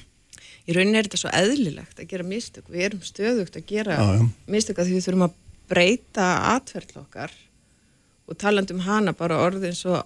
[0.67, 4.25] í rauninni er þetta svo eðlilegt að gera mistök, við erum stöðugt að gera ah,
[4.53, 7.33] mistök að því við þurfum að breyta atferðlu okkar
[8.27, 10.03] og talandum hana bara orðin svo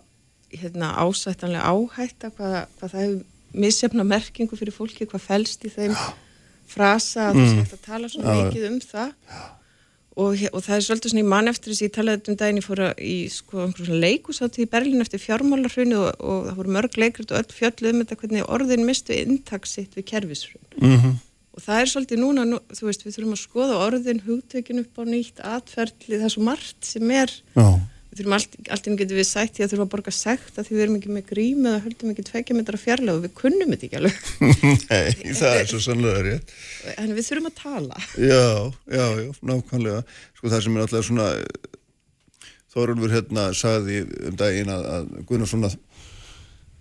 [0.53, 3.23] hérna, ásættanlega áhætta hvað, hvað það hefur
[3.65, 5.95] missefna merkingu fyrir fólki, hvað fælst í þeim
[6.71, 7.65] frasa að mm.
[7.65, 9.17] það að tala svo mikið um það.
[10.21, 12.59] Og, og það er svolítið svona í mann eftir þess að ég talaði um daginn,
[12.61, 16.75] ég fór að í sko einhverjum leikusáttu í Berlin eftir fjármálarhrunu og, og það voru
[16.77, 21.15] mörg leikrit og öll fjöldlu um þetta hvernig orðin mistu intaksitt við kervishrun mm -hmm.
[21.55, 24.99] og það er svolítið núna, nú, þú veist, við þurfum að skoða orðin hugtökin upp
[24.99, 27.71] á nýtt atferðli, það er svo margt sem er Já
[28.21, 30.85] þurfum allt, alltaf getur við sætt því að þurfum að borga segt að því við
[30.85, 34.01] erum ekki með grím eða höldum ekki tvekja metra fjarlag og við kunnum þetta ekki
[34.01, 34.31] alveg.
[34.91, 36.55] Nei, það er svo sannlega rétt.
[36.97, 38.07] En við þurfum að tala.
[38.21, 38.47] Já,
[38.93, 40.07] já, já, nákvæmlega.
[40.39, 41.29] Sko það sem er alltaf svona
[42.71, 45.73] Þórulfur hérna sagði um daginn að, að Gunnarsson að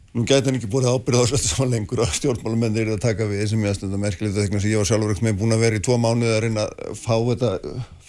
[0.09, 3.27] Nú gæti hann ekki búið ábyrð á þessu saman lengur að stjórnmálumennir eru að taka
[3.29, 5.83] við sem ég aðstönda merkilegt þegar ég var sjálfur ekki með búin að vera í
[5.85, 7.51] tvo mánuði að reyna að fá þetta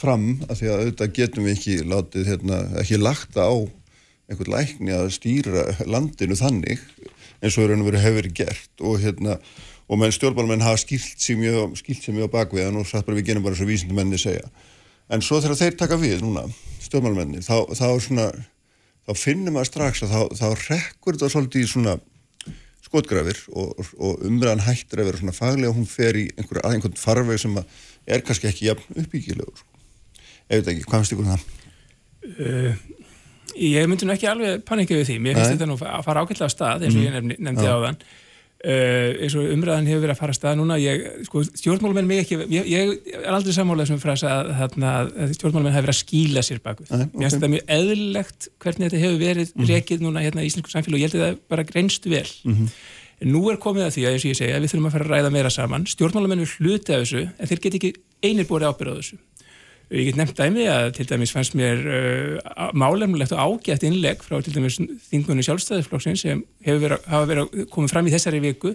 [0.00, 3.52] fram að því að auðvitað getum við ekki látið hérna, ekki lagta á
[4.30, 6.80] einhvern lækni að stýra landinu þannig
[7.44, 8.72] eins og raun og veru hefur verið gert.
[8.80, 9.36] Og hérna
[9.90, 11.76] og menn stjórnmálumenn hafa skilt sér mjög,
[12.16, 14.48] mjög bakvið og satt bara við genum bara svo vísindumenni segja.
[15.12, 16.48] En svo þegar þeir taka við núna
[19.06, 21.96] þá, finnum maður strax að þá, þá rekkur þetta svolítið í svona
[22.84, 27.42] skotgrafir og, og umræðan hættir að vera svona faglega hún fer í einhver, einhvern farveg
[27.42, 29.68] sem er kannski ekki jafn uppbyggilegur sko.
[30.48, 31.44] ef þetta ekki, hvað finnst ykkur um það?
[32.30, 32.72] Uh,
[33.60, 36.50] ég myndi nú ekki alveg panika við því, mér finnst þetta nú að fara ákveðlega
[36.50, 38.02] á stað eins og ég nefndi, nefndi á þann
[38.60, 42.18] Uh, eins og umræðan hefur verið að fara að staða núna ég, sko, stjórnmálmenn mig
[42.26, 44.74] ekki ég, ég er aldrei sammálað sem frasa að, að,
[45.16, 47.30] að stjórnmálmenn hefur verið að skýla sér baku mér finnst okay.
[47.38, 49.70] þetta mjög eðlilegt hvernig þetta hefur verið mm -hmm.
[49.72, 52.52] rekið núna hérna í Íslandsku samfélag og ég held að það bara greinstu vel mm
[52.58, 52.68] -hmm.
[53.32, 55.86] nú er komið að því að að við þurfum að fara að ræða meira saman
[55.88, 59.16] stjórnmálmenn er hluti af þessu en þeir get ekki einir búið ábyrðað þessu
[59.90, 64.36] Ég get nefnt dæmi að til dæmis fannst mér uh, málefnulegt og ágætt innlegg frá
[64.38, 64.76] til dæmis
[65.10, 68.70] þingunni sjálfstæðisflokksins sem hefur verið, hafa verið komið fram í þessari viku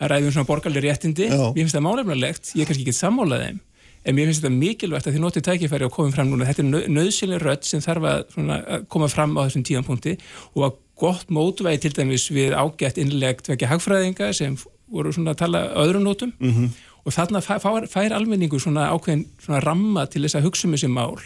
[0.00, 1.28] að ræðum svona borgarlega réttindi.
[1.28, 1.42] Já.
[1.50, 3.58] Ég finnst það málefnulegt, ég kannski ekki sammálað þeim,
[4.04, 6.48] en mér finnst þetta mikilvægt að þið notið tækifæri og komið fram núna.
[6.48, 10.16] Þetta er nöðsynlega rött sem þarf að, svona, að koma fram á þessum tíðanpunkti
[10.54, 14.56] og að gott mótvægi til dæmis við ágætt innlegg tvekja hagfræðinga sem
[14.94, 19.26] voru svona að tala öðrum nótum mm -hmm og þarna fær, fær almenningu svona ákveðin
[19.42, 21.18] svona ramma til þess að hugsa um þessi mál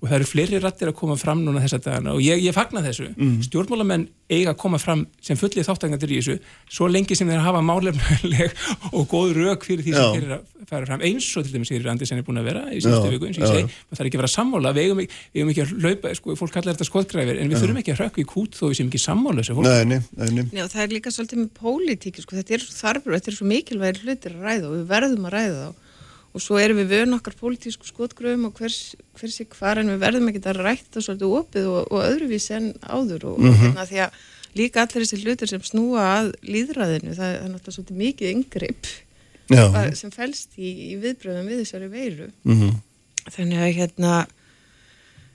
[0.00, 2.82] og það eru fleiri rættir að koma fram núna þessa dagana og ég, ég fagna
[2.84, 3.10] þessu.
[3.14, 3.38] Mm.
[3.46, 6.36] stjórnmálamenn eiga að koma fram sem fullið þáttangandir í þessu
[6.76, 8.54] svo lengi sem þeir hafa málefnileg
[8.96, 11.72] og góð rauk fyrir því sem þeir eru að fara fram eins og til dæmis
[11.74, 14.00] er Randi sem er búin að vera í síðustu viku eins og ég segi, það
[14.00, 14.72] er ekki að vera sammála.
[14.74, 17.80] Við eigum ekki, eigum ekki að hlaupa, sko, fólk kallar þetta skoðgræfir en við þurfum
[17.82, 20.64] ekki að hrökka í kút þó við sem ekki sammála þessu nei, nei, nei, Já,
[20.72, 24.32] það er líka svolítið með pólitíki sko, þetta er þarfur, þetta er svo mikilvægir hlutir
[24.40, 25.72] að ræða
[26.34, 30.28] og svo erum við vön okkar pólitísku skotgröfum og hvers, hversi hvar en við verðum
[30.32, 33.48] ekki að rætta svolítið opið og, og öðruvís en áður og, Mhm.
[33.48, 34.10] og hérna því að
[34.58, 38.86] líka allir þessi hlutir sem snúa að líðræðinu, það er náttúrulega svolítið mikið yngripp
[39.94, 42.70] sem felst í, í viðbröðum við þessari veiru Mhm.
[43.30, 44.26] þannig að hérna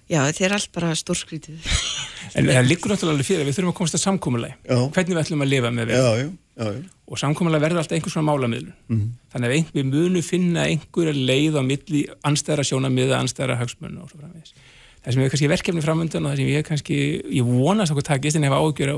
[0.09, 1.57] já, þetta er allt bara stórskrítið
[2.37, 5.21] En það liggur náttúrulega alveg fyrir að við þurfum að komast að samkómulæg hvernig við
[5.23, 6.17] ætlum að lifa með Já, veiruna.
[6.19, 6.27] já,
[6.59, 6.81] já, já.
[7.09, 9.07] og samkómulæg verður alltaf einhvers svona málamiðlun Mhm.
[9.33, 14.11] þannig að ein- við munum finna einhverja leið á milli anstæðara sjónamiða, anstæðara hagsmunna og
[14.11, 14.53] svo framvegis.
[14.99, 16.97] Það sem er kannski verkefni framöndan og það sem ég kannski,
[17.39, 18.97] ég vonast okkur takist en hefa ágjör á,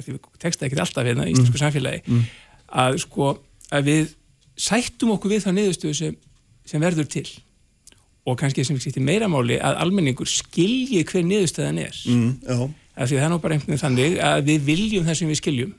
[0.00, 2.24] því við texta ekkert alltaf hérna í íslensku samfélagi, Mm.
[2.72, 3.38] að sko,
[3.72, 4.14] að við
[4.56, 6.16] sættum okkur við þá niðurstöðu sem,
[6.64, 7.26] sem verður til
[8.26, 12.70] og kannski sem skiptir meira máli að almenningur skilji hver niðurstöðan er Mm, já.
[12.96, 15.28] af því að það er nú bara einhvern veginn þannig að við viljum það sem
[15.30, 15.72] við skiljum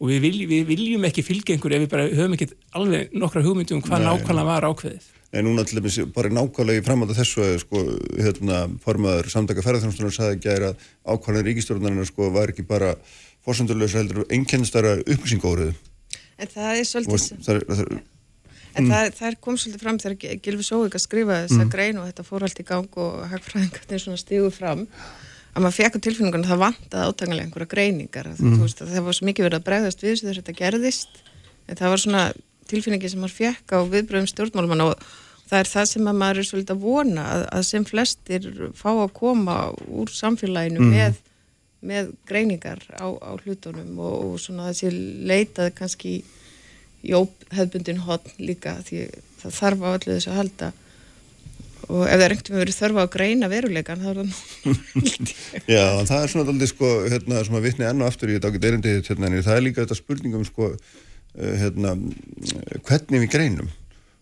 [0.00, 2.48] og við viljum, við viljum ekki fylgja einhver ef við bara höfum ekki
[2.78, 4.06] alveg nokkra hugmyndum um hvað Nei.
[4.10, 7.80] nákvæmlega var ákveðið Nei, núna til dæmis bara nákvæmlega í framhald af þessu að sko,
[8.22, 10.76] hérna, formaður samtaka ferðarþjónustunum sagði ekki að
[11.10, 12.94] ákvæmlega ríkistjórnarinn sko, var ekki bara
[13.44, 15.74] fórsöndurlösa heldur einkennstara upplýsingóriðu.
[16.38, 17.98] en það er svolítið
[18.74, 18.90] En Mm.
[18.90, 21.70] það, það kom svolítið fram þegar Gilfi Sóvík að skrifa þessa Mm.
[21.70, 24.86] grein og þetta fór allt í gang og hagfræðingarnir svona stígu fram
[25.54, 28.56] að maður fekk á tilfinningunum að það vantaði átangilega einhverja greiningar Mm.
[28.56, 31.08] þú veist, að það var svo mikið verið að bregðast við þegar þetta gerðist
[31.68, 32.32] en það var svona
[32.66, 34.94] tilfinningi sem maður fekk á viðbröðum stjórnmálumann og
[35.50, 38.42] það er það sem að maður er svolítið að vona að, að sem flestir
[38.74, 39.56] fá að koma
[39.86, 40.90] úr samfélaginu Mm.
[40.90, 41.14] með,
[41.84, 44.90] með greiningar á, á hlutunum og, og svona þessi
[45.28, 46.24] leitað kannski í
[47.54, 49.04] hefðbundin hotn líka því
[49.42, 50.72] það þarf á öllu þessu að halda
[51.84, 54.28] og ef það er einhvern veginn verið þörfa að greina veruleikan þá er það
[55.74, 58.52] já, það er svona aldrei sko, hérna, sem að vitni enn og aftur í þetta
[58.52, 60.70] ágætt erindi hérna, en það er líka þetta spurningum sko,
[61.36, 61.94] eh, hérna,
[62.88, 63.72] hvernig við greinum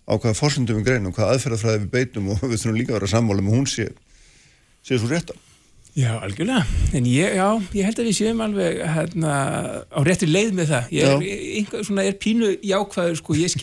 [0.08, 3.12] á hvaða fórsöndum við greinum, hvaða aðferðafræði við beitum og við þurfum líka að vera
[3.14, 3.88] sammála með hún sé,
[4.82, 5.38] sé svo rétta.
[5.92, 6.62] Já, algjörlega,
[6.96, 7.46] en ég, já,
[7.76, 9.32] ég held að við séum alveg hérna,
[9.92, 10.86] á réttir leið með það.
[10.96, 11.24] Ég er,
[11.58, 13.56] einhver, svona, er pínu jákvæður sko, ég,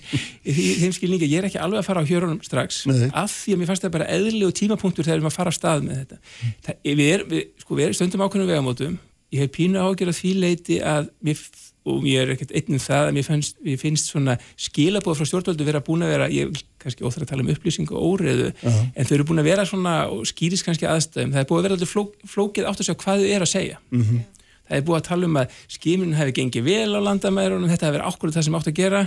[0.45, 3.07] þeim skilningi, ég er ekki alveg að fara á hjörunum strax Nei.
[3.09, 5.57] af því að mér fannst það bara eðlilegu tímapunktur þegar við erum að fara á
[5.57, 6.19] stað með þetta.
[6.67, 8.99] Það, við, er, við, sko, við erum stöndum ákveðnum vegamótum.
[9.33, 11.41] Ég hef pínu ágjör að því leiti að mér,
[11.89, 13.29] og ég er ekkert einnum það að mér
[13.65, 17.31] mér finnst svona skilabóð frá stjórnvöldu vera búin að vera, ég vil kannski óþar að
[17.33, 18.83] tala um upplýsing og óreðu, Aha.
[18.95, 21.67] en þau eru búin að vera svona og skýris kannski aðstæðum, það er búin að
[21.69, 22.03] vera alltaf fló,
[22.35, 24.19] flókið átt að sjá hvað þau er að segja Mhm.
[24.69, 27.97] það er búið að tala um að skiminin hefði gengið vel á landamærunum, þetta hefði
[27.97, 29.01] verið ákvörðu það sem átt að gera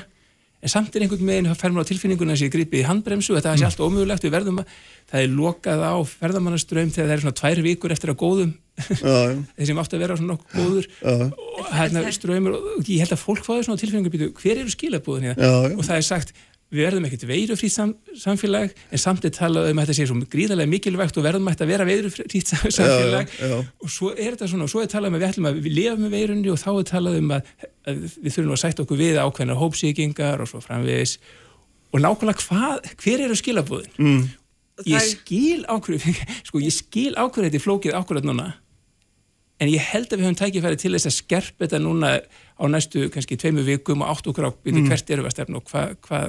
[0.63, 3.55] en samt er einhvern veginn fer maður á tilfinninguna að sé gripið í handbremsu þetta
[3.59, 4.77] sé allt ómögulegt, við verðum að
[5.11, 8.53] það er lokað á ferðamannaströym þegar það er svona tvær vikur eftir að góðum.
[9.59, 10.87] Þeir sem átt að vera svona góður.
[11.03, 15.37] Og hérna ströymur og ég held að fólk fáið svona tilfinningu hver eru skilabúðin já.
[15.43, 16.33] og það er sagt
[16.73, 20.17] við verðum ekkert veirufrýtt sam, samfélag en samt er talað um að þetta sé svo
[20.33, 23.59] gríðarlega mikilvægt og verðum ætti að vera veirufrýtt samfélag Já, já, já.
[23.85, 25.77] og svo er þetta svona og svo er talað um að við ætlum að við
[25.79, 27.53] lifa með veirunni og þá er talað um að,
[27.93, 31.19] að við þurfum að sætta okkur við ákveðnar hópsíkingar og svo framvegis
[31.93, 34.23] og nákvæmlega hvað, hver eru skilabúðin Mm.
[34.89, 36.07] ég skil ákveð
[36.49, 38.47] sko ég skil ákveð þetta í flókið ákveðat núna
[39.63, 43.05] en ég held að við höfum tækifæri til þess að skerpa þetta núna á næstu
[43.13, 44.89] kannski tveimu vikum og átt okkur á byrju Mm.
[44.89, 46.23] hvert eru við að stefna og hvað hva, hva,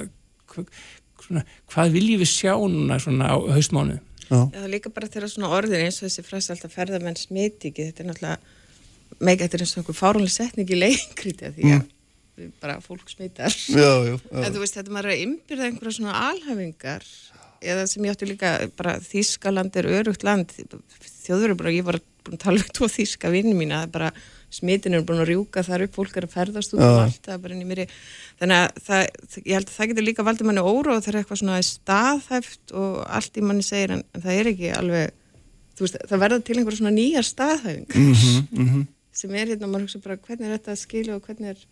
[1.24, 5.52] svona, hvað viljum við sjá núna svona á haustmánu það er líka bara þegar svona
[5.56, 9.66] orðin eins og þessi fræst alltaf ferðamenn smiti ekki, þetta er náttúrulega meika þetta er
[9.66, 11.90] eins og einhver fáránlega setning í leikriti því að
[12.34, 13.54] við bara fólk smitar.
[13.70, 14.40] Já, já, já.
[14.42, 17.06] en þú veist þetta maður er að ymbirða einhverja svona alhafingar
[17.64, 20.52] eða sem ég átti líka bara Þískaland er örugt land.
[21.24, 23.94] Þjóður eru bara, ég var búin að tala við tvo þíska vinni mína, það er
[23.94, 24.10] bara
[24.54, 27.02] smitin er búin að rjúka þar upp, fólk er að ferðast út um Já.
[27.04, 27.82] allt, það er bara inn í mér
[28.40, 29.02] þannig að það,
[29.44, 32.98] ég held að það getur líka valdið manni óróð þegar eitthvað svona er staðhæft og
[33.18, 35.14] allt í manni segir en, en það er ekki alveg
[35.74, 38.84] þú veist, það verða til einhverja svona nýjar staðhæfingar Mhm, mhm.
[39.14, 41.64] sem er hérna, maður hugsa bara hvernig er þetta að skilja og hvernig er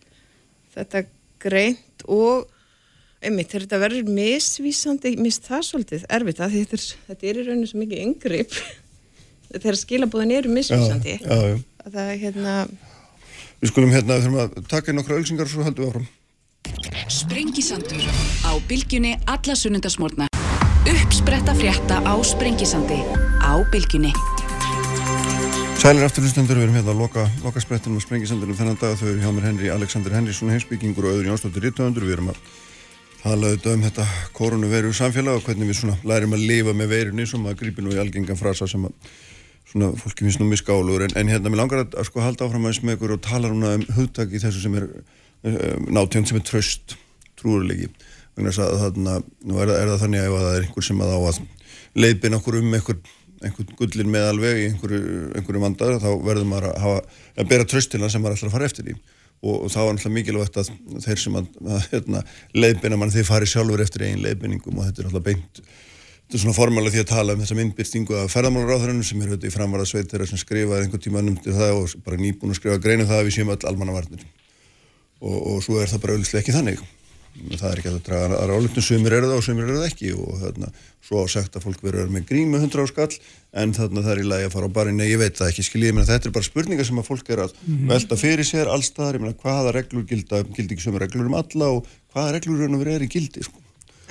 [0.77, 1.05] þetta
[1.43, 2.49] greint og
[3.23, 7.45] einmitt, þegar þetta verður misvísandi mist það svolítið erfitt að þetta er, þetta er í
[7.47, 8.57] rauninu svo mikið yngripp
[9.63, 11.59] þegar skilabúðan eru misvísandi Já, já, já.
[11.87, 12.57] Að það er hérna
[13.63, 16.07] Við skulum hérna, við þurfum að taka nokkra ölsingar og svo höldum við áfram.
[17.11, 18.07] Sprengisandur
[18.43, 20.27] á bylgjunni alla sunnundasmórna.
[20.91, 22.99] Uppspretta frétta á Sprengisandi
[23.39, 24.11] á bylgjunni.
[25.79, 29.23] Sælir afturlustendur, við erum hérna að loka, loka sprettinum og sprengisendunum þennan dag þau eru
[29.23, 32.39] hjá mér Henry Alexander Henriksson heimsbyggingur og öðru Jónsdóttir Rittöfundur við erum að
[33.23, 37.27] tala auðvitað um þetta koronaviru samfélag og hvernig við svona lærim að lifa með veirunni
[37.27, 38.95] sem að grípi nú í algengan frasa sem að
[39.70, 42.66] svona fólki finnst nú miskáluður en, en hérna mér langar að, að sko halda áfram
[42.66, 46.40] aðeins með ykkur og tala núna um hugtak í þessu sem er uh, nátjönd sem
[46.40, 46.97] er tröst
[47.40, 47.89] trúurlegi
[48.36, 49.16] þannig að þarna,
[49.48, 51.40] nú er, er það þannig að það er einhver sem að á að
[52.02, 53.01] leiðbin okkur um einhver,
[53.44, 58.09] einhver gullin meðalveg í einhverju, einhverju vandar þá verður maður að, hafa, að bera tröstina
[58.12, 58.97] sem maður ætlar að fara eftir í
[59.43, 60.72] og, og þá er náttúrulega mikilvægt að
[61.05, 62.22] þeir sem að, að hérna,
[62.56, 65.62] leiðbina mann þeir fari sjálfur eftir einn leiðbiningum og þetta er náttúrulega beint
[66.33, 69.51] þetta er svona formála því að tala um þessa myndbyrtingu af ferðamálaráðurinn sem er í
[69.53, 73.19] framvara sveitir sem skrifaði einhvern tíma numtið það og bara nýbúin að skrifa greinu það
[73.21, 74.23] að við séum öll almannavarnir.
[75.21, 76.81] Og, og svo er það bara auðvitað ekki þannig.
[77.53, 80.15] Það er ekki að draga að rálutin sumir eru það og sumir eru það ekki.
[80.17, 80.73] Og þarna,
[81.05, 83.17] svo sagt að fólk verður með grímu 100 á skall
[83.63, 85.05] en þarna það er í lagi að fara á barinn.
[85.05, 87.89] Ég veit það ekki, skiljið, þetta er bara spurningar sem að fólk er að -hmm.
[87.93, 91.73] velta fyrir sér allstaðar, ég meina hvaða reglur gilda gildi ekki sumir reglur um alla
[91.77, 93.61] og hvaða reglur er verið er í gildi sko.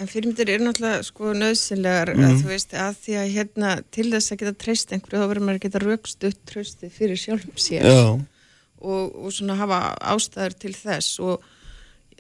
[0.01, 2.27] En fyrirmyndir er náttúrulega sko nöðsynlegar mm -hmm.
[2.27, 5.45] að þú veist að því að hérna til þess að geta treyst einhverju þá verður
[5.45, 7.85] maður að geta raukst upp trösti fyrir sjálfum sér.
[8.81, 11.19] Og, og svona hafa ástæður til þess.
[11.19, 11.43] Og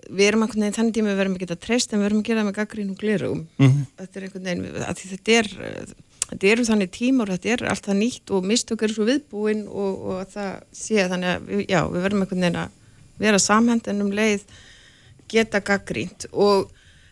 [0.09, 2.39] við erum einhvern veginn þannig tíma við verðum að treysta en við verðum að gera
[2.39, 3.85] það með gaggrín og glirum mm -hmm.
[3.97, 4.65] þetta er einhvern veginn
[5.11, 5.47] þetta er
[6.31, 9.93] þetta eru þannig tíma og þetta er alltaf nýtt og mistök eru svo viðbúin og,
[10.09, 12.69] og það sé þannig að við, já, við verðum einhvern veginn að
[13.21, 13.87] vera samhend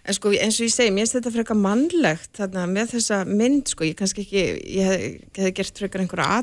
[0.10, 3.70] en sko eins og ég segi, mér finnst þetta frekar mannlegt þarna með þessa mynd
[3.74, 4.46] sko, ég kannski ekki,
[4.80, 6.42] ég hef, gert frekar einhverja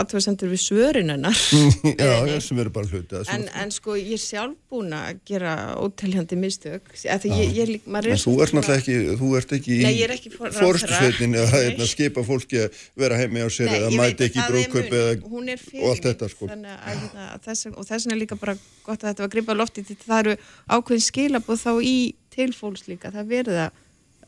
[0.00, 1.40] aðtöðsendur við svörinunnar
[2.00, 5.52] Já, já, sem eru bara hluti en, en sko ég er sjálf búin að gera
[5.78, 6.88] óteljandi mistök.
[7.04, 12.24] Ég, ég, En þú ert náttúrulega ekki þú ert ekki Nei, í fórstusveitin að skipa
[12.26, 16.30] fólki að vera heimi á sér Nei, eða mæti ekki í brúköp og allt þetta
[16.32, 16.50] sko.
[16.50, 18.56] Að, hérna, að þess, og þess vegna er líka bara
[18.86, 20.36] gott að þetta var gripað lofti til það eru
[20.74, 21.96] ákveðin skilabóð þá í
[22.34, 23.70] til fólks líka, það verða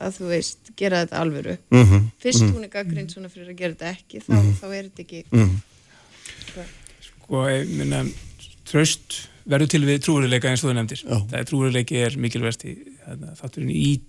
[0.02, 2.02] að þú veist, gera þetta alvöru mm -hmm.
[2.18, 2.54] fyrst mm -hmm.
[2.54, 4.58] hún er gaggrind svona fyrir að gera þetta ekki þá, mm -hmm.
[4.60, 5.56] þá er þetta ekki mhm.
[7.00, 8.04] Sko, ég minna
[8.64, 12.76] tröst verður til við trúurileika eins og þú nefndir það er trúurileiki er mikilvægst í
[13.40, 14.00] þátturinn í,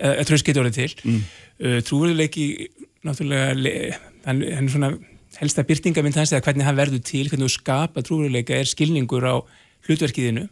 [0.00, 1.22] eða tröst getur orðið til mm.
[1.64, 2.68] uh, trúurileiki
[3.04, 4.98] náttúrulega hann er svona
[5.40, 9.34] helsta byrtingamind hans eða hvernig hann verður til, hvernig þú skapa trúurileika er skilningur á
[9.86, 10.48] hlutverkiðinu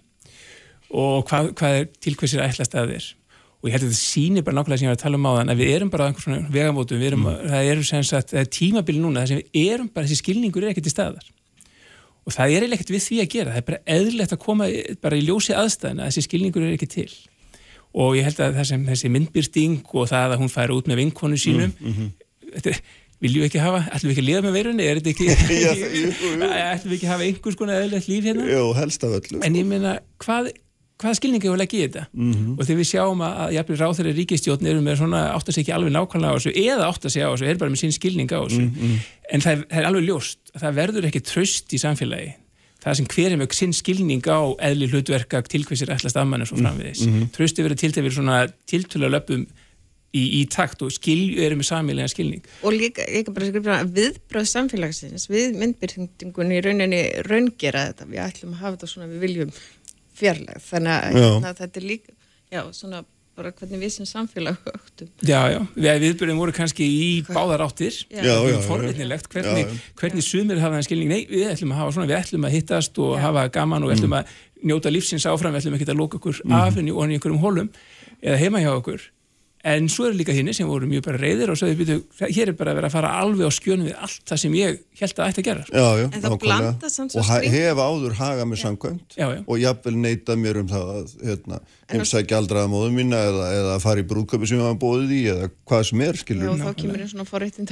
[0.90, 3.08] og hvað, hvað er tilkvæmsir ætlast að þér?
[3.60, 5.32] Og ég held að þetta sýnir bara nákvæmlega sem ég var að tala um á
[5.36, 7.50] þann að við erum bara á einhvers svona vegamótum erum, mm.
[7.52, 10.72] það eru sem sagt, er tímabili núna þar sem við erum bara, þessi skilningur er
[10.72, 11.26] ekkert í staðar.
[12.24, 14.70] Og það er ekkert við því að gera það er bara eðlilegt að koma
[15.04, 17.10] bara í ljósi aðstæðina að þessi skilningur er ekki til.
[18.00, 21.40] Og ég held að þessi, þessi myndbyrting og það að hún færi út með vinkonu
[21.40, 22.10] sínum mm, mm -hmm.
[22.54, 22.74] þetta,
[23.20, 25.26] viljum við ekki hafa, ætlum við ekki að liða með veirunni er þetta ekki,
[26.72, 28.48] ætlum við ekki að hafa einhvers konar eðlilegt líf hérna?
[28.48, 30.52] Jó, helst af öllu en ég meina, hvað
[31.00, 32.52] hvaða skilningi hefur leggið í þetta mm -hmm.
[32.58, 35.76] og þegar við sjáum að jafnveg ráþæri ríkistjórn eru með svona átt að segja ekki
[35.76, 38.30] alveg nákvæmlega á þessu eða átt að segja á þessu, er bara með sín skilning
[38.30, 39.00] á þessu mm -hmm.
[39.32, 42.32] en það er, það er alveg ljóst að það verður ekki tröst í samfélagi
[42.80, 46.56] það sem hver er með sín skilning á eðli hlutverka tilkvæmsir ætlast afmann og svo
[46.60, 47.04] framviðis.
[47.06, 47.32] Mm -hmm.
[47.36, 49.46] Trösti verður til þegar svona tiltölu að löpum
[50.16, 52.42] í, í takt og skilju eru með samílega skilning.
[52.66, 56.60] Og líka, líka bara skrifna viðbröð samfélagsins, við myndbyrjtingunni
[60.20, 62.14] fjarlæg þannig að hérna, þetta er líka
[62.50, 63.02] já, svona
[63.40, 65.08] bara hvernig við sem samfélag högtum.
[65.24, 67.96] Já, já, við viðbjörðum voru kannski í báðar áttir.
[68.66, 72.48] Forveitnilegt, hvernig, hvernig sumir hafa það skilning, nei, við ætlum að hafa svona við ætlum
[72.48, 73.22] að hittast og já.
[73.24, 74.18] hafa gaman og við ætlum mm.
[74.18, 76.56] að njóta lífsins áfram, við ætlum ekki að loka okkur mm.
[76.58, 77.72] af henni og henni í einhverjum hólum
[78.20, 79.06] eða heima hjá okkur
[79.60, 81.76] en svo er líka hinn sem voru mjög bara reyðir og svo er
[82.32, 84.78] hér er bara að vera að fara alveg á skjónu við allt það sem ég
[85.00, 85.64] held að ætti að gera.
[85.68, 89.56] Já, já, en það blanda samt svo skrið og hef áður hagað mér samkvæmt og
[89.60, 91.60] jafnvel neitað mér um það að hérna,
[91.92, 95.50] heimsækja aldraða móðu mína eða, eða fara í brúðköpi sem ég hafa bóðið í eða
[95.68, 97.68] hvað sem er skilur já, þá kemur einn svona forrættin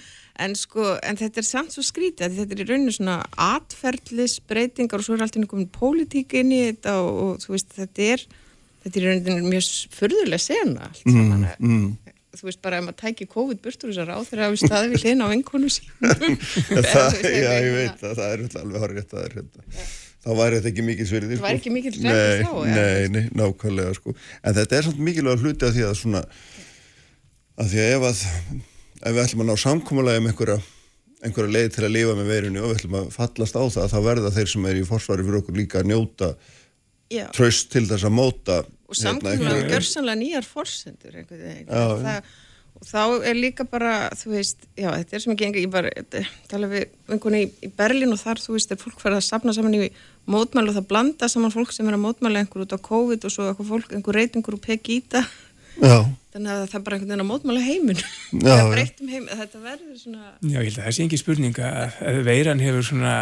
[0.40, 5.06] en sko, en þetta er samt svo skrítið þetta er í rauninu svona atferðlisbreytingar og
[5.06, 6.62] svo er alltaf einhvern pólitík inn í
[8.84, 11.46] þetta er er rauninni mjög förðulega sena allt mm, saman.
[11.58, 12.18] mm, mm.
[12.40, 15.06] þú veist bara ef maður tækir COVID burtur þessar á þegar það er staðið við
[15.06, 15.88] hlina á vinkonu sín
[17.40, 19.84] Já, ég veit að það er alveg horrið þetta er hérna
[20.20, 23.94] þá væri þetta ekki mikil sverið það væri ekki mikil sverið þá nei, nei, nákvæmlega
[23.96, 24.12] sko.
[24.44, 26.20] En þetta er samt mikilvæg hluti að því að svona
[27.60, 28.20] að því að ef að
[29.00, 30.58] ef við ætlum að ná samkómulega um einhverja
[31.24, 33.98] einhverja leið til að lifa með verinu og við ætlum að fallast á það þá
[34.10, 36.30] verða þeir sem er í forsvari fyrir okkur líka að njóta
[37.36, 38.60] tröst til þess að móta
[38.90, 41.18] og samkvæmlega hérna, görsanlega nýjar fórsendur
[42.80, 45.90] og þá er líka bara þú veist, já þetta er sem ekki enga ég bara
[46.48, 49.54] tala við einhvern í, í Berlin og þar þú veist, er fólk farið að sapna
[49.56, 49.90] saman í
[50.30, 53.34] mótmælu og það blanda saman fólk sem er að mótmæla einhver út á COVID og
[53.34, 55.26] svo eitthvað fólk, einhver reytingur og pegíta
[56.34, 59.62] þannig að það er bara einhvern veginn að mótmála heimun Já, það breytum heim, þetta
[59.64, 63.14] verður svona Já, ég held að það sé ekki spurning að að veiran hefur svona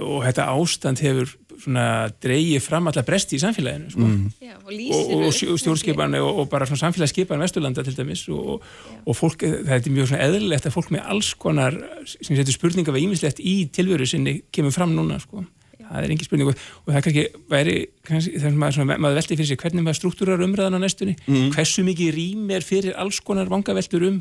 [0.00, 1.84] og þetta ástand hefur svona
[2.24, 4.06] dreigið fram alla bresti í samfélaginu sko.
[4.40, 8.62] já, og og, og sjó- stjórnskipan og, og bara svona samfélagsskipan Vesturlanda til dæmis og,
[9.04, 11.76] og fólk, það er mjög svona eðlilegt að fólk með alls konar
[12.08, 15.44] sem setur spurninga við ímislegt í tilveru sinni kemur fram núna sko.
[15.90, 16.50] Það er engin spurning.
[16.50, 17.76] Og, það kannski væri
[18.06, 21.16] kannski, það er maður, svona, maður veldi fyrir sig hvernig maður struktúrar umræðan á næstunni
[21.54, 24.20] hversu mikið rým er fyrir alls konar vangaveltur um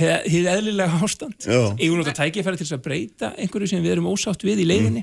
[0.00, 1.44] hið eðlilega ástand.
[1.44, 1.74] Já.
[1.76, 4.68] eigum við að tækifæri til þess að breyta einhverju sem við erum ósátt við í
[4.70, 5.02] leiðinni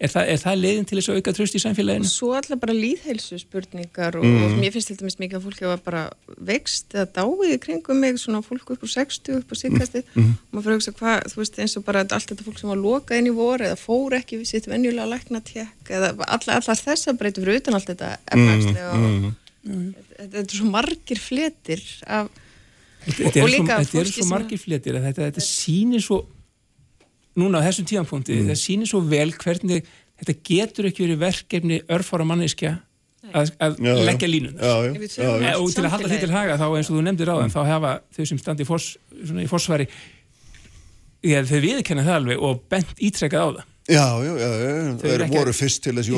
[0.00, 2.06] er, það, er það leiðin til þess að auka tröst í samfélaginu?
[2.10, 4.42] svo alltaf bara líðheilsu spurningar og, Mm.
[4.44, 6.02] og mér finnst til dæmis mikið að fólki var bara
[6.38, 10.32] vext eða dáið í kringum mig svona fólk upp úr 60 upp úr síkastið Mm.
[10.38, 12.68] og maður fyrir að hugsa hvað, þú veist eins og bara allt þetta fólk sem
[12.70, 16.82] var lokað inn í vor eða fór ekki við sitt venjulega læknatek eða allar, allar
[16.86, 19.24] þessa breytum fyrir utan allt þetta efnagslega Mm.
[19.26, 22.28] og þetta, þetta er svo margir fletir af
[23.08, 26.16] Þetta og eru svo, þetta margir fléttir að þetta, þetta sýnir svo
[27.38, 28.48] núna á þessum tíðanpunkti, Mm.
[28.48, 29.86] þetta sýnir svo vel hvernig
[30.18, 32.76] þetta getur ekki verið verkefni örfára manneskja
[33.34, 34.28] að, að Já, leggja
[35.18, 35.50] já.
[35.52, 37.60] Eh, og til að halda því til haga þá eins og þú nefndir á þá
[37.68, 38.86] hafa þau sem standi í, fors,
[39.24, 39.88] svona, í forsvari
[41.50, 43.66] þau viðkenna það alveg og bent ítrekkað á það.
[43.88, 46.12] Já, já, já, já, Þau þeir eru voru fyrst til þessi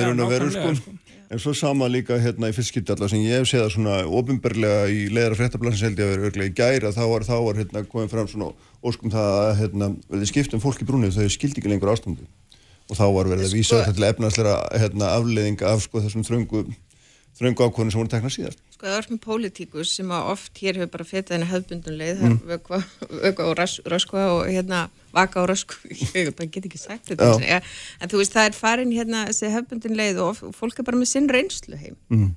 [0.00, 0.94] já, en að veru nákvæmlega, sko.
[1.26, 4.84] En svo sama líka hérna í fyrstskipti allar sem ég hef séð það svona ofnbærlega
[4.94, 7.82] í leðara fréttablasins held ég að vera örglega í gæra þá var, þá var hérna
[7.90, 8.50] komið fram svona
[8.86, 12.28] óskum það að hérna verði skipt um fólk í brúnið þau skildi ekki lengur ástandi
[12.86, 14.54] og þá var verið að vísa Sko- þetta til efnaðslega
[14.84, 16.62] hérna afleðing af sko þessum þröngu
[17.40, 18.62] þröngu ákvörðin sem voru tekna síðast.
[18.76, 22.18] Sko það er með pólitíkus sem að oft hér hefur bara fetað henni hefðbundun leið,
[22.20, 22.80] það er vökva,
[23.24, 23.54] vökva og
[23.88, 24.80] röskva og hérna
[25.16, 27.46] vaka og röskva, ég get ekki sagt þetta, Já.
[27.56, 27.60] ja,
[28.04, 30.88] en þú veist það er farin hérna þessi hefðbundun leið og, of, og fólk er
[30.90, 32.34] bara með sinn reynslu heim Mm.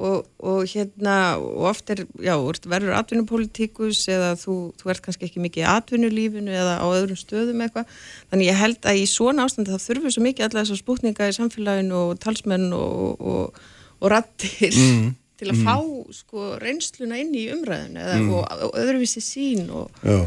[0.00, 2.36] og, og hérna og oft er, já,
[2.70, 7.60] verður atvinnupólitíkus eða þú, þú ert kannski ekki mikið í atvinnulífinu eða á öðrum stöðum
[7.66, 7.90] eitthvað,
[8.30, 11.28] þannig ég held að í svona ástandi þá þurfum við svo mikið alla þessar spútninga
[11.28, 13.60] í samfélaginu og talsmenn og, og,
[14.00, 15.10] og rattir Mm.
[15.40, 15.74] Til að fá
[16.20, 20.18] sko reynsluna inn í umræðinu eða, og, og öðruvísi sín og Já,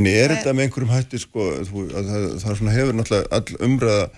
[0.00, 3.38] en er Það- þetta með einhverjum hætti sko, þú, að það, það svona hefur náttúrulega
[3.38, 4.08] all umræða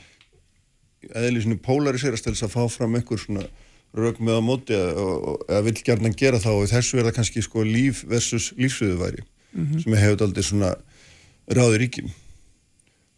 [1.27, 3.45] eðlisinu polariserast til þess að fá fram einhver svona
[3.93, 7.65] rauk með á móti eða vill gjarnan gera þá og þessu er það kannski sko
[7.67, 9.25] líf versus lífsviðuværi
[9.83, 10.71] sem hefur aldrei svona
[11.53, 12.07] ráði ríkjum.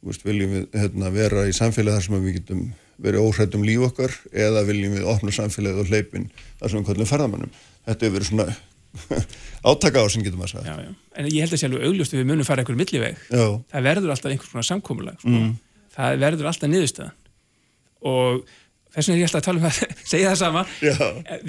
[0.00, 2.64] Þú veist, viljum við hérna, vera í samfélagi þar sem að við getum
[3.02, 6.28] verið óhrætt um líf okkar eða viljum við opna samfélagið og hleypin
[6.60, 7.50] þar sem við kallum ferðamannum
[7.88, 8.48] þetta hefur verið svona
[9.70, 12.20] átaka á sem getum að já, segja en ég held að sé alveg augljóst að
[12.22, 13.46] við munum fara einhver milliveg Já.
[13.74, 15.40] það verður alltaf einhvers svona samkomulag sko.
[15.96, 17.16] það verður alltaf niðurstaðan
[18.04, 18.44] og
[18.94, 19.80] þess vegna er ég alltaf að tala um að
[20.12, 20.94] segja það sama Já.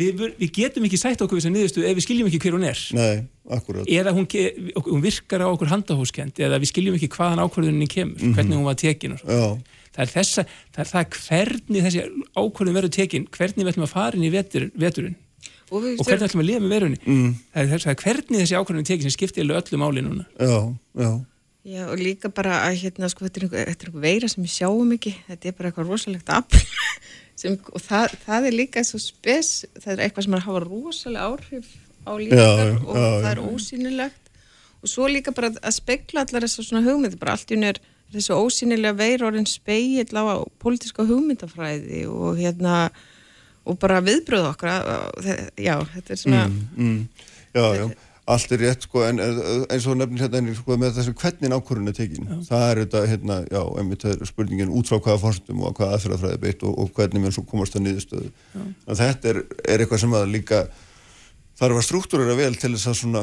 [0.02, 2.68] við, við getum ekki sætt okkur við þessa niðurstöðu ef við skiljum ekki hver hún
[2.72, 3.16] er Nei,
[3.60, 3.92] akkurat.
[4.00, 4.26] eða hún,
[4.90, 8.34] hún virkar á okkur handahúskend eða við skiljum ekki hvaðan ákvörðunin kemur Mhm.
[8.40, 9.46] hvernig hún var tekin og svo Já,
[9.96, 10.46] það er, þessa,
[10.76, 14.34] það er það hvernig þessi ákvörðun verður tekin hvernig við ætlum að fara inn í
[14.34, 15.16] vetur, veturinn.
[15.74, 17.30] Og við og hvernig ætlum að lifa með verunni mm.
[17.54, 20.28] það, er, það er hvernig þessi ákvörðun er tekin sem skiptir öllu máli núna.
[20.38, 20.60] Já,
[21.02, 21.10] já.
[21.66, 24.44] Já, og líka bara að hérna, sko, þetta er einhver, þetta er einhver veira sem
[24.44, 26.60] við sjáum ekki, þetta er bara eitthvað rosalegt afl
[27.42, 29.50] sem, og það, það er líka svo spes,
[29.80, 31.72] það er eitthvað sem er að hafa rosalega áhrif
[32.06, 32.46] á já,
[32.86, 34.32] og já, það er ósýnilegt.
[34.86, 37.82] Og svo líka bara að spegla allar þessar svona hugmyndir, bara allt í hún er
[38.14, 40.24] þessu ósýnilega veira orðin speill á
[40.62, 42.90] pólitíska hugmyndafræði og hérna
[43.66, 44.84] og bara viðbröð okkar
[45.58, 46.44] já, þetta er svona
[46.78, 47.08] Mm,
[47.56, 47.88] já, já.
[48.26, 51.94] Allt er rétt, sko, en eins og nefnir hérna sko, með þessum hvernig ákvörðun er
[51.94, 52.26] tekin.
[52.48, 56.00] Það er þetta, hérna, já, einmitt það er spurningin út frá hvaða fórstum og hvaða
[56.00, 58.32] aðferðafræði beitt og, og hvernig mér svo komast að niðurstöðu.
[58.58, 60.64] En þetta er, er eitthvað sem að líka
[61.62, 63.22] þarf að struktúrera vel til þess að svona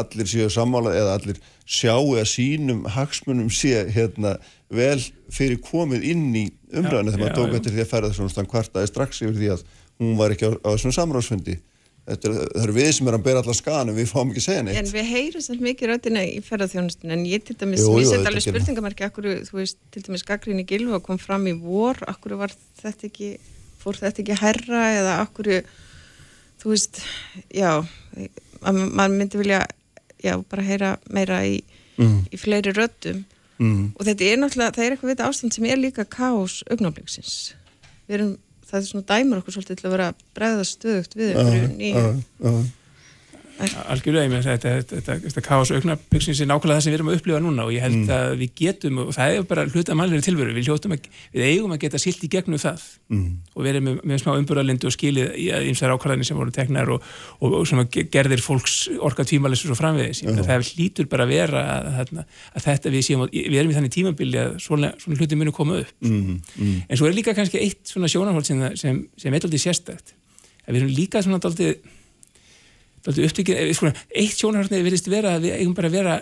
[0.00, 1.40] allir séu sammála eða allir
[1.70, 4.36] sjáu að sínum hagsmunum sé hérna
[4.70, 4.98] vel
[5.32, 8.90] fyrir komið inn í umræðinu þegar maður tók eftir því að ferða þessum stann kvartaði
[8.92, 9.64] strax yfir því að
[10.00, 11.56] hún var ekki á, á þessum samráðsfundi.
[12.10, 14.40] Þetta er, það eru við sem erum að bera allar skan en við fáum ekki
[14.40, 17.82] að segja En neitt við heyrum samt mikið röddina í ferðarþjónustun en ég til dæmis,
[17.84, 21.44] Jú, jú, set þetta alveg spurningamarki akkur, þú veist, til dæmis Gaggrinni Gilva kom fram
[21.46, 23.28] í vor, akkur var þetta ekki
[23.82, 25.52] fór þetta ekki herra eða akkur,
[26.64, 27.02] þú veist
[27.54, 27.70] já,
[28.64, 29.60] ma- maður myndi vilja
[30.24, 31.60] já, bara heyra meira í,
[32.00, 33.24] í fleiri röddum
[33.58, 33.94] mm.
[33.96, 37.38] og þetta er náttúrulega, það er eitthvað við þetta ástand sem er líka kaos augnabliksins
[38.10, 38.34] við erum,
[38.66, 42.04] það er svona dæmur okkur svolítið til að vera að bregða stöðugt við einhverju nýju.
[43.60, 47.10] Algjörlega, ég með þetta, þetta, þetta, þetta káas auknarbyggsins er nákvæmlega það sem við erum
[47.10, 48.10] að upplifa núna og ég held Mm.
[48.16, 51.74] að við getum, og það er bara hluta mannlega tilveru, við, hljótum að, við eigum
[51.74, 52.80] að geta silt í gegnum það
[53.10, 53.36] Mm.
[53.54, 56.88] og verið með, með smá umbúralindi og skilið í að ýmsar ákvæðanir sem voru teknar
[56.94, 57.02] og,
[57.40, 60.30] og, og sem að ge- gerðir fólks orka tímalisur og framvegis, Já.
[60.40, 62.24] það hlýtur bara að vera að, að,
[62.56, 65.52] að þetta við séum, að- við erum í þannig tímabili að svona, svona hluti munu
[65.52, 66.82] koma upp Mm, mm.
[66.88, 70.14] En svo er líka kannski eitt svona sjónarhótt sem, sem, sem er aldrei sérstækt.
[70.66, 71.74] Að við erum líka svona aldrei,
[73.06, 76.16] aldrei upptökið, sko, eitt sjónarhótt verðist vera að við eigum bara að vera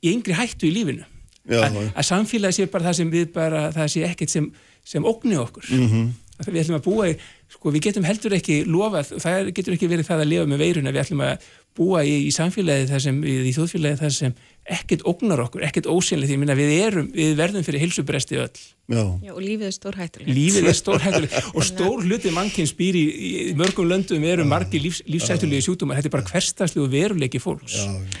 [0.00, 1.06] í yngri hættu í lífinu.
[1.50, 4.50] Já, að, að samfélagi sé bara það sem við bara, það sé ekkert sem,
[4.86, 5.70] sem ógni okkur.
[5.76, 6.10] Mhm.
[6.40, 7.16] Að við ætlum að búa í,
[7.52, 10.92] sko, við getum heldur ekki lofað, það getur ekki verið það að lifa með veiruna,
[10.94, 11.48] við ætlum að
[11.78, 14.34] búa í, í samfélagi þar sem, í, í þjóðfélagi þar sem
[14.70, 18.60] ekkert ógnar okkur, ekkert ósynlega því ég minna við erum, við verðum fyrir hilsubresti öll.
[18.90, 19.02] Já.
[19.22, 20.30] Já, og lífið er stórhættulegt.
[20.34, 25.00] lífið er stórhættuleg og stór hluti mannkins býr í, í mörgum löndum eru margir lífs,
[25.10, 25.98] lífsættulegi sjúkdómar.
[25.98, 27.76] Þetta er bara hverstaslu og veruleiki fólks.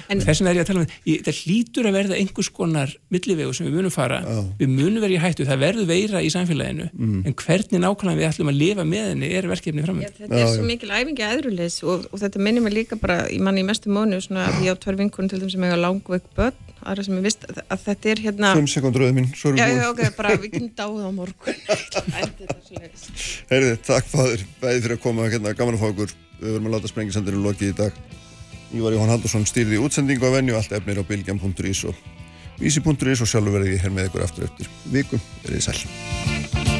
[0.08, 3.54] En- þess vegna er ég að tala um það hlýtur að verða einhvers konar millivegu
[3.58, 4.20] sem við munum fara,
[4.62, 5.46] við munum vera í hættu.
[5.50, 6.88] Það verður veira í samfélaginu.
[6.94, 7.20] Mm.
[7.26, 10.66] en hvernig nákvæmlega við ætlum að lifa með henni er verkefni framönd Þetta er svo
[10.66, 14.20] mikil æfingi aðrulegs og, og þetta minnir mig líka bara, ég manni í mestu mónu
[14.22, 17.26] svona að ég á tvær vinkunum til þeim sem eiga langveik börn, aðra sem ég
[17.26, 19.90] vist að, að þetta er hérna 5 sekundur auðvitað mín, svo Já, erum já, við
[19.90, 21.54] ok, bara við kynum dáð á morgun.
[23.50, 26.76] Heyrði, takk fáður, bæði fyrir að koma hérna, gaman að fá okkur, við verum að
[26.76, 28.02] láta sprengisandinu lokið í dag.
[28.70, 32.04] Ívar Jóhann Haldursson stýrði útsendingu á venju, allt efnir á bilgjam.is og
[32.60, 36.79] vísi.is og sjálfur verði ég hér með ykkur aftur eftir viku, verið sæl.